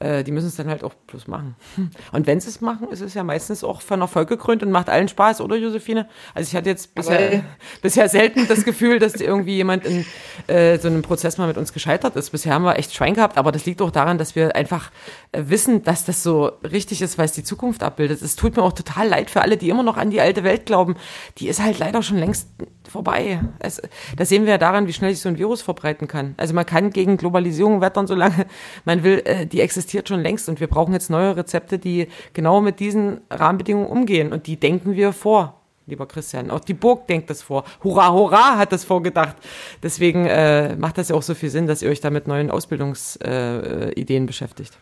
Äh, 0.00 0.24
die 0.24 0.32
müssen 0.32 0.46
es 0.46 0.56
dann 0.56 0.68
halt 0.68 0.82
auch 0.82 0.94
bloß 0.94 1.28
machen. 1.28 1.56
Und 2.12 2.26
wenn 2.26 2.40
sie 2.40 2.48
es 2.48 2.62
machen, 2.62 2.88
ist 2.88 3.02
es 3.02 3.12
ja 3.12 3.22
meistens 3.22 3.62
auch 3.62 3.82
von 3.82 4.00
Erfolg 4.00 4.30
gekrönt 4.30 4.62
und 4.62 4.70
macht 4.70 4.88
allen 4.88 5.08
Spaß, 5.08 5.42
oder 5.42 5.56
Josephine? 5.56 6.08
Also 6.34 6.48
ich 6.48 6.56
hatte 6.56 6.70
jetzt 6.70 6.94
bisher, 6.94 7.44
bisher 7.82 8.08
selten 8.08 8.48
das 8.48 8.64
Gefühl, 8.64 8.98
dass 8.98 9.14
irgendwie 9.16 9.56
jemand 9.56 9.84
in 9.84 10.06
äh, 10.46 10.78
so 10.78 10.88
einem 10.88 11.02
Prozess 11.02 11.36
mal 11.36 11.46
mit 11.48 11.58
uns 11.58 11.74
gescheitert 11.74 12.16
ist. 12.16 12.30
Bisher 12.30 12.54
haben 12.54 12.64
wir 12.64 12.78
echt 12.78 12.94
Schwein 12.94 13.12
gehabt, 13.12 13.36
aber 13.36 13.52
das 13.52 13.66
liegt 13.66 13.82
auch 13.82 13.90
daran, 13.90 14.16
dass 14.16 14.34
wir 14.34 14.56
einfach 14.56 14.90
äh, 15.32 15.42
wissen, 15.46 15.82
dass 15.84 16.06
das 16.06 16.22
so 16.22 16.46
richtig 16.62 17.02
ist, 17.02 17.18
weil 17.18 17.26
es 17.26 17.32
die 17.32 17.44
Zukunft 17.44 17.82
abbildet. 17.82 18.22
Es 18.22 18.36
tut 18.36 18.56
mir 18.56 18.62
auch 18.62 18.72
total 18.72 19.06
leid 19.06 19.28
für 19.28 19.42
alle, 19.42 19.58
die 19.58 19.68
immer 19.68 19.82
noch 19.82 19.98
an 19.98 20.08
die 20.08 20.22
alte 20.22 20.44
Welt 20.44 20.64
glauben. 20.64 20.96
Die 21.36 21.48
ist 21.48 21.62
halt 21.62 21.78
leider 21.78 22.02
schon 22.02 22.16
längst 22.16 22.48
vorbei. 22.88 23.40
Es, 23.58 23.82
das 24.16 24.30
sehen 24.30 24.44
wir 24.44 24.52
ja 24.52 24.58
daran, 24.58 24.86
wie 24.86 24.94
schnell 24.94 25.12
sich 25.12 25.20
so 25.20 25.28
ein 25.28 25.36
Virus 25.36 25.60
verbreiten 25.60 26.08
kann. 26.08 26.34
Also 26.38 26.54
man 26.54 26.64
kann 26.64 26.90
gegen 26.90 27.18
Globalisierung 27.18 27.82
wettern, 27.82 28.06
solange 28.06 28.46
man 28.86 29.02
will. 29.02 29.20
Äh, 29.26 29.46
die 29.46 29.60
existiert 29.60 29.89
schon 30.08 30.20
längst 30.20 30.48
und 30.48 30.60
wir 30.60 30.66
brauchen 30.66 30.92
jetzt 30.92 31.10
neue 31.10 31.36
Rezepte, 31.36 31.78
die 31.78 32.08
genau 32.32 32.60
mit 32.60 32.80
diesen 32.80 33.20
Rahmenbedingungen 33.30 33.88
umgehen 33.88 34.32
und 34.32 34.46
die 34.46 34.56
denken 34.56 34.94
wir 34.94 35.12
vor. 35.12 35.60
Lieber 35.86 36.06
Christian, 36.06 36.50
auch 36.50 36.60
die 36.60 36.74
Burg 36.74 37.08
denkt 37.08 37.30
das 37.30 37.42
vor. 37.42 37.64
Hurra, 37.82 38.12
hurra, 38.12 38.56
hat 38.56 38.70
das 38.70 38.84
vorgedacht. 38.84 39.36
Deswegen 39.82 40.24
äh, 40.26 40.76
macht 40.76 40.98
das 40.98 41.08
ja 41.08 41.16
auch 41.16 41.22
so 41.22 41.34
viel 41.34 41.50
Sinn, 41.50 41.66
dass 41.66 41.82
ihr 41.82 41.90
euch 41.90 42.00
da 42.00 42.10
mit 42.10 42.28
neuen 42.28 42.50
Ausbildungsideen 42.50 44.22
äh, 44.22 44.26
beschäftigt. 44.26 44.78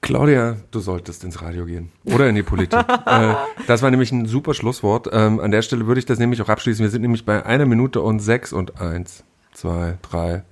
Claudia, 0.00 0.56
du 0.70 0.80
solltest 0.80 1.24
ins 1.24 1.42
Radio 1.42 1.66
gehen 1.66 1.92
oder 2.04 2.28
in 2.28 2.34
die 2.34 2.42
Politik. 2.42 2.80
äh, 3.06 3.34
das 3.66 3.82
war 3.82 3.90
nämlich 3.90 4.10
ein 4.12 4.26
super 4.26 4.54
Schlusswort. 4.54 5.08
Ähm, 5.12 5.40
an 5.40 5.50
der 5.50 5.62
Stelle 5.62 5.86
würde 5.86 5.98
ich 5.98 6.06
das 6.06 6.18
nämlich 6.18 6.40
auch 6.42 6.48
abschließen. 6.48 6.82
Wir 6.82 6.90
sind 6.90 7.02
nämlich 7.02 7.24
bei 7.24 7.44
einer 7.44 7.66
Minute 7.66 8.00
und 8.00 8.20
sechs 8.20 8.52
und 8.52 8.80
eins, 8.80 9.24
zwei, 9.52 9.98
drei, 10.02 10.42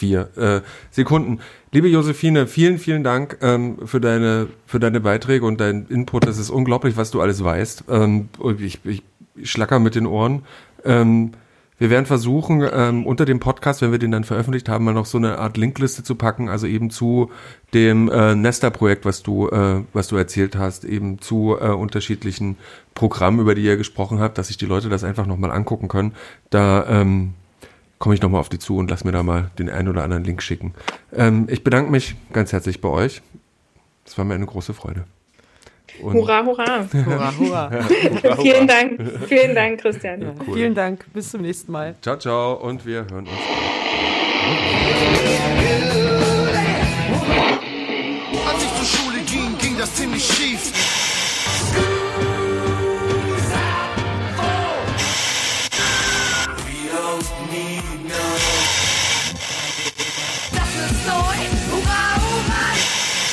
vier 0.00 0.30
äh, 0.36 0.60
Sekunden. 0.90 1.40
Liebe 1.72 1.88
Josephine, 1.88 2.46
vielen, 2.46 2.78
vielen 2.78 3.04
Dank 3.04 3.36
ähm, 3.42 3.86
für 3.86 4.00
deine 4.00 4.48
für 4.66 4.80
deine 4.80 5.00
Beiträge 5.00 5.44
und 5.44 5.60
deinen 5.60 5.86
Input. 5.88 6.26
Das 6.26 6.38
ist 6.38 6.48
unglaublich, 6.48 6.96
was 6.96 7.10
du 7.10 7.20
alles 7.20 7.44
weißt. 7.44 7.84
Ähm, 7.90 8.30
ich, 8.58 8.80
ich 8.84 9.02
schlacker 9.42 9.78
mit 9.78 9.94
den 9.94 10.06
Ohren. 10.06 10.42
Ähm, 10.84 11.32
wir 11.78 11.88
werden 11.88 12.06
versuchen, 12.06 12.66
ähm, 12.72 13.06
unter 13.06 13.24
dem 13.24 13.40
Podcast, 13.40 13.80
wenn 13.80 13.90
wir 13.90 13.98
den 13.98 14.10
dann 14.10 14.24
veröffentlicht 14.24 14.68
haben, 14.68 14.84
mal 14.84 14.92
noch 14.92 15.06
so 15.06 15.16
eine 15.16 15.38
Art 15.38 15.56
Linkliste 15.56 16.02
zu 16.02 16.14
packen, 16.14 16.50
also 16.50 16.66
eben 16.66 16.90
zu 16.90 17.30
dem 17.72 18.10
äh, 18.10 18.34
Nesta-Projekt, 18.34 19.06
was 19.06 19.22
du, 19.22 19.48
äh, 19.48 19.82
was 19.94 20.08
du 20.08 20.16
erzählt 20.16 20.56
hast, 20.56 20.84
eben 20.84 21.20
zu 21.20 21.56
äh, 21.58 21.68
unterschiedlichen 21.68 22.56
Programmen, 22.94 23.40
über 23.40 23.54
die 23.54 23.62
ihr 23.62 23.78
gesprochen 23.78 24.20
habt, 24.20 24.36
dass 24.36 24.48
sich 24.48 24.58
die 24.58 24.66
Leute 24.66 24.90
das 24.90 25.04
einfach 25.04 25.24
nochmal 25.24 25.50
angucken 25.50 25.88
können. 25.88 26.12
Da 26.50 26.86
ähm, 26.86 27.32
komme 28.00 28.16
ich 28.16 28.22
nochmal 28.22 28.40
auf 28.40 28.48
die 28.48 28.58
zu 28.58 28.76
und 28.78 28.90
lass 28.90 29.04
mir 29.04 29.12
da 29.12 29.22
mal 29.22 29.50
den 29.58 29.70
einen 29.70 29.86
oder 29.86 30.02
anderen 30.02 30.24
Link 30.24 30.42
schicken. 30.42 30.74
Ähm, 31.14 31.46
ich 31.48 31.62
bedanke 31.62 31.92
mich 31.92 32.16
ganz 32.32 32.52
herzlich 32.52 32.80
bei 32.80 32.88
euch. 32.88 33.22
Es 34.04 34.18
war 34.18 34.24
mir 34.24 34.34
eine 34.34 34.46
große 34.46 34.74
Freude. 34.74 35.04
Und 36.02 36.14
Hurra, 36.14 36.44
hurra. 36.44 36.88
Hurra, 36.92 37.32
hurra. 37.38 37.70
Vielen 38.40 38.66
Dank. 38.66 39.00
Vielen 39.26 39.54
Dank, 39.54 39.80
Christian. 39.80 40.32
Cool. 40.46 40.54
Vielen 40.54 40.74
Dank. 40.74 41.04
Bis 41.12 41.30
zum 41.30 41.42
nächsten 41.42 41.70
Mal. 41.70 41.94
Ciao, 42.00 42.16
ciao 42.18 42.54
und 42.54 42.84
wir 42.86 43.06
hören 43.10 43.28
uns. 45.98 46.09